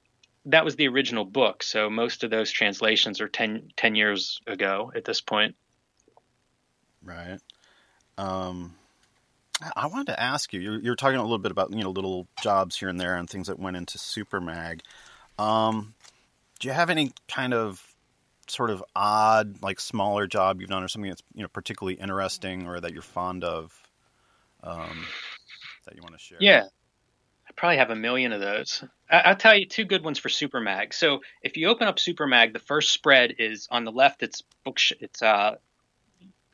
that 0.46 0.64
was 0.64 0.76
the 0.76 0.88
original 0.88 1.24
book. 1.24 1.62
So 1.62 1.90
most 1.90 2.24
of 2.24 2.30
those 2.30 2.50
translations 2.50 3.20
are 3.20 3.28
10, 3.28 3.70
10 3.76 3.94
years 3.94 4.40
ago 4.46 4.90
at 4.94 5.04
this 5.04 5.20
point. 5.20 5.54
Right. 7.04 7.38
Um, 8.18 8.74
I 9.76 9.86
wanted 9.86 10.06
to 10.06 10.20
ask 10.20 10.52
you. 10.52 10.60
You're, 10.60 10.80
you're, 10.80 10.96
talking 10.96 11.18
a 11.18 11.22
little 11.22 11.38
bit 11.38 11.52
about 11.52 11.70
you 11.70 11.82
know 11.82 11.90
little 11.90 12.26
jobs 12.42 12.76
here 12.76 12.88
and 12.88 13.00
there 13.00 13.16
and 13.16 13.28
things 13.28 13.46
that 13.46 13.58
went 13.58 13.76
into 13.76 13.98
Supermag. 13.98 14.80
Um, 15.38 15.94
do 16.60 16.68
you 16.68 16.74
have 16.74 16.90
any 16.90 17.12
kind 17.28 17.54
of 17.54 17.84
sort 18.48 18.70
of 18.70 18.84
odd, 18.94 19.62
like 19.62 19.80
smaller 19.80 20.26
job 20.26 20.60
you've 20.60 20.70
done, 20.70 20.82
or 20.82 20.88
something 20.88 21.10
that's 21.10 21.22
you 21.34 21.42
know 21.42 21.48
particularly 21.48 21.94
interesting 21.94 22.66
or 22.66 22.80
that 22.80 22.92
you're 22.92 23.02
fond 23.02 23.44
of 23.44 23.81
um, 24.62 25.06
that 25.86 25.96
you 25.96 26.02
want 26.02 26.14
to 26.14 26.20
share? 26.20 26.38
Yeah, 26.40 26.64
I 27.48 27.52
probably 27.56 27.78
have 27.78 27.90
a 27.90 27.96
million 27.96 28.32
of 28.32 28.40
those. 28.40 28.84
I- 29.10 29.30
will 29.30 29.36
tell 29.36 29.56
you 29.56 29.66
two 29.66 29.84
good 29.84 30.04
ones 30.04 30.18
for 30.18 30.28
Supermag. 30.28 30.94
So 30.94 31.20
if 31.42 31.56
you 31.56 31.68
open 31.68 31.88
up 31.88 31.96
Supermag, 31.96 32.52
the 32.52 32.58
first 32.58 32.92
spread 32.92 33.34
is 33.38 33.68
on 33.70 33.84
the 33.84 33.92
left. 33.92 34.22
It's 34.22 34.42
book. 34.64 34.78
It's 35.00 35.22
uh, 35.22 35.56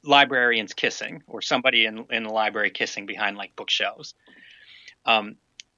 librarians 0.03 0.73
kissing 0.75 1.23
or 1.27 1.43
somebody 1.43 1.85
in, 1.85 2.07
in 2.11 2.23
the 2.23 2.31
library 2.33 2.71
kissing 2.71 3.07
behind 3.07 3.37
like 3.37 3.55
bookshelves. 3.57 4.15
Um, 5.05 5.37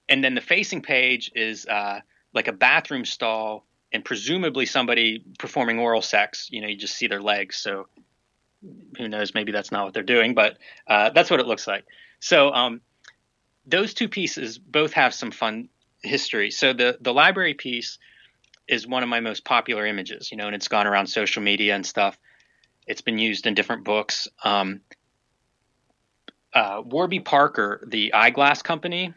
and 0.09 0.23
then 0.23 0.35
the 0.35 0.41
facing 0.41 0.83
page 0.83 1.31
is 1.35 1.67
uh, 1.67 2.01
like 2.33 2.49
a 2.49 2.53
bathroom 2.53 3.05
stall 3.05 3.67
and 3.93 4.05
presumably 4.05 4.67
somebody 4.67 5.25
performing 5.39 5.79
oral 5.79 6.03
sex. 6.03 6.49
You 6.51 6.61
know, 6.61 6.69
you 6.69 6.77
just 6.77 6.97
see 6.97 7.07
their 7.07 7.23
legs. 7.23 7.57
So 7.57 7.87
who 8.99 9.09
knows? 9.09 9.35
Maybe 9.35 9.53
that's 9.53 9.73
not 9.73 9.85
what 9.85 9.95
they're 9.95 10.03
doing, 10.03 10.35
but 10.35 10.59
uh, 10.87 11.11
that's 11.11 11.31
what 11.31 11.41
it 11.41 11.47
looks 11.47 11.67
like. 11.67 11.85
So 12.21 12.53
um, 12.53 12.81
those 13.67 13.95
two 13.95 14.09
pieces 14.09 14.59
both 14.59 14.93
have 14.93 15.15
some 15.15 15.31
fun 15.31 15.69
history. 16.03 16.51
So 16.51 16.73
the 16.73 16.99
the 17.01 17.13
library 17.13 17.55
piece 17.55 17.99
is 18.69 18.87
one 18.87 19.03
of 19.03 19.09
my 19.09 19.21
most 19.21 19.45
popular 19.45 19.87
images. 19.87 20.31
You 20.31 20.37
know, 20.37 20.47
and 20.47 20.55
it's 20.55 20.69
gone 20.69 20.87
around 20.87 21.07
social 21.09 21.43
media 21.43 21.75
and 21.75 21.85
stuff. 21.85 22.19
It's 22.87 23.01
been 23.03 23.19
used 23.19 23.47
in 23.47 23.55
different 23.55 23.85
books. 23.85 24.29
Um, 24.45 24.81
uh, 26.53 26.83
Warby 26.85 27.21
Parker, 27.21 27.85
the 27.87 28.13
eyeglass 28.13 28.63
company, 28.63 29.15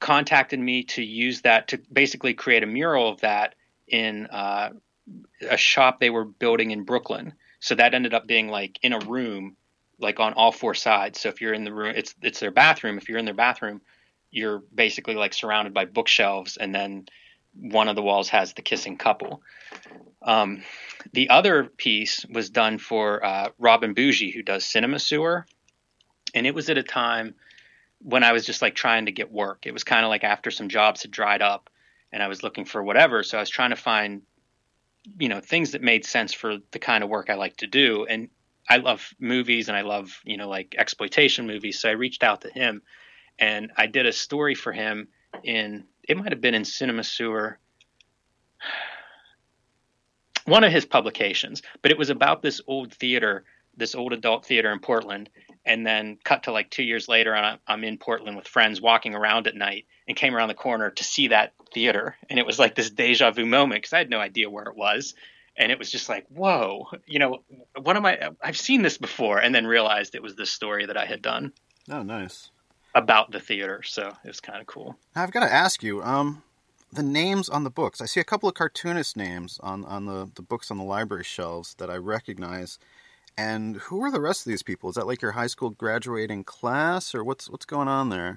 contacted 0.00 0.58
me 0.58 0.82
to 0.82 1.02
use 1.02 1.42
that 1.42 1.68
to 1.68 1.80
basically 1.90 2.34
create 2.34 2.62
a 2.62 2.66
mural 2.66 3.08
of 3.08 3.20
that 3.20 3.54
in 3.88 4.26
uh, 4.26 4.70
a 5.48 5.56
shop 5.56 6.00
they 6.00 6.10
were 6.10 6.24
building 6.24 6.70
in 6.70 6.84
Brooklyn. 6.84 7.34
So 7.60 7.76
that 7.76 7.94
ended 7.94 8.12
up 8.12 8.26
being 8.26 8.48
like 8.48 8.78
in 8.82 8.92
a 8.92 8.98
room, 8.98 9.56
like 10.02 10.20
on 10.20 10.32
all 10.34 10.52
four 10.52 10.74
sides. 10.74 11.20
So 11.20 11.28
if 11.28 11.40
you're 11.40 11.54
in 11.54 11.64
the 11.64 11.72
room, 11.72 11.94
it's 11.96 12.14
it's 12.22 12.40
their 12.40 12.50
bathroom. 12.50 12.98
If 12.98 13.08
you're 13.08 13.18
in 13.18 13.24
their 13.24 13.34
bathroom, 13.34 13.80
you're 14.30 14.62
basically 14.74 15.14
like 15.14 15.34
surrounded 15.34 15.74
by 15.74 15.84
bookshelves, 15.84 16.56
and 16.56 16.74
then 16.74 17.06
one 17.54 17.88
of 17.88 17.96
the 17.96 18.02
walls 18.02 18.30
has 18.30 18.54
the 18.54 18.62
kissing 18.62 18.96
couple. 18.96 19.42
Um, 20.22 20.62
the 21.12 21.30
other 21.30 21.64
piece 21.64 22.24
was 22.30 22.50
done 22.50 22.78
for 22.78 23.24
uh, 23.24 23.48
Robin 23.58 23.94
Bougie, 23.94 24.30
who 24.30 24.42
does 24.42 24.64
Cinema 24.64 24.98
Sewer, 24.98 25.46
and 26.34 26.46
it 26.46 26.54
was 26.54 26.70
at 26.70 26.78
a 26.78 26.82
time 26.82 27.34
when 27.98 28.24
I 28.24 28.32
was 28.32 28.44
just 28.46 28.62
like 28.62 28.74
trying 28.74 29.06
to 29.06 29.12
get 29.12 29.30
work. 29.30 29.66
It 29.66 29.72
was 29.72 29.84
kind 29.84 30.04
of 30.04 30.08
like 30.08 30.24
after 30.24 30.50
some 30.50 30.68
jobs 30.68 31.02
had 31.02 31.10
dried 31.10 31.42
up, 31.42 31.70
and 32.12 32.22
I 32.22 32.28
was 32.28 32.42
looking 32.42 32.64
for 32.64 32.82
whatever. 32.82 33.22
So 33.22 33.38
I 33.38 33.40
was 33.40 33.50
trying 33.50 33.70
to 33.70 33.76
find, 33.76 34.22
you 35.18 35.28
know, 35.28 35.40
things 35.40 35.72
that 35.72 35.82
made 35.82 36.04
sense 36.04 36.32
for 36.32 36.58
the 36.70 36.78
kind 36.78 37.04
of 37.04 37.10
work 37.10 37.30
I 37.30 37.34
like 37.34 37.58
to 37.58 37.66
do. 37.66 38.06
And 38.06 38.28
I 38.68 38.76
love 38.78 39.12
movies, 39.18 39.68
and 39.68 39.76
I 39.76 39.82
love 39.82 40.20
you 40.24 40.36
know 40.36 40.48
like 40.48 40.74
exploitation 40.78 41.46
movies. 41.46 41.80
So 41.80 41.88
I 41.88 41.92
reached 41.92 42.22
out 42.22 42.42
to 42.42 42.50
him, 42.50 42.82
and 43.38 43.72
I 43.76 43.86
did 43.86 44.06
a 44.06 44.12
story 44.12 44.54
for 44.54 44.72
him 44.72 45.08
in 45.42 45.84
it 46.08 46.16
might 46.16 46.32
have 46.32 46.40
been 46.40 46.54
in 46.54 46.64
Cinema 46.64 47.04
Sewer 47.04 47.58
one 50.44 50.64
of 50.64 50.72
his 50.72 50.84
publications, 50.84 51.62
but 51.80 51.90
it 51.90 51.98
was 51.98 52.10
about 52.10 52.42
this 52.42 52.60
old 52.66 52.92
theater, 52.92 53.44
this 53.76 53.94
old 53.94 54.12
adult 54.12 54.46
theater 54.46 54.72
in 54.72 54.80
Portland. 54.80 55.30
And 55.64 55.86
then 55.86 56.18
cut 56.24 56.42
to 56.44 56.52
like 56.52 56.70
two 56.70 56.82
years 56.82 57.06
later, 57.06 57.32
and 57.34 57.60
I'm 57.68 57.84
in 57.84 57.96
Portland 57.96 58.36
with 58.36 58.48
friends 58.48 58.80
walking 58.80 59.14
around 59.14 59.46
at 59.46 59.54
night 59.54 59.86
and 60.08 60.16
came 60.16 60.34
around 60.34 60.48
the 60.48 60.54
corner 60.54 60.90
to 60.90 61.04
see 61.04 61.28
that 61.28 61.52
theater. 61.72 62.16
And 62.28 62.40
it 62.40 62.46
was 62.46 62.58
like 62.58 62.74
this 62.74 62.90
deja 62.90 63.30
vu 63.30 63.46
moment 63.46 63.82
because 63.82 63.92
I 63.92 63.98
had 63.98 64.10
no 64.10 64.18
idea 64.18 64.50
where 64.50 64.64
it 64.64 64.76
was. 64.76 65.14
And 65.62 65.70
it 65.70 65.78
was 65.78 65.90
just 65.90 66.08
like, 66.08 66.26
whoa, 66.28 66.88
you 67.06 67.20
know, 67.20 67.44
what 67.80 67.96
am 67.96 68.04
I? 68.04 68.30
I've 68.42 68.58
seen 68.58 68.82
this 68.82 68.98
before. 68.98 69.38
And 69.38 69.54
then 69.54 69.64
realized 69.64 70.16
it 70.16 70.22
was 70.22 70.34
this 70.34 70.50
story 70.50 70.86
that 70.86 70.96
I 70.96 71.06
had 71.06 71.22
done. 71.22 71.52
Oh, 71.88 72.02
nice. 72.02 72.50
About 72.96 73.30
the 73.30 73.38
theater. 73.38 73.82
So 73.84 74.08
it 74.24 74.28
was 74.28 74.40
kind 74.40 74.60
of 74.60 74.66
cool. 74.66 74.96
I've 75.14 75.30
got 75.30 75.40
to 75.40 75.52
ask 75.52 75.82
you, 75.82 76.02
um, 76.02 76.42
the 76.92 77.02
names 77.02 77.48
on 77.48 77.64
the 77.64 77.70
books. 77.70 78.00
I 78.00 78.06
see 78.06 78.20
a 78.20 78.24
couple 78.24 78.48
of 78.48 78.56
cartoonist 78.56 79.16
names 79.16 79.58
on, 79.62 79.84
on 79.84 80.06
the, 80.06 80.28
the 80.34 80.42
books 80.42 80.70
on 80.70 80.78
the 80.78 80.84
library 80.84 81.24
shelves 81.24 81.74
that 81.74 81.88
I 81.88 81.96
recognize. 81.96 82.78
And 83.38 83.76
who 83.76 84.02
are 84.02 84.10
the 84.10 84.20
rest 84.20 84.44
of 84.44 84.50
these 84.50 84.62
people? 84.62 84.90
Is 84.90 84.96
that 84.96 85.06
like 85.06 85.22
your 85.22 85.32
high 85.32 85.46
school 85.46 85.70
graduating 85.70 86.44
class, 86.44 87.14
or 87.14 87.24
what's 87.24 87.48
what's 87.48 87.64
going 87.64 87.88
on 87.88 88.10
there? 88.10 88.36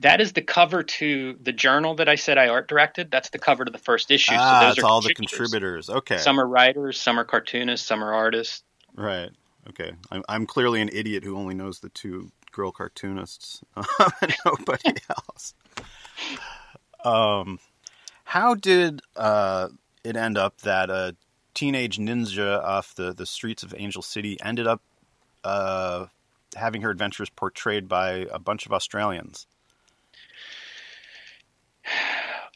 That 0.00 0.20
is 0.20 0.32
the 0.32 0.42
cover 0.42 0.82
to 0.82 1.36
the 1.42 1.52
journal 1.52 1.94
that 1.96 2.08
I 2.08 2.14
said 2.14 2.38
I 2.38 2.48
art 2.48 2.68
directed. 2.68 3.10
That's 3.10 3.28
the 3.30 3.38
cover 3.38 3.64
to 3.64 3.70
the 3.70 3.78
first 3.78 4.10
issue. 4.10 4.32
Ah, 4.34 4.60
so 4.60 4.66
those 4.66 4.78
are 4.78 4.86
all 4.86 5.00
the 5.02 5.14
contributors. 5.14 5.90
Okay. 5.90 6.16
Some 6.16 6.40
are 6.40 6.46
writers, 6.46 6.98
some 6.98 7.18
are 7.20 7.24
cartoonists, 7.24 7.86
some 7.86 8.02
are 8.02 8.12
artists. 8.12 8.62
Right. 8.94 9.30
Okay. 9.68 9.92
I'm 10.10 10.22
I'm 10.28 10.46
clearly 10.46 10.80
an 10.80 10.88
idiot 10.92 11.22
who 11.22 11.36
only 11.36 11.54
knows 11.54 11.80
the 11.80 11.90
two 11.90 12.32
girl 12.50 12.72
cartoonists, 12.72 13.62
nobody 14.44 14.94
else. 15.10 15.54
Um, 17.04 17.58
how 18.24 18.54
did 18.54 19.02
uh, 19.16 19.68
it 20.02 20.16
end 20.16 20.38
up 20.38 20.62
that 20.62 20.90
a 20.90 21.14
teenage 21.54 21.98
ninja 21.98 22.62
off 22.62 22.94
the, 22.94 23.12
the 23.12 23.26
streets 23.26 23.62
of 23.62 23.74
Angel 23.76 24.02
City 24.02 24.38
ended 24.42 24.66
up 24.66 24.82
uh, 25.44 26.06
having 26.56 26.82
her 26.82 26.90
adventures 26.90 27.28
portrayed 27.30 27.88
by 27.88 28.26
a 28.32 28.38
bunch 28.38 28.66
of 28.66 28.72
Australians? 28.72 29.46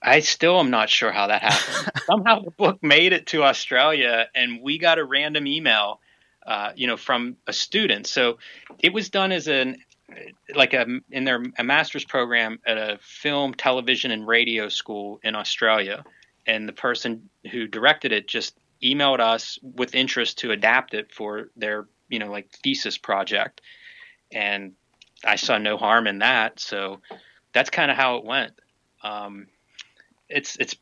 I 0.02 0.20
still 0.20 0.60
am 0.60 0.70
not 0.70 0.90
sure 0.90 1.10
how 1.10 1.28
that 1.28 1.42
happened. 1.42 1.92
Somehow 2.06 2.40
the 2.40 2.50
book 2.50 2.82
made 2.82 3.12
it 3.12 3.26
to 3.28 3.42
Australia, 3.42 4.28
and 4.34 4.60
we 4.60 4.78
got 4.78 4.98
a 4.98 5.04
random 5.04 5.46
email, 5.46 6.00
uh, 6.46 6.72
you 6.76 6.86
know, 6.86 6.98
from 6.98 7.36
a 7.46 7.54
student. 7.54 8.06
So 8.06 8.38
it 8.78 8.92
was 8.92 9.08
done 9.08 9.32
as 9.32 9.48
an 9.48 9.78
like 10.54 10.74
a 10.74 10.86
in 11.10 11.24
their 11.24 11.42
a 11.58 11.64
master's 11.64 12.04
program 12.04 12.58
at 12.66 12.76
a 12.76 12.98
film, 13.00 13.54
television, 13.54 14.10
and 14.10 14.26
radio 14.26 14.68
school 14.68 15.20
in 15.22 15.34
Australia, 15.34 16.04
and 16.46 16.68
the 16.68 16.74
person 16.74 17.30
who 17.50 17.66
directed 17.66 18.12
it 18.12 18.28
just 18.28 18.54
emailed 18.82 19.20
us 19.20 19.58
with 19.62 19.94
interest 19.94 20.38
to 20.38 20.50
adapt 20.50 20.92
it 20.92 21.12
for 21.14 21.48
their 21.56 21.86
you 22.10 22.18
know 22.18 22.30
like 22.30 22.50
thesis 22.62 22.98
project, 22.98 23.62
and 24.30 24.72
I 25.24 25.36
saw 25.36 25.56
no 25.56 25.78
harm 25.78 26.06
in 26.06 26.18
that. 26.18 26.60
So 26.60 27.00
that's 27.54 27.70
kind 27.70 27.90
of 27.90 27.96
how 27.96 28.16
it 28.16 28.24
went. 28.24 28.52
Um, 29.04 29.46
it's 30.28 30.56
it's 30.56 30.74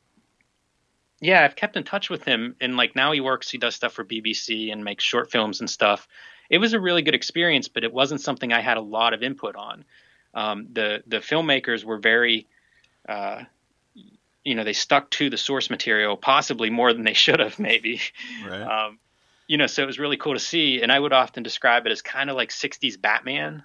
yeah, 1.20 1.44
I've 1.44 1.56
kept 1.56 1.76
in 1.76 1.84
touch 1.84 2.08
with 2.08 2.24
him, 2.24 2.56
and 2.60 2.76
like 2.76 2.96
now 2.96 3.12
he 3.12 3.20
works, 3.20 3.50
he 3.50 3.58
does 3.58 3.74
stuff 3.74 3.92
for 3.92 4.04
BBC 4.04 4.72
and 4.72 4.82
makes 4.82 5.04
short 5.04 5.30
films 5.30 5.60
and 5.60 5.68
stuff 5.68 6.08
it 6.52 6.58
was 6.58 6.74
a 6.74 6.80
really 6.80 7.00
good 7.00 7.14
experience, 7.14 7.68
but 7.68 7.82
it 7.82 7.92
wasn't 7.92 8.20
something 8.20 8.52
I 8.52 8.60
had 8.60 8.76
a 8.76 8.82
lot 8.82 9.14
of 9.14 9.22
input 9.22 9.56
on. 9.56 9.84
Um, 10.34 10.68
the 10.70 11.02
the 11.06 11.16
filmmakers 11.16 11.82
were 11.82 11.96
very, 11.96 12.46
uh, 13.08 13.44
you 14.44 14.54
know, 14.54 14.62
they 14.62 14.74
stuck 14.74 15.10
to 15.12 15.30
the 15.30 15.38
source 15.38 15.70
material 15.70 16.14
possibly 16.16 16.68
more 16.68 16.92
than 16.92 17.04
they 17.04 17.12
should 17.24 17.40
have, 17.40 17.58
maybe. 17.58 18.02
Right. 18.46 18.60
Um, 18.60 18.98
you 19.48 19.56
know, 19.56 19.66
so 19.66 19.82
it 19.82 19.86
was 19.86 19.98
really 19.98 20.18
cool 20.18 20.34
to 20.34 20.40
see, 20.40 20.82
and 20.82 20.92
I 20.92 20.98
would 20.98 21.14
often 21.14 21.42
describe 21.42 21.86
it 21.86 21.92
as 21.92 22.02
kind 22.02 22.28
of 22.28 22.36
like 22.36 22.50
'60s 22.50 23.00
Batman. 23.00 23.64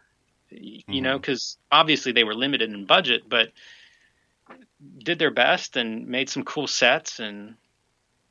You 0.50 0.80
mm-hmm. 0.88 1.04
know, 1.04 1.20
because 1.20 1.58
obviously 1.70 2.14
they 2.14 2.24
were 2.24 2.34
limited 2.34 2.72
in 2.72 2.86
budget, 2.86 3.24
but 3.28 3.50
did 5.00 5.20
their 5.20 5.32
best 5.32 5.78
and 5.78 6.08
made 6.08 6.30
some 6.30 6.44
cool 6.44 6.68
sets 6.68 7.20
and 7.20 7.56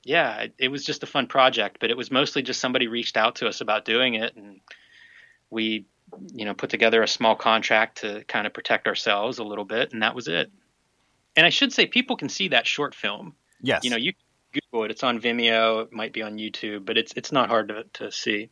yeah, 0.07 0.43
it, 0.43 0.55
it, 0.59 0.69
was 0.69 0.85
just 0.85 1.03
a 1.03 1.07
fun 1.07 1.27
project, 1.27 1.79
but 1.81 1.91
it 1.91 1.97
was 1.97 2.13
mostly 2.13 2.41
just 2.41 2.61
somebody 2.61 2.87
reached 2.87 3.17
out 3.17 3.37
to 3.37 3.49
us 3.49 3.61
about 3.61 3.85
doing 3.85 4.15
it, 4.15 4.37
and 4.37 4.61
we, 5.51 5.87
you 6.33 6.45
know, 6.45 6.55
put 6.55 6.71
together 6.71 7.03
a 7.03 7.09
small 7.09 7.35
contract 7.35 8.03
to 8.03 8.23
kind 8.29 8.47
of 8.47 8.55
protect 8.55 8.87
ourselves 8.87 9.39
a 9.39 9.45
little 9.45 9.65
bit, 9.65 9.93
and 9.93 10.03
that 10.03 10.15
was 10.15 10.29
it. 10.29 10.53
And 11.35 11.45
I 11.45 11.49
should 11.49 11.73
say, 11.73 11.87
people 11.87 12.17
can 12.17 12.29
see 12.29 12.49
that 12.49 12.69
short 12.69 12.95
film. 12.95 13.35
Yes. 13.61 13.83
You 13.83 13.91
know, 13.91 13.97
you 13.97 14.13
Google 14.53 14.85
it. 14.85 14.93
It's 14.93 15.03
on 15.03 15.21
Vimeo. 15.21 15.83
It 15.83 15.93
might 15.93 16.13
be 16.13 16.23
on 16.23 16.39
YouTube, 16.39 16.85
but 16.85 16.97
it's 16.97 17.13
it's 17.17 17.33
not 17.33 17.49
hard 17.49 17.69
to, 17.69 17.85
to 17.95 18.13
see. 18.13 18.51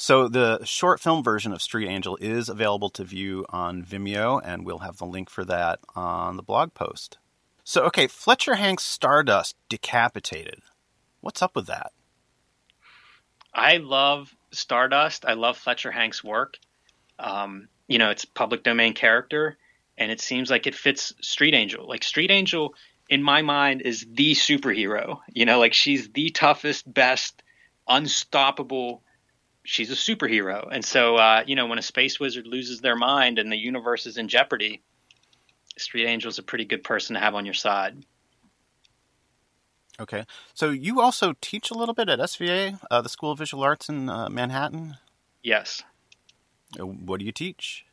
So 0.00 0.28
the 0.28 0.64
short 0.64 0.98
film 0.98 1.22
version 1.22 1.52
of 1.52 1.60
Street 1.60 1.86
Angel 1.86 2.16
is 2.22 2.48
available 2.48 2.88
to 2.88 3.04
view 3.04 3.44
on 3.50 3.84
Vimeo, 3.84 4.40
and 4.42 4.64
we'll 4.64 4.78
have 4.78 4.96
the 4.96 5.04
link 5.04 5.28
for 5.28 5.44
that 5.44 5.78
on 5.94 6.38
the 6.38 6.42
blog 6.42 6.72
post. 6.72 7.18
So, 7.64 7.82
okay, 7.82 8.06
Fletcher 8.06 8.54
Hanks 8.54 8.82
Stardust 8.82 9.56
decapitated. 9.68 10.60
What's 11.20 11.42
up 11.42 11.54
with 11.54 11.66
that? 11.66 11.92
I 13.52 13.76
love 13.76 14.34
Stardust. 14.52 15.26
I 15.26 15.34
love 15.34 15.58
Fletcher 15.58 15.90
Hanks' 15.90 16.24
work. 16.24 16.56
Um, 17.18 17.68
you 17.86 17.98
know, 17.98 18.08
it's 18.08 18.24
public 18.24 18.62
domain 18.62 18.94
character, 18.94 19.58
and 19.98 20.10
it 20.10 20.22
seems 20.22 20.50
like 20.50 20.66
it 20.66 20.74
fits 20.74 21.12
Street 21.20 21.52
Angel. 21.52 21.86
Like 21.86 22.04
Street 22.04 22.30
Angel, 22.30 22.74
in 23.10 23.22
my 23.22 23.42
mind, 23.42 23.82
is 23.82 24.06
the 24.10 24.32
superhero. 24.32 25.18
You 25.28 25.44
know, 25.44 25.58
like 25.58 25.74
she's 25.74 26.08
the 26.08 26.30
toughest, 26.30 26.90
best, 26.90 27.42
unstoppable. 27.86 29.02
She's 29.62 29.90
a 29.90 29.94
superhero, 29.94 30.68
and 30.70 30.84
so 30.84 31.16
uh, 31.16 31.44
you 31.46 31.54
know, 31.54 31.66
when 31.66 31.78
a 31.78 31.82
space 31.82 32.18
wizard 32.18 32.46
loses 32.46 32.80
their 32.80 32.96
mind 32.96 33.38
and 33.38 33.52
the 33.52 33.56
universe 33.56 34.06
is 34.06 34.16
in 34.16 34.28
jeopardy, 34.28 34.82
Street 35.76 36.06
Angel's 36.06 36.38
a 36.38 36.42
pretty 36.42 36.64
good 36.64 36.82
person 36.82 37.14
to 37.14 37.20
have 37.20 37.34
on 37.34 37.44
your 37.44 37.54
side. 37.54 38.04
Okay, 40.00 40.24
so 40.54 40.70
you 40.70 41.00
also 41.00 41.34
teach 41.42 41.70
a 41.70 41.74
little 41.74 41.94
bit 41.94 42.08
at 42.08 42.18
SVA, 42.20 42.80
uh, 42.90 43.02
the 43.02 43.10
School 43.10 43.32
of 43.32 43.38
Visual 43.38 43.62
Arts 43.62 43.90
in 43.90 44.08
uh, 44.08 44.30
Manhattan. 44.30 44.96
Yes. 45.42 45.82
Uh, 46.78 46.86
What 46.86 47.20
do 47.20 47.26
you 47.26 47.32
teach? 47.32 47.84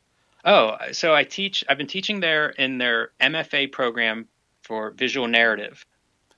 Oh, 0.44 0.76
so 0.92 1.14
I 1.14 1.24
teach. 1.24 1.64
I've 1.68 1.76
been 1.76 1.86
teaching 1.86 2.20
there 2.20 2.48
in 2.50 2.78
their 2.78 3.10
MFA 3.20 3.70
program 3.70 4.28
for 4.62 4.90
visual 4.92 5.28
narrative. 5.28 5.84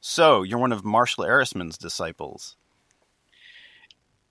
So 0.00 0.42
you're 0.42 0.58
one 0.58 0.72
of 0.72 0.84
Marshall 0.84 1.24
Arisman's 1.24 1.78
disciples. 1.78 2.56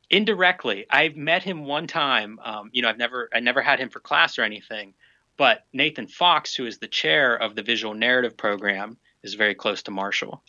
Indirectly, 0.10 0.86
I've 0.90 1.16
met 1.16 1.44
him 1.44 1.66
one 1.66 1.88
time. 1.88 2.40
Um, 2.44 2.70
you 2.74 2.82
know, 2.82 2.90
I've 2.90 2.98
never, 2.98 3.30
I 3.34 3.40
never 3.40 3.62
had 3.62 3.80
him 3.80 3.90
for 3.90 4.00
class 4.00 4.40
or 4.40 4.44
anything. 4.44 4.94
But 5.38 5.66
Nathan 5.72 6.08
Fox, 6.08 6.54
who 6.54 6.66
is 6.66 6.80
the 6.80 6.88
chair 6.88 7.36
of 7.36 7.56
the 7.56 7.64
visual 7.64 7.94
narrative 7.94 8.36
program, 8.36 8.98
is 9.24 9.36
very 9.36 9.56
close 9.56 9.84
to 9.84 9.92
Marshall. 9.92 10.44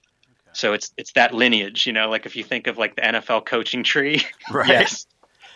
So 0.53 0.73
it's 0.73 0.93
it's 0.97 1.13
that 1.13 1.33
lineage, 1.33 1.87
you 1.87 1.93
know, 1.93 2.09
like 2.09 2.27
if 2.27 2.35
you 2.35 2.43
think 2.43 2.67
of 2.67 2.77
like 2.77 2.97
the 2.97 3.03
NFL 3.03 3.47
coaching 3.47 3.85
tree, 3.85 4.23
Right. 4.51 4.69
yes, 4.69 5.07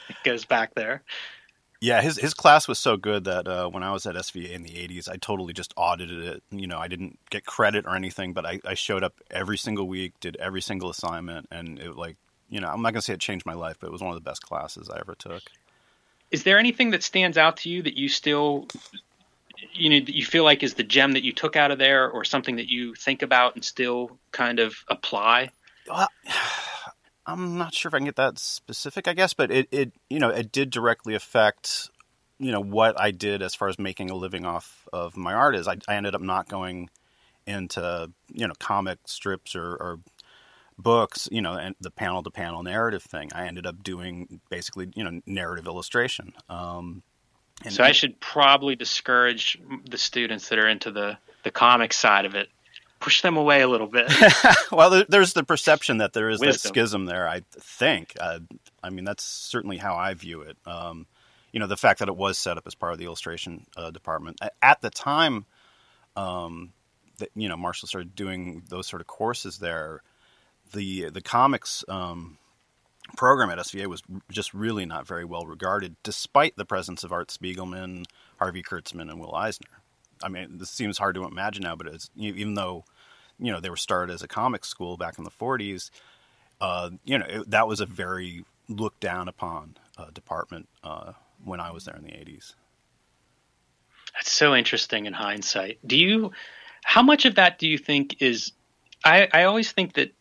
it 0.09 0.17
goes 0.25 0.45
back 0.45 0.75
there. 0.75 1.03
Yeah, 1.81 2.01
his 2.01 2.17
his 2.17 2.33
class 2.33 2.67
was 2.69 2.79
so 2.79 2.97
good 2.97 3.25
that 3.25 3.47
uh, 3.47 3.69
when 3.69 3.83
I 3.83 3.93
was 3.93 4.07
at 4.07 4.15
SVA 4.15 4.53
in 4.53 4.63
the 4.63 4.71
'80s, 4.71 5.09
I 5.09 5.17
totally 5.17 5.53
just 5.53 5.75
audited 5.77 6.25
it. 6.25 6.43
You 6.51 6.67
know, 6.67 6.79
I 6.79 6.89
didn't 6.89 7.19
get 7.31 7.45
credit 7.45 7.85
or 7.87 7.95
anything, 7.95 8.33
but 8.33 8.47
I, 8.47 8.61
I 8.65 8.75
showed 8.75 9.03
up 9.03 9.15
every 9.31 9.59
single 9.59 9.87
week, 9.87 10.15
did 10.21 10.37
every 10.37 10.63
single 10.63 10.89
assignment, 10.89 11.49
and 11.51 11.79
it 11.79 11.97
like 11.97 12.17
you 12.55 12.61
know, 12.61 12.69
I'm 12.69 12.83
not 12.83 12.93
gonna 12.93 13.03
say 13.03 13.15
it 13.15 13.21
changed 13.21 13.45
my 13.45 13.55
life, 13.55 13.79
but 13.81 13.89
it 13.89 13.93
was 13.93 14.01
one 14.01 14.15
of 14.17 14.23
the 14.23 14.31
best 14.31 14.43
classes 14.43 14.89
I 14.89 15.01
ever 15.01 15.17
took. 15.17 15.43
Is 16.31 16.45
there 16.45 16.57
anything 16.57 16.91
that 16.91 17.03
stands 17.03 17.37
out 17.37 17.57
to 17.59 17.69
you 17.69 17.83
that 17.83 17.99
you 17.99 18.09
still, 18.09 18.69
you 19.73 19.91
know, 19.91 20.07
that 20.07 20.15
you 20.15 20.25
feel 20.25 20.45
like 20.45 20.63
is 20.63 20.75
the 20.75 20.85
gem 20.85 21.13
that 21.13 21.25
you 21.25 21.33
took 21.33 21.57
out 21.57 21.73
of 21.73 21.79
there, 21.79 22.09
or 22.09 22.25
something 22.25 22.55
that 22.57 22.69
you 22.71 22.95
think 22.95 23.23
about 23.23 23.57
and 23.57 23.65
still 23.65 24.17
kind 24.31 24.61
of 24.61 24.77
apply? 24.87 25.51
Well, 25.89 26.07
I'm 27.27 27.59
not 27.59 27.75
sure 27.75 27.89
if 27.89 27.95
I 27.95 27.99
can 27.99 28.05
get 28.05 28.17
that 28.17 28.39
specific, 28.39 29.09
I 29.09 29.15
guess, 29.15 29.35
but 29.35 29.51
it, 29.51 29.67
it 29.73 29.93
you 30.09 30.21
know 30.21 30.29
it 30.29 30.53
did 30.53 30.71
directly 30.71 31.17
affect 31.17 31.91
you 32.39 32.53
know 32.53 32.61
what 32.61 33.01
I 33.01 33.11
did 33.11 33.43
as 33.43 33.57
far 33.57 33.69
as 33.69 33.81
making 33.81 34.11
a 34.11 34.15
living 34.15 34.45
off 34.45 34.87
of 34.93 35.17
my 35.17 35.35
art 35.35 35.57
is 35.57 35.67
I, 35.67 35.79
I 35.89 35.97
ended 35.97 36.15
up 36.15 36.21
not 36.21 36.49
going 36.49 36.89
into 37.49 38.13
you 38.33 38.47
know 38.47 38.55
comic 38.61 38.99
strips 39.07 39.57
or, 39.57 39.73
or 39.73 39.99
books 40.77 41.29
you 41.31 41.41
know 41.41 41.55
and 41.55 41.77
the 41.81 41.91
panel 41.91 42.23
to 42.23 42.31
panel 42.31 42.63
narrative 42.63 43.03
thing 43.03 43.31
I 43.35 43.47
ended 43.47 43.67
up 43.67 43.83
doing 43.83 44.41
basically 44.51 44.91
you 44.95 45.05
know 45.05 45.21
narrative 45.25 45.67
illustration 45.67 46.33
um, 46.49 47.03
So 47.69 47.85
I 47.85 47.93
should 47.93 48.19
probably 48.21 48.75
discourage 48.75 49.59
the 49.89 49.99
students 49.99 50.49
that 50.49 50.59
are 50.59 50.69
into 50.69 50.91
the 50.91 51.19
the 51.45 51.51
comic 51.51 51.93
side 51.93 52.25
of 52.25 52.35
it. 52.35 52.49
Push 53.01 53.23
them 53.23 53.37
away 53.37 53.61
a 53.61 53.69
little 53.69 53.87
bit. 53.87 54.11
well, 54.73 55.05
there's 55.09 55.35
the 55.35 55.45
perception 55.45 55.99
that 55.99 56.15
there 56.15 56.31
is 56.31 56.41
Wisdom. 56.41 56.71
schism 56.71 57.05
there. 57.05 57.29
I 57.29 57.43
think. 57.53 58.15
Uh, 58.19 58.41
I 58.83 58.91
mean, 58.91 59.05
that's 59.05 59.25
certainly 59.25 59.77
how 59.77 59.95
I 59.95 60.15
view 60.15 60.41
it. 60.41 60.57
Um, 60.67 61.07
you 61.53 61.61
know, 61.61 61.67
the 61.67 61.77
fact 61.77 61.99
that 61.99 62.09
it 62.09 62.17
was 62.17 62.39
set 62.39 62.57
up 62.57 62.67
as 62.67 62.75
part 62.75 62.93
of 62.93 62.99
the 62.99 63.05
illustration 63.05 63.67
uh, 63.77 63.91
department 63.91 64.41
at 64.63 64.81
the 64.81 64.91
time 64.91 65.45
um, 66.17 66.73
that 67.19 67.29
you 67.37 67.49
know 67.49 67.57
Marshall 67.57 67.89
started 67.89 68.15
doing 68.15 68.63
those 68.69 68.87
sort 68.87 69.03
of 69.03 69.07
courses 69.07 69.59
there. 69.59 70.03
The 70.73 71.11
the 71.11 71.21
comics 71.21 71.85
um, 71.89 72.39
program 73.17 73.51
at 73.51 73.59
SVA 73.59 73.87
was 73.87 74.03
just 74.31 74.55
really 74.55 74.87
not 74.87 75.07
very 75.07 75.25
well 75.25 75.47
regarded, 75.47 75.97
despite 76.03 76.57
the 76.57 76.65
presence 76.65 77.05
of 77.05 77.13
Art 77.13 77.29
Spiegelman, 77.29 78.07
Harvey 78.39 78.63
Kurtzman, 78.63 79.11
and 79.11 79.21
Will 79.21 79.35
Eisner. 79.35 79.69
I 80.23 80.29
mean, 80.29 80.59
this 80.59 80.71
seems 80.71 80.99
hard 80.99 81.15
to 81.17 81.25
imagine 81.25 81.63
now, 81.63 81.77
but 81.77 81.87
it's 81.87 82.11
even 82.17 82.55
though 82.55 82.85
you 83.39 83.53
know 83.53 83.61
they 83.61 83.71
were 83.71 83.77
started 83.77 84.13
as 84.13 84.23
a 84.23 84.29
comic 84.29 84.65
school 84.65 84.97
back 84.97 85.19
in 85.19 85.25
the 85.25 85.31
40s 85.31 85.91
uh, 86.61 86.91
you 87.05 87.19
know 87.19 87.27
it, 87.29 87.51
that 87.51 87.67
was 87.67 87.81
a 87.81 87.87
very 87.87 88.45
looked 88.69 89.01
down 89.01 89.29
upon 89.29 89.77
uh, 89.99 90.11
department 90.11 90.69
uh, 90.83 91.13
when 91.45 91.61
i 91.61 91.71
was 91.71 91.85
there 91.85 91.97
in 91.97 92.05
the 92.05 92.11
80s 92.11 92.55
That's 94.15 94.31
so 94.31 94.55
interesting 94.55 95.07
in 95.07 95.13
hindsight. 95.13 95.79
Do 95.87 95.97
you 95.97 96.33
how 96.85 97.03
much 97.03 97.25
of 97.25 97.35
that 97.37 97.59
do 97.59 97.67
you 97.67 97.79
think 97.79 98.23
is 98.23 98.53
I, 99.05 99.29
I 99.33 99.45
always 99.45 99.73
think 99.73 99.95
that 99.95 100.13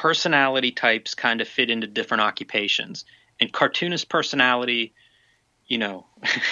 personality 0.00 0.72
types 0.72 1.14
kind 1.14 1.42
of 1.42 1.46
fit 1.46 1.68
into 1.68 1.86
different 1.86 2.22
occupations. 2.22 3.04
And 3.38 3.52
cartoonist 3.52 4.08
personality, 4.08 4.94
you 5.66 5.76
know, 5.76 6.06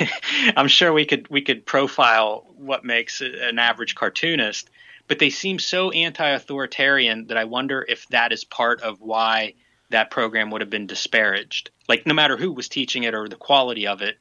I'm 0.57 0.69
sure 0.69 0.93
we 0.93 1.07
could 1.07 1.29
we 1.31 1.41
could 1.41 1.65
profile 1.65 2.45
what 2.57 2.85
makes 2.85 3.23
an 3.23 3.59
average 3.59 3.95
cartoonist, 3.95 4.69
but 5.07 5.19
they 5.19 5.31
seem 5.31 5.59
so 5.59 5.91
anti-authoritarian 5.91 7.29
that 7.29 7.39
I 7.39 7.45
wonder 7.45 7.87
if 7.89 8.07
that 8.09 8.33
is 8.33 8.45
part 8.45 8.83
of 8.83 9.01
why 9.01 9.55
that 9.89 10.11
program 10.11 10.51
would 10.51 10.61
have 10.61 10.69
been 10.69 10.87
disparaged. 10.87 11.71
Like 11.89 12.07
no 12.07 12.13
matter 12.13 12.37
who 12.37 12.53
was 12.53 12.69
teaching 12.69 13.05
it 13.05 13.15
or 13.15 13.31
the 13.31 13.37
quality 13.37 13.87
of 13.87 14.03
it, 14.03 14.19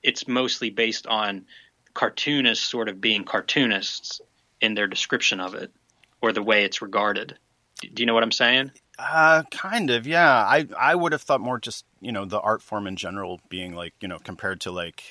it's 0.00 0.28
mostly 0.28 0.70
based 0.70 1.08
on 1.08 1.46
cartoonists 1.92 2.64
sort 2.64 2.88
of 2.88 3.00
being 3.00 3.24
cartoonists 3.24 4.20
in 4.60 4.74
their 4.74 4.86
description 4.86 5.40
of 5.40 5.54
it 5.54 5.72
or 6.20 6.32
the 6.32 6.40
way 6.40 6.62
it's 6.62 6.82
regarded. 6.82 7.36
Do 7.80 8.02
you 8.02 8.06
know 8.06 8.14
what 8.14 8.22
I'm 8.22 8.32
saying? 8.32 8.72
uh, 8.98 9.42
kind 9.50 9.90
of 9.90 10.06
yeah 10.06 10.44
i 10.44 10.66
i 10.78 10.94
would 10.94 11.12
have 11.12 11.22
thought 11.22 11.40
more 11.40 11.58
just 11.58 11.84
you 12.00 12.12
know 12.12 12.24
the 12.24 12.40
art 12.40 12.62
form 12.62 12.86
in 12.86 12.96
general 12.96 13.40
being 13.48 13.74
like 13.74 13.92
you 14.00 14.06
know 14.08 14.18
compared 14.20 14.60
to 14.60 14.70
like 14.70 15.02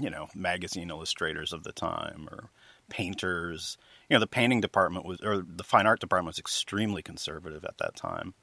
you 0.00 0.10
know 0.10 0.28
magazine 0.34 0.90
illustrators 0.90 1.52
of 1.52 1.62
the 1.62 1.72
time 1.72 2.28
or 2.30 2.50
painters 2.88 3.78
you 4.08 4.14
know 4.14 4.20
the 4.20 4.26
painting 4.26 4.60
department 4.60 5.04
was 5.04 5.20
or 5.20 5.42
the 5.42 5.62
fine 5.62 5.86
art 5.86 6.00
department 6.00 6.26
was 6.34 6.38
extremely 6.38 7.02
conservative 7.02 7.64
at 7.64 7.78
that 7.78 7.94
time 7.94 8.34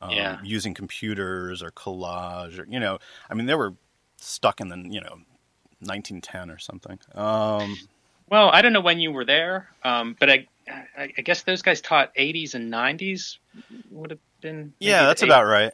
um, 0.00 0.14
Yeah. 0.14 0.38
using 0.44 0.74
computers 0.74 1.62
or 1.62 1.70
collage 1.72 2.58
or 2.58 2.66
you 2.70 2.78
know 2.78 2.98
i 3.30 3.34
mean 3.34 3.46
they 3.46 3.54
were 3.56 3.74
stuck 4.16 4.60
in 4.60 4.68
the 4.68 4.76
you 4.76 5.00
know 5.00 5.18
1910 5.80 6.50
or 6.50 6.58
something 6.58 6.98
um 7.14 7.78
Well, 8.28 8.50
I 8.52 8.62
don't 8.62 8.72
know 8.72 8.80
when 8.80 9.00
you 9.00 9.10
were 9.10 9.24
there, 9.24 9.68
um, 9.84 10.14
but 10.20 10.28
I, 10.30 10.46
I, 10.68 11.12
I 11.16 11.22
guess 11.22 11.42
those 11.42 11.62
guys 11.62 11.80
taught 11.80 12.14
80s 12.14 12.54
and 12.54 12.72
90s 12.72 13.38
would 13.90 14.10
have 14.10 14.20
been. 14.40 14.72
yeah 14.78 15.06
that's 15.06 15.20
the 15.20 15.26
about 15.26 15.46
right 15.46 15.72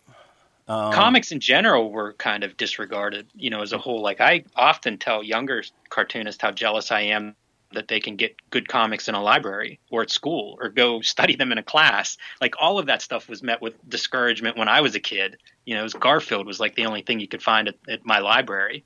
um, 0.66 0.92
comics 0.92 1.30
in 1.32 1.40
general 1.40 1.90
were 1.90 2.14
kind 2.14 2.42
of 2.42 2.56
disregarded, 2.56 3.26
you 3.34 3.50
know, 3.50 3.60
as 3.60 3.72
a 3.72 3.78
whole. 3.78 4.00
Like 4.00 4.20
I 4.20 4.44
often 4.56 4.96
tell 4.96 5.22
younger 5.22 5.62
cartoonists 5.90 6.40
how 6.40 6.52
jealous 6.52 6.90
I 6.90 7.02
am 7.02 7.36
that 7.72 7.88
they 7.88 8.00
can 8.00 8.16
get 8.16 8.36
good 8.50 8.68
comics 8.68 9.08
in 9.08 9.14
a 9.14 9.22
library 9.22 9.80
or 9.90 10.02
at 10.02 10.10
school 10.10 10.56
or 10.60 10.68
go 10.70 11.00
study 11.02 11.36
them 11.36 11.52
in 11.52 11.58
a 11.58 11.62
class. 11.62 12.16
Like 12.40 12.54
all 12.58 12.78
of 12.78 12.86
that 12.86 13.02
stuff 13.02 13.28
was 13.28 13.42
met 13.42 13.60
with 13.60 13.74
discouragement 13.88 14.56
when 14.56 14.68
I 14.68 14.80
was 14.80 14.94
a 14.94 15.00
kid. 15.00 15.36
You 15.66 15.74
know, 15.74 15.82
was 15.82 15.94
Garfield 15.94 16.46
was 16.46 16.60
like 16.60 16.76
the 16.76 16.86
only 16.86 17.02
thing 17.02 17.20
you 17.20 17.28
could 17.28 17.42
find 17.42 17.68
at, 17.68 17.76
at 17.88 18.06
my 18.06 18.20
library, 18.20 18.84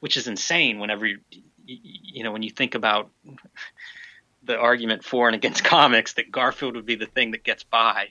which 0.00 0.16
is 0.16 0.28
insane 0.28 0.78
whenever 0.78 1.04
you, 1.04 1.18
you 1.66 2.24
know, 2.24 2.32
when 2.32 2.42
you 2.42 2.50
think 2.50 2.74
about 2.74 3.10
the 4.44 4.56
argument 4.58 5.04
for 5.04 5.28
and 5.28 5.34
against 5.34 5.64
comics 5.76 6.14
that 6.14 6.30
Garfield 6.30 6.76
would 6.76 6.86
be 6.86 6.96
the 6.96 7.06
thing 7.06 7.32
that 7.32 7.44
gets 7.44 7.62
by. 7.64 8.08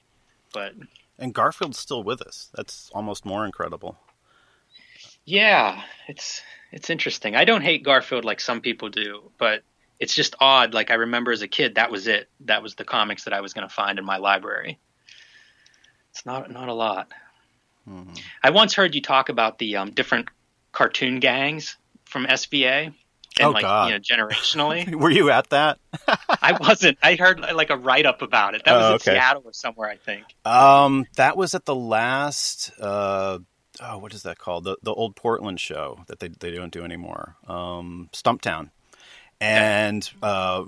But 0.53 0.73
and 1.19 1.33
garfield's 1.33 1.77
still 1.77 2.03
with 2.03 2.21
us 2.21 2.49
that's 2.53 2.89
almost 2.93 3.25
more 3.25 3.45
incredible 3.45 3.97
Yeah, 5.25 5.81
it's 6.07 6.41
it's 6.71 6.89
interesting. 6.89 7.35
I 7.35 7.45
don't 7.45 7.61
hate 7.61 7.83
Garfield 7.83 8.25
like 8.25 8.39
some 8.39 8.61
people 8.61 8.89
do, 8.89 9.31
but 9.37 9.63
it's 9.99 10.15
just 10.15 10.35
odd. 10.39 10.73
Like 10.73 10.89
I 10.89 10.95
remember 10.95 11.31
as 11.31 11.41
a 11.41 11.47
kid, 11.47 11.75
that 11.75 11.91
was 11.91 12.07
it. 12.07 12.29
That 12.41 12.63
was 12.63 12.75
the 12.75 12.85
comics 12.85 13.25
that 13.25 13.33
I 13.33 13.41
was 13.41 13.53
going 13.53 13.67
to 13.67 13.73
find 13.73 13.99
in 13.99 14.05
my 14.05 14.17
library. 14.17 14.79
It's 16.11 16.25
not 16.25 16.49
not 16.51 16.69
a 16.69 16.73
lot. 16.73 17.11
Mhm. 17.87 18.19
I 18.43 18.49
once 18.51 18.73
heard 18.73 18.95
you 18.95 19.01
talk 19.01 19.29
about 19.29 19.57
the 19.57 19.77
um, 19.77 19.91
different 19.91 20.29
cartoon 20.71 21.19
gangs 21.19 21.77
from 22.05 22.25
SVA. 22.25 22.93
And 23.39 23.47
Oh, 23.47 23.51
like 23.51 23.61
God. 23.61 23.87
you 23.89 23.93
know, 23.93 23.99
generationally. 23.99 24.93
Were 24.99 25.09
you 25.09 25.29
at 25.31 25.49
that? 25.51 25.79
I 26.07 26.57
wasn't. 26.59 26.97
I 27.01 27.15
heard 27.15 27.39
like 27.39 27.69
a 27.69 27.77
write 27.77 28.05
up 28.05 28.21
about 28.21 28.55
it. 28.55 28.63
That 28.65 28.73
was 28.73 28.85
Oh, 28.85 28.93
in. 28.95 28.99
Seattle 28.99 29.43
or 29.45 29.53
somewhere, 29.53 29.89
I 29.89 29.95
think. 29.97 30.25
Um, 30.45 31.05
that 31.15 31.37
was 31.37 31.55
at 31.55 31.65
the 31.65 31.75
last. 31.75 32.71
Uh, 32.79 33.39
oh, 33.81 33.97
what 33.99 34.13
is 34.13 34.23
that 34.23 34.37
called? 34.37 34.65
The 34.65 34.77
the 34.83 34.93
old 34.93 35.15
Portland 35.15 35.59
show 35.61 36.03
that 36.07 36.19
they 36.19 36.27
they 36.27 36.51
don't 36.51 36.73
do 36.73 36.83
anymore. 36.83 37.35
Um, 37.47 38.09
Stumptown, 38.11 38.69
and 39.39 40.09
uh, 40.21 40.65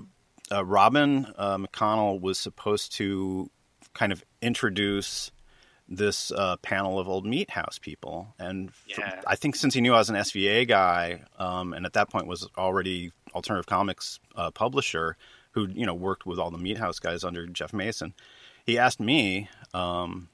uh, 0.50 0.64
Robin 0.64 1.26
uh, 1.36 1.58
McConnell 1.58 2.20
was 2.20 2.38
supposed 2.38 2.92
to 2.96 3.50
kind 3.92 4.10
of 4.12 4.24
introduce 4.42 5.30
this 5.88 6.32
uh, 6.32 6.56
panel 6.58 6.98
of 6.98 7.08
old 7.08 7.26
Meathaus 7.26 7.80
people, 7.80 8.34
and 8.38 8.70
Yeah. 8.86 9.20
I 9.26 9.36
think 9.36 9.56
since 9.56 9.74
he 9.74 9.80
knew 9.80 9.94
I 9.94 9.98
was 9.98 10.10
an 10.10 10.16
SVA 10.16 10.66
guy, 10.66 11.22
um, 11.38 11.72
and 11.72 11.84
at 11.86 11.92
that 11.92 12.10
point 12.10 12.26
was 12.26 12.48
already 12.56 13.12
alternative 13.34 13.66
comics 13.66 14.18
uh, 14.36 14.50
publisher 14.50 15.16
who 15.52 15.68
you 15.68 15.86
know 15.86 15.94
worked 15.94 16.24
with 16.26 16.38
all 16.38 16.50
the 16.50 16.58
Meathaus 16.58 17.00
guys 17.00 17.22
under 17.24 17.46
Jeff 17.46 17.72
Mason 17.72 18.14
he 18.64 18.78
asked 18.78 19.00
me 19.00 19.48
um, 19.72 20.28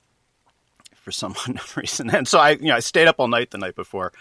for 0.94 1.10
some 1.10 1.34
unknown 1.46 1.64
reason, 1.76 2.10
and 2.10 2.26
so 2.26 2.38
I, 2.38 2.50
you 2.50 2.66
know, 2.68 2.76
I 2.76 2.80
stayed 2.80 3.08
up 3.08 3.16
all 3.18 3.28
night 3.28 3.50
the 3.50 3.58
night 3.58 3.74
before, 3.74 4.12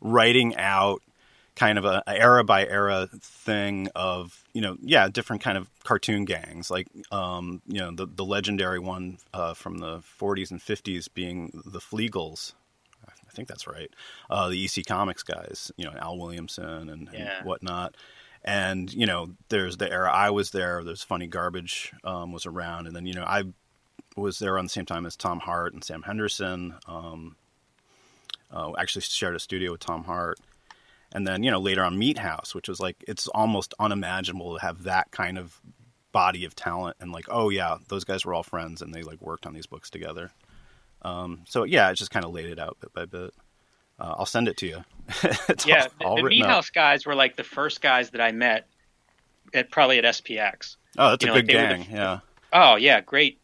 writing 0.00 0.56
out 0.56 1.02
kind 1.60 1.76
of 1.76 1.84
a, 1.84 2.02
a 2.06 2.16
era 2.16 2.42
by 2.42 2.66
era 2.66 3.06
thing 3.20 3.86
of 3.94 4.42
you 4.54 4.62
know, 4.62 4.78
yeah, 4.80 5.08
different 5.08 5.42
kind 5.42 5.58
of 5.58 5.68
cartoon 5.84 6.24
gangs, 6.24 6.70
like 6.70 6.88
um, 7.12 7.60
you 7.66 7.78
know, 7.78 7.90
the 7.90 8.06
the 8.06 8.24
legendary 8.24 8.78
one 8.78 9.18
uh, 9.34 9.52
from 9.52 9.76
the 9.78 9.98
40s 9.98 10.50
and 10.50 10.58
50s 10.58 11.06
being 11.12 11.62
the 11.66 11.78
Fleagles. 11.78 12.54
I 13.06 13.32
think 13.32 13.46
that's 13.46 13.66
right. 13.66 13.90
Uh, 14.30 14.48
the 14.48 14.64
EC 14.64 14.84
Comics 14.86 15.22
guys, 15.22 15.70
you 15.76 15.84
know, 15.84 15.92
Al 15.92 16.18
Williamson 16.18 16.88
and, 16.88 17.08
and 17.14 17.30
whatnot. 17.44 17.94
And 18.42 18.92
you 18.92 19.04
know, 19.04 19.30
there's 19.50 19.76
the 19.76 19.90
era 19.90 20.10
I 20.10 20.30
was 20.30 20.52
there. 20.52 20.82
There's 20.82 21.02
Funny 21.02 21.26
Garbage 21.26 21.92
um, 22.04 22.32
was 22.32 22.46
around, 22.46 22.86
and 22.86 22.96
then 22.96 23.04
you 23.04 23.12
know, 23.12 23.24
I 23.24 23.44
was 24.16 24.38
there 24.38 24.58
on 24.58 24.64
the 24.64 24.70
same 24.70 24.86
time 24.86 25.04
as 25.04 25.14
Tom 25.14 25.40
Hart 25.40 25.74
and 25.74 25.84
Sam 25.84 26.02
Henderson. 26.02 26.76
Um, 26.88 27.36
uh, 28.50 28.72
actually 28.78 29.02
shared 29.02 29.36
a 29.36 29.38
studio 29.38 29.70
with 29.72 29.80
Tom 29.80 30.04
Hart, 30.04 30.40
and 31.12 31.26
then 31.26 31.42
you 31.42 31.50
know 31.50 31.60
later 31.60 31.84
on 31.84 31.96
Meathaus, 31.98 32.54
which 32.54 32.68
was 32.68 32.80
like 32.80 32.96
it's 33.06 33.26
almost 33.28 33.74
unimaginable 33.78 34.56
to 34.56 34.62
have 34.62 34.84
that 34.84 35.10
kind 35.10 35.38
of 35.38 35.60
body 36.12 36.44
of 36.44 36.56
talent 36.56 36.96
and 37.00 37.12
like 37.12 37.26
oh 37.28 37.50
yeah 37.50 37.76
those 37.88 38.02
guys 38.02 38.24
were 38.24 38.34
all 38.34 38.42
friends 38.42 38.82
and 38.82 38.92
they 38.92 39.02
like 39.02 39.20
worked 39.20 39.46
on 39.46 39.54
these 39.54 39.66
books 39.66 39.90
together. 39.90 40.30
Um, 41.02 41.42
so 41.48 41.64
yeah, 41.64 41.88
I 41.88 41.94
just 41.94 42.10
kind 42.10 42.24
of 42.24 42.32
laid 42.32 42.46
it 42.46 42.58
out 42.58 42.76
bit 42.80 42.92
by 42.92 43.06
bit. 43.06 43.32
Uh, 43.98 44.14
I'll 44.18 44.26
send 44.26 44.48
it 44.48 44.56
to 44.58 44.66
you. 44.66 44.84
yeah, 45.66 45.86
all, 46.04 46.16
the, 46.16 46.22
the 46.22 46.28
Meat 46.28 46.42
up. 46.42 46.48
House 46.48 46.70
guys 46.70 47.04
were 47.04 47.14
like 47.14 47.36
the 47.36 47.44
first 47.44 47.80
guys 47.80 48.10
that 48.10 48.20
I 48.20 48.32
met 48.32 48.66
at 49.52 49.70
probably 49.70 49.98
at 49.98 50.04
SPX. 50.04 50.76
Oh, 50.98 51.10
that's 51.10 51.24
you 51.24 51.30
a 51.30 51.34
know, 51.34 51.42
good 51.42 51.54
were 51.54 51.60
gang. 51.60 51.86
the- 51.90 51.96
yeah. 51.96 52.18
Oh 52.52 52.76
yeah, 52.76 53.00
great, 53.00 53.40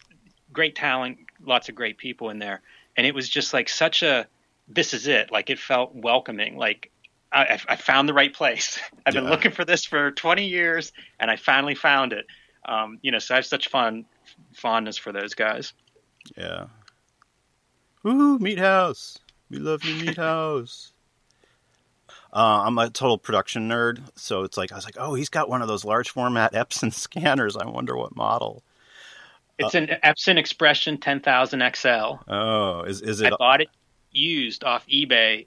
great 0.52 0.74
talent, 0.74 1.18
lots 1.44 1.68
of 1.68 1.74
great 1.74 1.98
people 1.98 2.30
in 2.30 2.38
there, 2.38 2.62
and 2.96 3.06
it 3.06 3.14
was 3.14 3.28
just 3.28 3.52
like 3.52 3.68
such 3.68 4.02
a 4.02 4.26
this 4.68 4.94
is 4.94 5.06
it. 5.06 5.30
Like 5.30 5.50
it 5.50 5.58
felt 5.58 5.94
welcoming. 5.94 6.56
Like 6.56 6.90
I, 7.32 7.60
I- 7.68 7.76
found 7.76 8.08
the 8.08 8.14
right 8.14 8.32
place. 8.32 8.78
I've 9.06 9.14
been 9.14 9.24
Yeah. 9.24 9.30
looking 9.30 9.50
for 9.52 9.64
this 9.64 9.84
for 9.84 10.10
20 10.12 10.46
years, 10.46 10.92
and 11.20 11.30
I 11.30 11.36
finally 11.36 11.74
found 11.74 12.12
it. 12.12 12.26
Um, 12.64 12.98
you 13.02 13.10
know, 13.12 13.18
so 13.18 13.34
I 13.34 13.38
have 13.38 13.46
such 13.46 13.68
fun 13.68 14.04
fondness 14.54 14.96
for 14.96 15.12
those 15.12 15.34
guys. 15.34 15.72
Yeah. 16.36 16.66
Woo, 18.02 18.38
Meathaus. 18.38 19.18
We 19.50 19.58
love 19.58 19.84
you, 19.84 19.94
Meathaus. 20.04 20.92
Uh, 22.32 22.64
I'm 22.66 22.76
a 22.76 22.90
total 22.90 23.16
production 23.16 23.66
nerd, 23.68 24.00
so 24.14 24.42
it's 24.42 24.58
like 24.58 24.70
I 24.70 24.74
was 24.74 24.84
like, 24.84 24.96
oh, 24.98 25.14
he's 25.14 25.30
got 25.30 25.48
one 25.48 25.62
of 25.62 25.68
those 25.68 25.86
large 25.86 26.10
format 26.10 26.52
Epson 26.54 26.92
scanners. 26.92 27.56
I 27.56 27.64
wonder 27.66 27.96
what 27.96 28.14
model. 28.14 28.62
It's 29.58 29.74
an 29.74 29.86
Epson 30.04 30.36
Expression 30.36 30.98
10,000 30.98 31.62
XL. 31.74 31.88
Oh, 32.28 32.82
is 32.82 33.00
is 33.00 33.22
it? 33.22 33.32
I 33.32 33.36
bought 33.38 33.62
it 33.62 33.68
used 34.10 34.64
off 34.64 34.86
eBay 34.86 35.46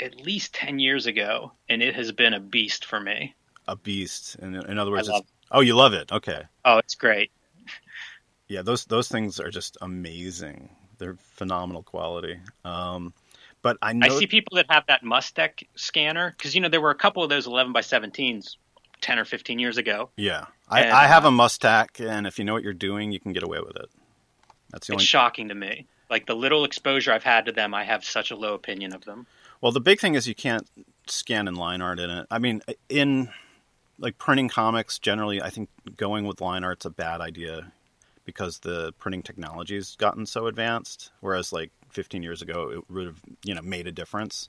at 0.00 0.16
least 0.20 0.54
10 0.54 0.78
years 0.78 1.06
ago, 1.06 1.52
and 1.68 1.82
it 1.82 1.94
has 1.94 2.12
been 2.12 2.34
a 2.34 2.40
beast 2.40 2.84
for 2.84 3.00
me. 3.00 3.34
a 3.66 3.76
beast? 3.76 4.36
In, 4.36 4.54
in 4.54 4.78
other 4.78 4.90
words, 4.90 5.10
oh, 5.50 5.60
you 5.60 5.74
love 5.74 5.92
it. 5.92 6.10
Okay, 6.12 6.42
Oh, 6.64 6.78
it's 6.78 6.94
great. 6.94 7.30
yeah, 8.48 8.62
those 8.62 8.84
those 8.86 9.08
things 9.08 9.40
are 9.40 9.50
just 9.50 9.76
amazing. 9.80 10.70
They're 10.98 11.16
phenomenal 11.36 11.82
quality. 11.82 12.38
Um, 12.64 13.12
but 13.62 13.76
I 13.82 13.92
know 13.92 14.06
I 14.06 14.18
see 14.18 14.26
people 14.26 14.56
that 14.56 14.66
have 14.70 14.84
that 14.88 15.02
Mustek 15.02 15.66
scanner 15.76 16.30
because 16.30 16.54
you 16.54 16.60
know 16.60 16.68
there 16.68 16.80
were 16.80 16.90
a 16.90 16.96
couple 16.96 17.22
of 17.22 17.30
those 17.30 17.46
11 17.46 17.72
by 17.72 17.80
17s 17.80 18.56
10 19.00 19.18
or 19.18 19.24
15 19.24 19.58
years 19.58 19.76
ago. 19.78 20.10
Yeah, 20.16 20.46
I, 20.68 20.82
And, 20.82 20.92
I 20.92 21.06
have 21.06 21.24
uh, 21.24 21.28
a 21.28 21.30
Mustek, 21.30 22.04
and 22.04 22.26
if 22.26 22.38
you 22.38 22.44
know 22.44 22.52
what 22.54 22.62
you're 22.62 22.72
doing, 22.72 23.12
you 23.12 23.20
can 23.20 23.32
get 23.32 23.42
away 23.42 23.60
with 23.60 23.76
it. 23.76 23.88
That's 24.70 24.86
the 24.86 24.94
It's 24.94 25.00
only. 25.00 25.04
shocking 25.04 25.48
to 25.48 25.54
me. 25.54 25.86
Like 26.10 26.26
the 26.26 26.34
little 26.34 26.64
exposure 26.64 27.12
I've 27.12 27.22
had 27.22 27.46
to 27.46 27.52
them, 27.52 27.74
I 27.74 27.84
have 27.84 28.04
such 28.04 28.30
a 28.30 28.36
low 28.36 28.54
opinion 28.54 28.94
of 28.94 29.04
them. 29.04 29.26
Well, 29.60 29.72
the 29.72 29.80
big 29.80 30.00
thing 30.00 30.14
is 30.14 30.26
you 30.26 30.34
can't 30.34 30.68
scan 31.06 31.48
in 31.48 31.54
line 31.54 31.82
art 31.82 31.98
in 31.98 32.10
it. 32.10 32.26
I 32.30 32.38
mean, 32.38 32.62
in 32.88 33.30
like 33.98 34.18
printing 34.18 34.48
comics, 34.48 34.98
generally, 34.98 35.42
I 35.42 35.50
think 35.50 35.68
going 35.96 36.26
with 36.26 36.40
line 36.40 36.64
art's 36.64 36.84
a 36.84 36.90
bad 36.90 37.20
idea 37.20 37.72
because 38.24 38.58
the 38.58 38.92
printing 38.98 39.22
technology's 39.22 39.96
gotten 39.96 40.26
so 40.26 40.46
advanced. 40.46 41.10
Whereas, 41.20 41.52
like 41.52 41.70
15 41.90 42.22
years 42.22 42.42
ago, 42.42 42.70
it 42.70 42.90
would 42.90 43.06
have 43.06 43.20
you 43.44 43.54
know 43.54 43.62
made 43.62 43.86
a 43.86 43.92
difference. 43.92 44.48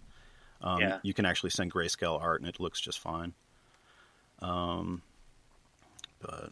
Um, 0.61 0.81
Yeah. 0.81 0.99
You 1.03 1.13
can 1.13 1.25
actually 1.25 1.51
send 1.51 1.73
grayscale 1.73 2.21
art, 2.21 2.41
and 2.41 2.49
it 2.49 2.59
looks 2.59 2.79
just 2.79 2.99
fine. 2.99 3.33
Um, 4.41 5.01
but 6.21 6.51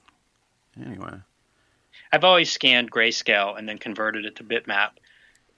anyway, 0.83 1.19
I've 2.11 2.23
always 2.23 2.51
scanned 2.51 2.91
grayscale 2.91 3.57
and 3.57 3.67
then 3.67 3.77
converted 3.77 4.25
it 4.25 4.37
to 4.37 4.43
bitmap 4.43 4.91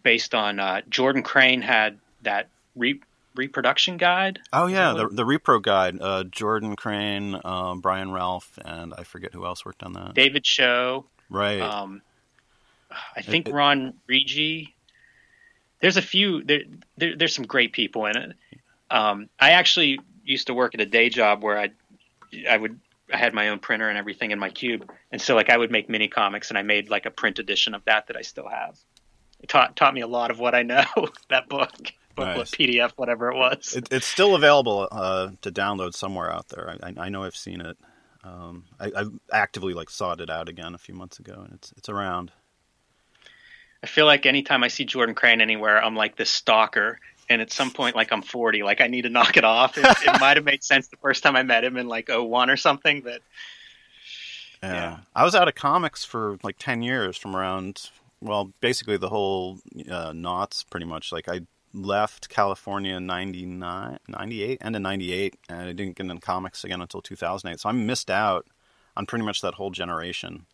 based 0.04 0.34
on 0.34 0.60
uh, 0.60 0.82
Jordan 0.89 1.24
Crane 1.24 1.62
had 1.62 2.00
that 2.24 2.50
re- 2.76 3.01
reproduction 3.36 3.97
guide. 3.97 4.39
oh 4.53 4.67
yeah, 4.67 4.93
the 4.93 5.07
the 5.07 5.24
repro 5.24 5.61
guide, 5.61 5.97
uh, 6.01 6.24
Jordan 6.26 6.76
Crane, 6.76 7.39
um, 7.43 7.82
Brian 7.82 8.11
Ralph, 8.11 8.57
and 8.63 8.93
I 8.97 9.03
forget 9.03 9.34
who 9.34 9.45
else 9.45 9.65
worked 9.65 9.84
on 9.84 9.93
that. 9.93 10.13
David 10.13 10.45
Show, 10.45 11.05
right. 11.30 11.61
um, 11.61 12.01
I 13.15 13.22
think 13.22 13.47
it- 13.47 13.53
Ron 13.53 13.93
Rigi. 14.07 14.76
There's 15.82 15.95
a 15.95 16.01
few. 16.01 16.43
There, 16.43 16.61
there, 16.97 17.15
there's 17.15 17.34
some 17.34 17.45
great 17.45 17.72
people 17.72 18.05
in 18.05 18.17
it. 18.17 18.34
Um, 18.91 19.30
I 19.39 19.51
actually 19.51 19.99
used 20.26 20.47
to 20.47 20.53
work 20.53 20.74
at 20.76 20.82
a 20.82 20.86
day 20.86 21.09
job 21.09 21.41
where 21.41 21.57
I, 21.57 21.70
I 22.49 22.57
would, 22.57 22.80
I 23.13 23.17
had 23.17 23.34
my 23.34 23.47
own 23.49 23.59
printer 23.59 23.88
and 23.88 23.97
everything 23.97 24.32
in 24.32 24.39
my 24.39 24.49
cube, 24.49 24.91
and 25.11 25.22
so 25.22 25.36
like 25.36 25.49
I 25.49 25.55
would 25.55 25.72
make 25.72 25.88
mini 25.88 26.09
comics, 26.09 26.49
and 26.49 26.57
I 26.57 26.63
made 26.63 26.89
like 26.89 27.05
a 27.05 27.11
print 27.11 27.39
edition 27.39 27.74
of 27.74 27.86
that 27.86 28.07
that 28.07 28.17
I 28.17 28.24
still 28.24 28.49
have. 28.49 28.78
It 29.39 29.47
taught 29.47 29.78
taught 29.78 29.93
me 29.93 30.01
a 30.01 30.07
lot 30.07 30.32
of 30.32 30.39
what 30.39 30.53
I 30.53 30.63
know. 30.63 30.84
that 31.30 31.47
book, 31.47 31.93
booklet, 32.20 32.38
Nice. 32.38 32.51
PDF, 32.51 32.91
whatever 32.95 33.32
it 33.32 33.36
was. 33.36 33.76
It, 33.76 33.88
it's 33.91 34.05
still 34.07 34.36
available 34.36 34.88
uh, 34.91 35.30
to 35.41 35.51
download 35.51 35.93
somewhere 35.93 36.32
out 36.32 36.47
there. 36.49 36.76
I, 36.84 36.93
I 36.97 37.09
know 37.09 37.24
I've 37.24 37.36
seen 37.36 37.61
it. 37.61 37.78
Um, 38.24 38.65
I, 38.80 38.91
I 38.95 39.05
actively 39.32 39.74
like 39.74 39.89
sought 39.89 40.20
it 40.22 40.30
out 40.30 40.49
again 40.49 40.76
a 40.76 40.78
few 40.78 40.93
months 40.93 41.20
ago, 41.20 41.41
and 41.43 41.53
it's 41.53 41.74
it's 41.78 41.89
around. 41.89 42.32
I 43.82 43.88
feel 43.88 44.05
like 44.05 44.26
anytime 44.26 44.63
I 44.63 44.67
see 44.67 44.84
Jordan 44.84 45.15
Crane 45.15 45.39
anywhere, 45.39 45.82
I'm 45.84 45.95
like 45.95 46.17
this 46.17 46.30
stalker. 46.30 46.99
And 47.30 47.41
at 47.41 47.51
some 47.51 47.70
point, 47.72 47.95
like 47.95 48.11
I'm 48.11 48.24
40, 48.24 48.63
like 48.63 48.82
I 48.82 48.88
need 48.88 49.03
to 49.03 49.09
knock 49.17 49.38
it 49.38 49.43
off. 49.43 49.78
It, 49.78 49.86
it 49.86 50.20
might 50.20 50.36
have 50.36 50.43
made 50.43 50.63
sense 50.63 50.88
the 50.88 50.97
first 50.97 51.24
time 51.24 51.36
I 51.36 51.43
met 51.43 51.63
him 51.63 51.78
in 51.78 51.88
like 51.88 52.09
01 52.09 52.49
or 52.49 52.57
something, 52.57 53.01
but 53.01 53.22
Yeah. 54.63 54.74
Yeah. 54.74 54.97
I 55.15 55.24
was 55.24 55.36
out 55.36 55.47
of 55.47 55.55
comics 55.55 56.03
for 56.03 56.38
like 56.43 56.57
ten 56.57 56.82
years, 56.82 57.15
from 57.17 57.36
around 57.36 57.89
well, 58.22 58.51
basically 58.59 58.97
the 58.97 59.07
whole 59.07 59.59
uh, 59.89 60.11
knots, 60.13 60.63
pretty 60.63 60.86
much. 60.86 61.11
Like 61.13 61.30
I 61.30 61.41
left 61.74 62.30
California 62.30 62.95
in 62.95 63.05
99, 63.05 63.99
98, 64.07 64.57
end 64.61 64.76
of 64.76 64.82
ninety 64.82 65.13
eight, 65.13 65.36
and 65.47 65.61
I 65.61 65.74
didn't 65.74 65.95
get 65.95 66.05
into 66.05 66.20
comics 66.20 66.63
again 66.63 66.82
until 66.82 67.01
two 67.01 67.15
thousand 67.15 67.51
eight. 67.51 67.59
So 67.59 67.70
I 67.70 67.72
missed 67.72 68.09
out 68.09 68.47
on 68.97 69.05
pretty 69.05 69.26
much 69.26 69.41
that 69.41 69.55
whole 69.55 69.72
generation. 69.72 70.45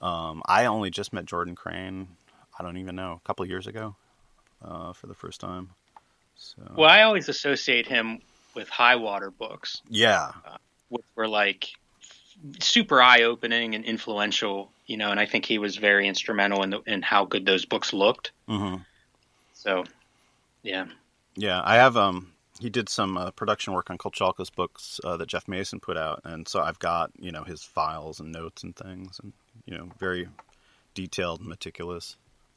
Um, 0.00 0.42
I 0.46 0.66
only 0.66 0.90
just 0.90 1.12
met 1.12 1.26
Jordan 1.26 1.54
Crane. 1.54 2.08
I 2.58 2.62
don't 2.62 2.76
even 2.76 2.96
know 2.96 3.20
a 3.22 3.26
couple 3.26 3.42
of 3.42 3.50
years 3.50 3.66
ago 3.66 3.96
uh, 4.62 4.92
for 4.92 5.06
the 5.06 5.14
first 5.14 5.40
time. 5.40 5.70
So 6.36 6.62
well, 6.76 6.90
I 6.90 7.02
always 7.02 7.28
associate 7.28 7.86
him 7.86 8.20
with 8.54 8.68
Highwater 8.68 9.30
Books, 9.30 9.82
yeah, 9.88 10.32
which 10.88 11.04
were 11.14 11.28
like 11.28 11.70
super 12.60 13.00
eye 13.00 13.22
opening 13.22 13.74
and 13.74 13.84
influential, 13.84 14.70
you 14.86 14.96
know, 14.96 15.10
and 15.10 15.20
I 15.20 15.26
think 15.26 15.44
he 15.44 15.58
was 15.58 15.76
very 15.76 16.08
instrumental 16.08 16.62
in, 16.62 16.70
the, 16.70 16.80
in 16.86 17.02
how 17.02 17.24
good 17.24 17.44
those 17.44 17.64
books 17.64 17.92
looked. 17.92 18.32
hmm 18.48 18.76
So, 19.54 19.84
yeah. 20.62 20.86
Yeah, 21.36 21.60
I 21.64 21.76
have. 21.76 21.96
Um, 21.96 22.32
he 22.60 22.70
did 22.70 22.88
some 22.88 23.16
uh, 23.16 23.30
production 23.30 23.72
work 23.72 23.90
on 23.90 23.98
Kochalka's 23.98 24.50
books 24.50 25.00
uh, 25.04 25.16
that 25.16 25.28
Jeff 25.28 25.48
Mason 25.48 25.80
put 25.80 25.96
out, 25.96 26.20
and 26.24 26.46
so 26.46 26.60
I've 26.60 26.78
got 26.78 27.10
you 27.18 27.32
know 27.32 27.44
his 27.44 27.62
files 27.62 28.20
and 28.20 28.32
notes 28.32 28.62
and 28.62 28.76
things, 28.76 29.18
and 29.22 29.32
you 29.64 29.76
know 29.76 29.88
very 29.98 30.28
detailed, 30.94 31.40
and 31.40 31.48
meticulous. 31.48 32.16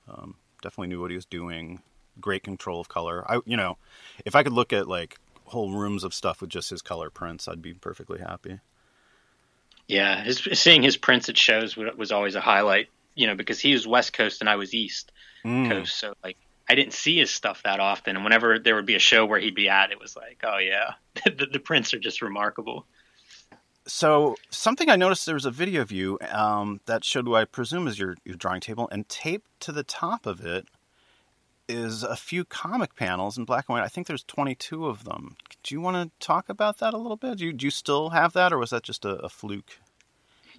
Um, 0.10 0.36
definitely 0.62 0.88
knew 0.88 1.00
what 1.00 1.12
he 1.12 1.16
was 1.16 1.26
doing. 1.26 1.82
great 2.20 2.44
control 2.44 2.80
of 2.80 2.90
color. 2.90 3.24
I, 3.30 3.40
you 3.46 3.58
know, 3.58 3.78
if 4.26 4.36
I 4.36 4.44
could 4.44 4.54
look 4.54 4.74
at 4.74 4.88
like 4.88 5.18
whole 5.46 5.72
rooms 5.72 6.04
of 6.04 6.14
stuff 6.14 6.42
with 6.42 6.50
just 6.50 6.70
his 6.70 6.82
color 6.82 7.10
prints, 7.10 7.48
I'd 7.48 7.62
be 7.62 7.74
perfectly 7.74 8.20
happy. 8.20 8.60
Yeah, 9.88 10.24
his, 10.24 10.40
seeing 10.54 10.82
his 10.84 10.98
prints 10.98 11.30
at 11.30 11.38
shows 11.38 11.76
was 11.78 12.12
always 12.12 12.36
a 12.36 12.42
highlight. 12.42 12.90
You 13.16 13.28
know, 13.28 13.36
because 13.36 13.60
he 13.60 13.74
was 13.74 13.86
West 13.86 14.12
Coast 14.14 14.42
and 14.42 14.50
I 14.50 14.56
was 14.56 14.74
East 14.74 15.12
mm. 15.46 15.70
Coast, 15.70 15.98
so 15.98 16.16
like 16.24 16.38
I 16.70 16.76
didn't 16.76 16.94
see 16.94 17.18
his 17.18 17.32
stuff 17.32 17.64
that 17.64 17.80
often. 17.80 18.16
And 18.16 18.24
whenever 18.24 18.58
there 18.58 18.76
would 18.76 18.86
be 18.86 18.96
a 18.96 19.00
show 19.00 19.26
where 19.26 19.40
he'd 19.40 19.56
be 19.56 19.70
at, 19.70 19.92
it 19.92 20.00
was 20.00 20.16
like, 20.16 20.42
oh 20.44 20.58
yeah, 20.58 20.94
the, 21.26 21.48
the 21.52 21.60
prints 21.60 21.94
are 21.94 22.00
just 22.00 22.22
remarkable. 22.22 22.86
So 23.86 24.38
something 24.50 24.90
I 24.90 24.96
noticed 24.96 25.26
there 25.26 25.36
was 25.36 25.46
a 25.46 25.52
video 25.52 25.82
of 25.82 25.92
you 25.92 26.18
um, 26.32 26.80
that 26.86 27.04
showed 27.04 27.28
what 27.28 27.42
I 27.42 27.46
presume 27.46 27.88
is 27.88 28.00
your, 28.00 28.16
your 28.24 28.36
drawing 28.36 28.62
table, 28.62 28.88
and 28.92 29.08
taped 29.10 29.50
to 29.62 29.74
the 29.74 29.84
top 29.84 30.26
of 30.26 30.46
it 30.46 30.68
is 31.68 32.04
a 32.04 32.16
few 32.16 32.46
comic 32.46 32.96
panels 32.96 33.38
in 33.38 33.46
black 33.46 33.66
and 33.68 33.76
white. 33.76 33.84
I 33.84 33.90
think 33.90 34.08
there's 34.08 34.24
22 34.24 34.86
of 34.86 35.04
them. 35.04 35.36
Do 35.64 35.76
you 35.76 35.82
want 35.82 35.98
to 35.98 36.26
talk 36.26 36.48
about 36.48 36.80
that 36.80 36.94
a 36.94 36.98
little 36.98 37.18
bit? 37.18 37.38
Do 37.38 37.46
you, 37.46 37.54
do 37.54 37.66
you 37.66 37.72
still 37.72 38.10
have 38.12 38.34
that, 38.34 38.54
or 38.54 38.58
was 38.58 38.70
that 38.70 38.84
just 38.84 39.04
a, 39.06 39.16
a 39.16 39.30
fluke? 39.30 39.80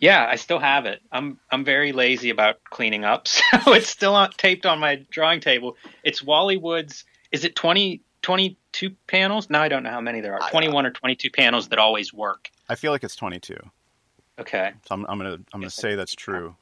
Yeah, 0.01 0.27
I 0.29 0.37
still 0.37 0.59
have 0.59 0.87
it. 0.87 1.01
I'm 1.13 1.39
I'm 1.51 1.65
very 1.65 1.93
lazy 1.93 2.31
about 2.31 2.63
cleaning 2.71 3.05
up, 3.05 3.29
so 3.29 3.73
it's 3.73 3.89
still 3.89 4.15
on, 4.15 4.31
taped 4.37 4.67
on 4.67 4.79
my 4.79 5.05
drawing 5.11 5.41
table. 5.41 5.77
It's 6.03 6.23
Wally 6.23 6.57
Wood's. 6.57 7.05
Is 7.33 7.45
it 7.45 7.57
20, 7.57 8.01
22 8.23 8.91
panels? 9.07 9.51
Now 9.51 9.63
I 9.63 9.69
don't 9.69 9.83
know 9.83 9.91
how 9.91 10.01
many 10.01 10.21
there 10.21 10.35
are. 10.35 10.51
21 10.51 10.87
or 10.87 10.91
22 10.91 11.31
panels 11.31 11.69
that 11.69 11.79
always 11.79 12.13
work. 12.13 12.49
I 12.69 12.77
feel 12.77 12.93
like 12.93 13.03
it's 13.03 13.17
22. 13.17 13.57
Okay. 14.39 14.73
So 14.87 14.95
I'm, 14.95 15.07
I'm 15.09 15.19
gonna 15.19 15.39
I'm 15.53 15.61
gonna 15.61 15.71
say 15.71 15.95
that's 15.95 16.15
true. 16.15 16.57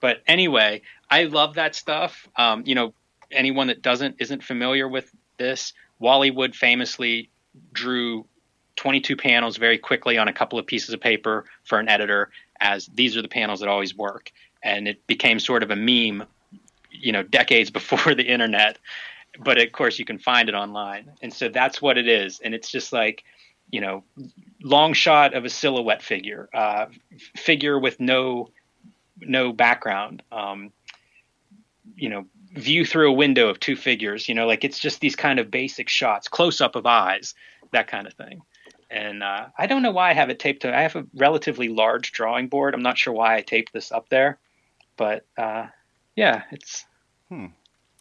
But 0.00 0.22
anyway, 0.26 0.82
I 1.10 1.24
love 1.24 1.54
that 1.54 1.74
stuff. 1.74 2.26
Um, 2.36 2.62
you 2.66 2.74
know, 2.74 2.94
anyone 3.30 3.66
that 3.68 3.82
doesn't 3.82 4.16
isn't 4.18 4.42
familiar 4.42 4.88
with 4.88 5.10
this, 5.36 5.72
Wally 5.98 6.30
Wood 6.30 6.56
famously 6.56 7.30
drew 7.72 8.26
22 8.80 9.14
panels 9.14 9.58
very 9.58 9.76
quickly 9.76 10.16
on 10.16 10.26
a 10.26 10.32
couple 10.32 10.58
of 10.58 10.66
pieces 10.66 10.94
of 10.94 11.00
paper 11.02 11.44
for 11.64 11.78
an 11.78 11.86
editor 11.86 12.30
as 12.60 12.86
these 12.86 13.14
are 13.14 13.20
the 13.20 13.28
panels 13.28 13.60
that 13.60 13.68
always 13.68 13.94
work. 13.94 14.32
And 14.62 14.88
it 14.88 15.06
became 15.06 15.38
sort 15.38 15.62
of 15.62 15.70
a 15.70 15.76
meme 15.76 16.26
you 16.90 17.12
know 17.12 17.22
decades 17.22 17.70
before 17.80 18.14
the 18.14 18.24
internet. 18.24 18.78
But 19.38 19.60
of 19.60 19.70
course 19.72 19.98
you 19.98 20.06
can 20.06 20.18
find 20.18 20.48
it 20.48 20.54
online. 20.54 21.12
And 21.20 21.30
so 21.30 21.50
that's 21.50 21.82
what 21.82 21.98
it 21.98 22.08
is. 22.08 22.40
And 22.42 22.54
it's 22.54 22.70
just 22.70 22.90
like 22.90 23.22
you 23.70 23.82
know 23.82 24.02
long 24.62 24.94
shot 24.94 25.34
of 25.34 25.44
a 25.44 25.50
silhouette 25.50 26.00
figure 26.00 26.48
uh, 26.54 26.86
figure 27.36 27.78
with 27.78 28.00
no 28.00 28.48
no 29.18 29.52
background. 29.52 30.22
Um, 30.32 30.72
you 31.96 32.08
know 32.08 32.24
view 32.54 32.86
through 32.86 33.10
a 33.10 33.12
window 33.12 33.48
of 33.48 33.60
two 33.60 33.76
figures 33.76 34.28
you 34.28 34.34
know 34.34 34.46
like 34.46 34.64
it's 34.64 34.78
just 34.78 35.00
these 35.00 35.14
kind 35.14 35.38
of 35.38 35.50
basic 35.50 35.88
shots 35.88 36.28
close 36.28 36.60
up 36.60 36.74
of 36.74 36.86
eyes 36.86 37.34
that 37.72 37.86
kind 37.86 38.06
of 38.06 38.14
thing 38.14 38.42
and 38.90 39.22
uh, 39.22 39.46
I 39.56 39.66
don't 39.66 39.82
know 39.82 39.92
why 39.92 40.10
I 40.10 40.14
have 40.14 40.30
it 40.30 40.38
taped 40.38 40.62
to. 40.62 40.76
I 40.76 40.82
have 40.82 40.96
a 40.96 41.06
relatively 41.14 41.68
large 41.68 42.12
drawing 42.12 42.48
board. 42.48 42.74
I'm 42.74 42.82
not 42.82 42.98
sure 42.98 43.12
why 43.12 43.36
I 43.36 43.42
taped 43.42 43.72
this 43.72 43.92
up 43.92 44.08
there, 44.08 44.38
but 44.96 45.24
uh, 45.38 45.66
yeah, 46.16 46.42
it's. 46.50 46.84
Hmm. 47.28 47.46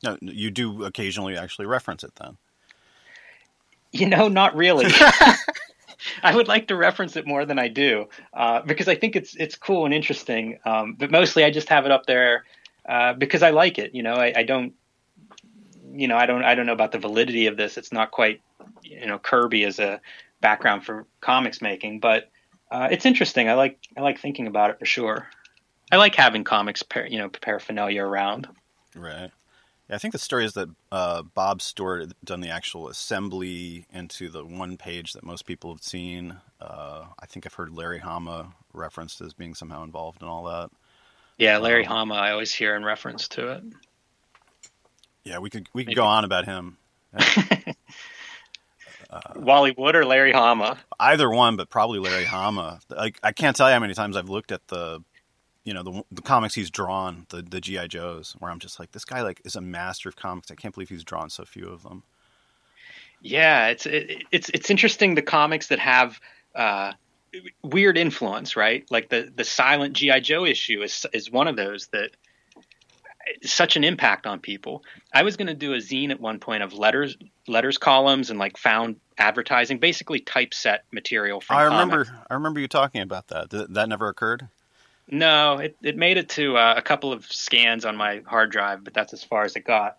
No, 0.03 0.17
you 0.21 0.49
do 0.49 0.85
occasionally 0.85 1.37
actually 1.37 1.65
reference 1.65 2.03
it 2.03 2.13
then. 2.15 2.37
You 3.91 4.07
know, 4.07 4.27
not 4.27 4.55
really. 4.55 4.91
I 6.23 6.35
would 6.35 6.47
like 6.47 6.67
to 6.67 6.75
reference 6.75 7.15
it 7.15 7.27
more 7.27 7.45
than 7.45 7.59
I 7.59 7.67
do 7.67 8.07
uh, 8.33 8.61
because 8.61 8.87
I 8.87 8.95
think 8.95 9.15
it's 9.15 9.35
it's 9.35 9.55
cool 9.55 9.85
and 9.85 9.93
interesting. 9.93 10.59
Um, 10.65 10.95
but 10.97 11.11
mostly, 11.11 11.43
I 11.43 11.51
just 11.51 11.69
have 11.69 11.85
it 11.85 11.91
up 11.91 12.05
there 12.05 12.45
uh, 12.87 13.13
because 13.13 13.43
I 13.43 13.51
like 13.51 13.77
it. 13.77 13.93
You 13.93 14.03
know, 14.03 14.13
I, 14.13 14.33
I, 14.35 14.43
don't, 14.43 14.73
you 15.93 16.07
know, 16.07 16.17
I 16.17 16.25
don't 16.25 16.43
I 16.43 16.55
don't 16.55 16.65
know 16.65 16.73
about 16.73 16.91
the 16.91 16.99
validity 16.99 17.47
of 17.47 17.57
this. 17.57 17.77
It's 17.77 17.91
not 17.91 18.11
quite, 18.11 18.41
you 18.83 19.07
know, 19.07 19.19
Kirby 19.19 19.63
as 19.65 19.79
a 19.79 19.99
background 20.41 20.85
for 20.85 21.05
comics 21.21 21.61
making, 21.61 21.99
but 21.99 22.29
uh, 22.71 22.87
it's 22.91 23.05
interesting. 23.05 23.49
I 23.49 23.53
like 23.53 23.79
I 23.97 24.01
like 24.01 24.19
thinking 24.19 24.47
about 24.47 24.69
it 24.69 24.79
for 24.79 24.85
sure. 24.85 25.27
I 25.91 25.97
like 25.97 26.15
having 26.15 26.43
comics, 26.43 26.83
par- 26.83 27.07
you 27.07 27.17
know, 27.17 27.29
paraphernalia 27.29 28.03
around. 28.03 28.47
Right. 28.95 29.31
Yeah, 29.89 29.95
I 29.95 29.97
think 29.97 30.11
the 30.11 30.19
story 30.19 30.45
is 30.45 30.53
that 30.53 30.69
uh, 30.91 31.23
Bhob 31.23 31.61
Stewart 31.61 32.01
had 32.01 32.13
done 32.23 32.41
the 32.41 32.49
actual 32.49 32.89
assembly 32.89 33.87
into 33.91 34.29
the 34.29 34.45
one 34.45 34.77
page 34.77 35.13
that 35.13 35.23
most 35.23 35.47
people 35.47 35.73
have 35.73 35.81
seen. 35.81 36.37
Uh, 36.61 37.05
I 37.19 37.25
think 37.25 37.47
I've 37.47 37.55
heard 37.55 37.73
Larry 37.73 37.97
Hama 37.97 38.53
referenced 38.71 39.19
as 39.21 39.33
being 39.33 39.55
somehow 39.55 39.83
involved 39.83 40.21
in 40.21 40.27
all 40.27 40.43
that. 40.43 40.69
Yeah, 41.39 41.57
Larry 41.57 41.85
um, 41.85 41.91
Hama, 41.91 42.15
I 42.15 42.31
always 42.31 42.53
hear 42.53 42.75
in 42.75 42.83
reference 42.83 43.27
to 43.29 43.53
it. 43.53 43.63
Yeah, 45.23 45.39
we 45.39 45.49
could 45.49 45.67
we 45.73 45.83
could 45.83 45.89
Maybe. 45.89 45.95
go 45.95 46.05
on 46.05 46.23
about 46.23 46.45
him. 46.45 46.77
Uh, 49.09 49.21
Wally 49.35 49.73
Wood 49.75 49.95
or 49.95 50.05
Larry 50.05 50.31
Hama? 50.31 50.77
Either 50.99 51.29
one, 51.29 51.55
but 51.55 51.69
probably 51.69 51.99
Larry 51.99 52.25
Hama. 52.25 52.79
Like 52.89 53.19
I 53.23 53.31
can't 53.31 53.55
tell 53.55 53.67
you 53.67 53.73
how 53.73 53.79
many 53.79 53.93
times 53.93 54.15
I've 54.15 54.29
looked 54.29 54.51
at 54.51 54.67
the, 54.67 55.03
you 55.63 55.73
know, 55.73 55.83
the, 55.83 56.03
the 56.11 56.21
comics 56.21 56.53
he's 56.53 56.69
drawn, 56.69 57.25
the 57.29 57.41
the 57.41 57.59
GI 57.59 57.87
Joes, 57.87 58.35
where 58.39 58.51
I'm 58.51 58.59
just 58.59 58.79
like, 58.79 58.91
this 58.91 59.05
guy 59.05 59.21
like 59.21 59.41
is 59.45 59.55
a 59.55 59.61
master 59.61 60.09
of 60.09 60.15
comics. 60.15 60.51
I 60.51 60.55
can't 60.55 60.73
believe 60.73 60.89
he's 60.89 61.03
drawn 61.03 61.29
so 61.29 61.43
few 61.43 61.67
of 61.67 61.83
them. 61.83 62.03
Yeah, 63.21 63.67
it's 63.67 63.85
it, 63.85 64.23
it's 64.31 64.49
it's 64.49 64.69
interesting 64.69 65.15
the 65.15 65.21
comics 65.21 65.67
that 65.67 65.79
have. 65.79 66.19
Uh, 66.55 66.93
weird 67.61 67.95
influence, 67.95 68.55
right? 68.55 68.89
Like 68.89 69.09
the 69.09 69.31
the 69.35 69.43
silent 69.43 69.93
GI 69.93 70.21
Joe 70.21 70.45
issue 70.45 70.81
is 70.81 71.05
is 71.13 71.29
one 71.29 71.47
of 71.47 71.55
those 71.55 71.87
that 71.87 72.09
such 73.43 73.75
an 73.75 73.83
impact 73.83 74.25
on 74.25 74.39
people. 74.39 74.83
I 75.13 75.23
was 75.23 75.37
going 75.37 75.47
to 75.47 75.53
do 75.53 75.73
a 75.73 75.77
zine 75.77 76.11
at 76.11 76.19
one 76.19 76.39
point 76.39 76.63
of 76.63 76.73
letters, 76.73 77.17
letters 77.47 77.77
columns, 77.77 78.29
and 78.29 78.39
like 78.39 78.57
found 78.57 78.97
advertising, 79.17 79.79
basically 79.79 80.19
typeset 80.19 80.85
material. 80.91 81.41
From 81.41 81.57
I 81.57 81.63
remember, 81.63 82.05
comics. 82.05 82.25
I 82.29 82.33
remember 82.35 82.59
you 82.59 82.67
talking 82.67 83.01
about 83.01 83.27
that. 83.27 83.49
Did, 83.49 83.73
that 83.73 83.89
never 83.89 84.07
occurred. 84.07 84.47
No, 85.11 85.57
it 85.57 85.75
it 85.81 85.97
made 85.97 86.17
it 86.17 86.29
to 86.29 86.57
uh, 86.57 86.75
a 86.77 86.81
couple 86.81 87.11
of 87.11 87.25
scans 87.31 87.85
on 87.85 87.95
my 87.95 88.21
hard 88.25 88.51
drive, 88.51 88.83
but 88.83 88.93
that's 88.93 89.13
as 89.13 89.23
far 89.23 89.43
as 89.43 89.55
it 89.55 89.65
got. 89.65 89.97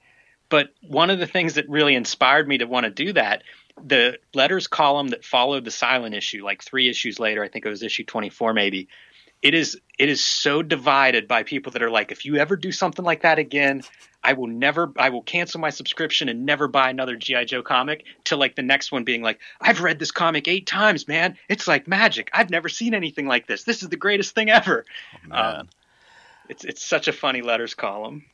But 0.48 0.70
one 0.86 1.10
of 1.10 1.18
the 1.18 1.26
things 1.26 1.54
that 1.54 1.68
really 1.68 1.94
inspired 1.94 2.46
me 2.46 2.58
to 2.58 2.66
want 2.66 2.84
to 2.84 2.90
do 2.90 3.12
that, 3.12 3.42
the 3.82 4.18
letters 4.34 4.66
column 4.66 5.08
that 5.08 5.24
followed 5.24 5.64
the 5.64 5.70
silent 5.70 6.14
issue, 6.14 6.44
like 6.44 6.62
three 6.62 6.88
issues 6.88 7.18
later, 7.18 7.42
I 7.42 7.48
think 7.48 7.64
it 7.64 7.68
was 7.68 7.82
issue 7.82 8.04
24 8.04 8.52
maybe, 8.52 8.88
it 9.42 9.54
is 9.54 9.78
it 9.98 10.08
is 10.08 10.22
so 10.22 10.62
divided 10.62 11.28
by 11.28 11.42
people 11.42 11.72
that 11.72 11.82
are 11.82 11.90
like 11.90 12.12
if 12.12 12.24
you 12.24 12.36
ever 12.36 12.56
do 12.56 12.72
something 12.72 13.04
like 13.04 13.22
that 13.22 13.38
again 13.38 13.82
i 14.22 14.32
will 14.32 14.46
never 14.46 14.92
i 14.96 15.08
will 15.08 15.22
cancel 15.22 15.60
my 15.60 15.70
subscription 15.70 16.28
and 16.28 16.44
never 16.44 16.68
buy 16.68 16.90
another 16.90 17.16
gi 17.16 17.44
joe 17.44 17.62
comic 17.62 18.04
to 18.24 18.36
like 18.36 18.54
the 18.54 18.62
next 18.62 18.92
one 18.92 19.04
being 19.04 19.22
like 19.22 19.38
i've 19.60 19.80
read 19.80 19.98
this 19.98 20.10
comic 20.10 20.48
eight 20.48 20.66
times 20.66 21.06
man. 21.10 21.36
It's 21.48 21.66
like 21.66 21.88
magic. 21.88 22.30
I've 22.32 22.50
never 22.50 22.68
seen 22.68 22.94
anything 22.94 23.26
like 23.26 23.46
this. 23.46 23.64
This 23.64 23.82
is 23.82 23.88
the 23.88 23.96
greatest 23.96 24.34
thing 24.34 24.48
ever. 24.48 24.84
Oh, 25.30 25.36
um, 25.36 25.68
it's 26.48 26.64
it's 26.64 26.84
such 26.84 27.08
a 27.08 27.12
funny 27.12 27.42
letters 27.42 27.74
column. 27.74 28.24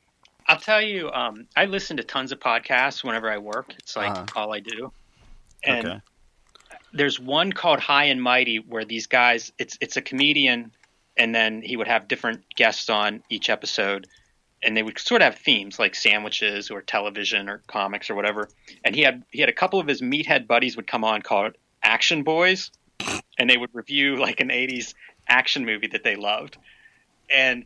I'll 0.47 0.61
tell 0.61 0.81
you 0.81 1.11
um, 1.11 1.49
i 1.57 1.65
listen 1.65 1.97
to 1.97 2.05
tons 2.05 2.31
of 2.31 2.39
podcasts 2.39 3.03
whenever 3.03 3.31
i 3.31 3.39
work. 3.39 3.75
It's 3.79 3.97
like 3.97 4.13
uh-huh. 4.13 4.27
all 4.37 4.55
i 4.55 4.61
do. 4.61 4.93
And 5.65 5.87
okay. 5.87 6.01
there's 6.93 7.19
one 7.19 7.53
called 7.53 7.81
high 7.81 8.05
and 8.05 8.23
mighty 8.23 8.59
where 8.59 8.85
these 8.85 9.07
guys 9.07 9.53
it's 9.59 9.79
it's 9.81 9.97
a 9.97 10.03
comedian 10.03 10.71
and 11.17 11.35
then 11.35 11.63
he 11.63 11.77
would 11.77 11.89
have 11.89 12.09
different 12.09 12.43
guests 12.55 12.91
on 12.91 13.23
each 13.31 13.49
episode 13.49 14.07
and 14.63 14.77
they 14.77 14.83
would 14.83 14.99
sort 14.99 15.23
of 15.23 15.35
have 15.35 15.39
themes 15.39 15.79
like 15.79 15.95
sandwiches 15.95 16.71
or 16.71 16.83
television 16.83 17.49
or 17.49 17.63
comics 17.67 18.11
or 18.11 18.15
whatever. 18.15 18.49
And 18.85 18.95
he 18.95 19.03
had 19.03 19.23
he 19.31 19.41
had 19.41 19.49
a 19.49 19.55
couple 19.55 19.79
of 19.79 19.87
his 19.87 20.01
meathead 20.01 20.47
buddies 20.47 20.77
would 20.77 20.87
come 20.87 21.05
on 21.05 21.23
called 21.23 21.57
action 21.83 22.23
boys 22.23 22.71
and 23.39 23.49
they 23.49 23.57
would 23.57 23.71
review 23.75 24.17
like 24.17 24.41
an 24.41 24.49
80s 24.49 24.95
action 25.29 25.65
movie 25.65 25.89
that 25.89 26.05
they 26.05 26.17
loved. 26.17 26.57
And 27.31 27.65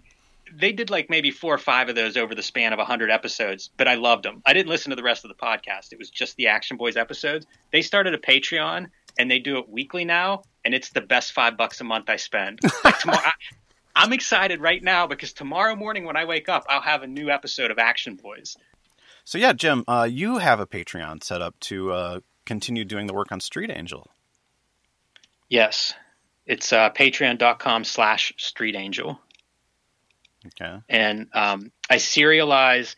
they 0.53 0.73
did 0.73 0.91
like 0.91 1.09
maybe 1.09 1.31
four 1.31 1.55
or 1.55 1.59
five 1.59 1.89
of 1.89 1.95
those 1.95 2.17
over 2.17 2.35
the 2.35 2.43
span 2.43 2.73
of 2.73 2.79
100 2.79 3.09
episodes 3.09 3.71
but 3.77 3.87
i 3.87 3.95
loved 3.95 4.25
them 4.25 4.43
i 4.47 4.53
didn't 4.53 4.69
listen 4.69 4.91
to 4.91 4.97
the 4.97 5.03
rest 5.05 5.25
of 5.25 5.29
the 5.29 5.37
podcast. 5.37 5.93
It 5.93 5.99
was 5.99 6.11
just 6.11 6.35
the 6.35 6.49
action 6.49 6.77
boys 6.77 6.97
episodes. 6.97 7.47
They 7.71 7.83
started 7.83 8.15
a 8.15 8.19
patreon 8.19 8.89
and 9.17 9.31
they 9.31 9.39
do 9.39 9.59
it 9.59 9.69
weekly 9.69 10.05
now 10.05 10.43
and 10.65 10.75
it's 10.75 10.91
the 10.91 11.01
best 11.01 11.33
five 11.33 11.57
bucks 11.57 11.81
a 11.81 11.85
month 11.85 12.09
I 12.09 12.17
spend. 12.17 12.61
Like 12.85 12.99
tomorrow, 12.99 13.21
I, 13.95 14.05
am 14.05 14.13
excited 14.13 14.61
right 14.61 14.83
now 14.83 15.07
because 15.07 15.33
tomorrow 15.33 15.77
morning 15.77 16.05
when 16.05 16.17
I 16.17 16.25
wake 16.25 16.49
up, 16.49 16.65
I'll 16.69 16.81
have 16.81 17.03
a 17.03 17.07
new 17.07 17.31
episode 17.31 17.71
of 17.71 17.79
Action 17.79 18.17
Boys. 18.17 18.57
So 19.25 19.39
yeah, 19.39 19.53
Jim, 19.53 19.85
uh, 19.87 20.09
you 20.11 20.39
have 20.39 20.61
a 20.61 20.67
Patreon 20.67 21.23
set 21.23 21.43
up 21.43 21.59
to 21.61 21.93
uh, 21.93 22.21
continue 22.47 22.85
doing 22.85 23.07
the 23.07 23.15
work 23.15 23.33
on 23.33 23.41
Street 23.41 23.71
Angel. 23.71 24.11
Yes, 25.49 25.95
it's 26.47 26.73
uh, 26.73 26.91
patreon.com 26.91 27.85
slash 27.85 28.33
Street 28.39 28.77
Angel. 28.77 29.21
Okay. 30.47 30.81
And 30.89 31.29
um, 31.35 31.71
I 31.89 31.97
serialize. 31.97 32.97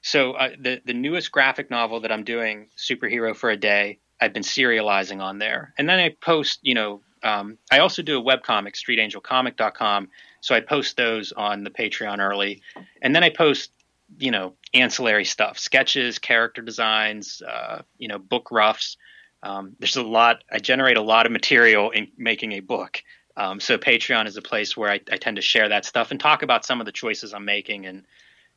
So 0.00 0.32
uh, 0.32 0.50
the 0.58 0.80
the 0.84 0.94
newest 0.94 1.30
graphic 1.30 1.70
novel 1.70 2.00
that 2.00 2.12
I'm 2.12 2.24
doing, 2.24 2.68
Superhero 2.76 3.36
for 3.36 3.50
a 3.50 3.56
Day, 3.56 3.98
I've 4.20 4.32
been 4.32 4.42
serializing 4.42 5.20
on 5.20 5.38
there. 5.38 5.74
And 5.78 5.88
then 5.88 5.98
I 5.98 6.16
post, 6.20 6.60
you 6.62 6.74
know, 6.74 7.00
um, 7.22 7.58
I 7.70 7.80
also 7.80 8.02
do 8.02 8.18
a 8.18 8.22
webcomic, 8.22 8.74
streetangelcomic.com. 8.74 10.08
So 10.40 10.54
I 10.54 10.60
post 10.60 10.96
those 10.96 11.32
on 11.32 11.64
the 11.64 11.70
Patreon 11.70 12.18
early. 12.20 12.62
And 13.02 13.14
then 13.14 13.24
I 13.24 13.30
post 13.30 13.72
you 14.16 14.30
know, 14.30 14.54
ancillary 14.74 15.24
stuff, 15.24 15.58
sketches, 15.58 16.18
character 16.18 16.62
designs, 16.62 17.42
uh, 17.42 17.82
you 17.98 18.08
know, 18.08 18.18
book 18.18 18.50
roughs. 18.50 18.96
Um, 19.42 19.76
there's 19.78 19.96
a 19.96 20.02
lot. 20.02 20.42
I 20.50 20.58
generate 20.58 20.96
a 20.96 21.02
lot 21.02 21.26
of 21.26 21.32
material 21.32 21.90
in 21.90 22.08
making 22.16 22.52
a 22.52 22.60
book. 22.60 23.02
Um, 23.36 23.60
so 23.60 23.78
Patreon 23.78 24.26
is 24.26 24.36
a 24.36 24.42
place 24.42 24.76
where 24.76 24.90
I, 24.90 25.00
I, 25.12 25.16
tend 25.16 25.36
to 25.36 25.42
share 25.42 25.68
that 25.68 25.84
stuff 25.84 26.10
and 26.10 26.18
talk 26.18 26.42
about 26.42 26.64
some 26.64 26.80
of 26.80 26.86
the 26.86 26.92
choices 26.92 27.32
I'm 27.32 27.44
making, 27.44 27.86
and 27.86 28.04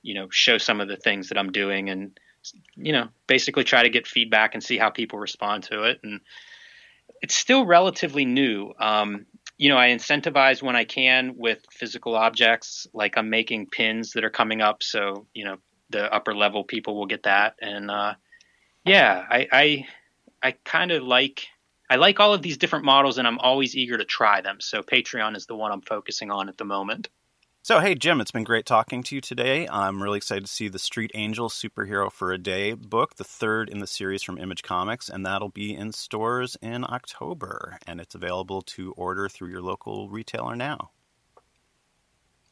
you 0.01 0.15
know, 0.15 0.27
show 0.31 0.57
some 0.57 0.81
of 0.81 0.87
the 0.87 0.97
things 0.97 1.29
that 1.29 1.37
I'm 1.37 1.51
doing, 1.51 1.89
and 1.89 2.19
you 2.75 2.93
know, 2.93 3.09
basically 3.27 3.63
try 3.63 3.83
to 3.83 3.89
get 3.89 4.07
feedback 4.07 4.53
and 4.53 4.63
see 4.63 4.77
how 4.77 4.89
people 4.89 5.19
respond 5.19 5.63
to 5.63 5.83
it. 5.83 5.99
And 6.03 6.21
it's 7.21 7.35
still 7.35 7.65
relatively 7.65 8.25
new. 8.25 8.73
Um, 8.79 9.25
you 9.57 9.69
know, 9.69 9.77
I 9.77 9.89
incentivize 9.89 10.61
when 10.63 10.75
I 10.75 10.85
can 10.85 11.35
with 11.37 11.63
physical 11.71 12.15
objects, 12.15 12.87
like 12.93 13.17
I'm 13.17 13.29
making 13.29 13.67
pins 13.67 14.13
that 14.13 14.23
are 14.23 14.31
coming 14.31 14.61
up, 14.61 14.81
so 14.81 15.27
you 15.33 15.45
know, 15.45 15.57
the 15.89 16.11
upper 16.11 16.33
level 16.33 16.63
people 16.63 16.95
will 16.95 17.05
get 17.05 17.23
that, 17.23 17.55
and 17.61 17.91
uh, 17.91 18.13
yeah, 18.85 19.23
I, 19.29 19.47
I 19.51 19.87
I 20.41 20.51
kind 20.63 20.91
of 20.91 21.03
like 21.03 21.45
I 21.89 21.97
like 21.97 22.19
all 22.19 22.33
of 22.33 22.41
these 22.41 22.57
different 22.57 22.85
models 22.85 23.17
and 23.17 23.27
I'm 23.27 23.39
always 23.39 23.75
eager 23.75 23.97
to 23.97 24.05
try 24.05 24.41
them. 24.41 24.57
So 24.61 24.81
Patreon 24.81 25.35
is 25.35 25.45
the 25.45 25.55
one 25.55 25.71
I'm 25.71 25.81
focusing 25.81 26.31
on 26.31 26.47
at 26.49 26.57
the 26.57 26.63
moment. 26.63 27.09
So, 27.63 27.79
hey, 27.79 27.93
Jim, 27.93 28.19
it's 28.19 28.31
been 28.31 28.43
great 28.43 28.65
talking 28.65 29.03
to 29.03 29.13
you 29.13 29.21
today. 29.21 29.67
I'm 29.67 30.01
really 30.01 30.17
excited 30.17 30.45
to 30.47 30.51
see 30.51 30.67
the 30.67 30.79
Street 30.79 31.11
Angel 31.13 31.47
Superhero 31.47 32.11
for 32.11 32.31
a 32.31 32.37
Day 32.39 32.73
book, 32.73 33.17
the 33.17 33.23
third 33.23 33.69
in 33.69 33.77
the 33.77 33.85
series 33.85 34.23
from 34.23 34.39
Image 34.39 34.63
Comics, 34.63 35.09
and 35.09 35.23
that'll 35.23 35.49
be 35.49 35.75
in 35.75 35.91
stores 35.91 36.57
in 36.63 36.83
October. 36.83 37.77
And 37.85 38.01
it's 38.01 38.15
available 38.15 38.63
to 38.63 38.93
order 38.93 39.29
through 39.29 39.49
your 39.49 39.61
local 39.61 40.09
retailer 40.09 40.55
now. 40.55 40.89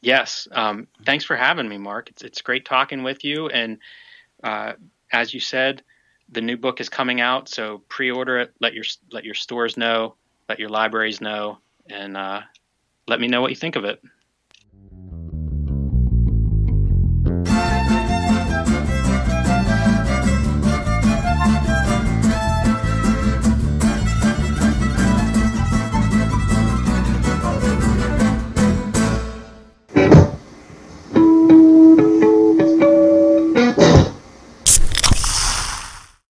Yes. 0.00 0.46
Um, 0.52 0.86
thanks 1.04 1.24
for 1.24 1.34
having 1.34 1.68
me, 1.68 1.76
Mark. 1.76 2.10
It's, 2.10 2.22
it's 2.22 2.42
great 2.42 2.64
talking 2.64 3.02
with 3.02 3.24
you. 3.24 3.48
And 3.48 3.78
uh, 4.44 4.74
as 5.12 5.34
you 5.34 5.40
said, 5.40 5.82
the 6.30 6.40
new 6.40 6.56
book 6.56 6.80
is 6.80 6.88
coming 6.88 7.20
out, 7.20 7.48
so 7.48 7.82
pre-order 7.88 8.38
it. 8.38 8.54
Let 8.60 8.74
your 8.74 8.84
let 9.10 9.24
your 9.24 9.34
stores 9.34 9.76
know, 9.76 10.14
let 10.48 10.60
your 10.60 10.68
libraries 10.68 11.20
know, 11.20 11.58
and 11.88 12.16
uh, 12.16 12.42
let 13.08 13.18
me 13.20 13.26
know 13.26 13.40
what 13.40 13.50
you 13.50 13.56
think 13.56 13.74
of 13.74 13.84
it. 13.84 14.00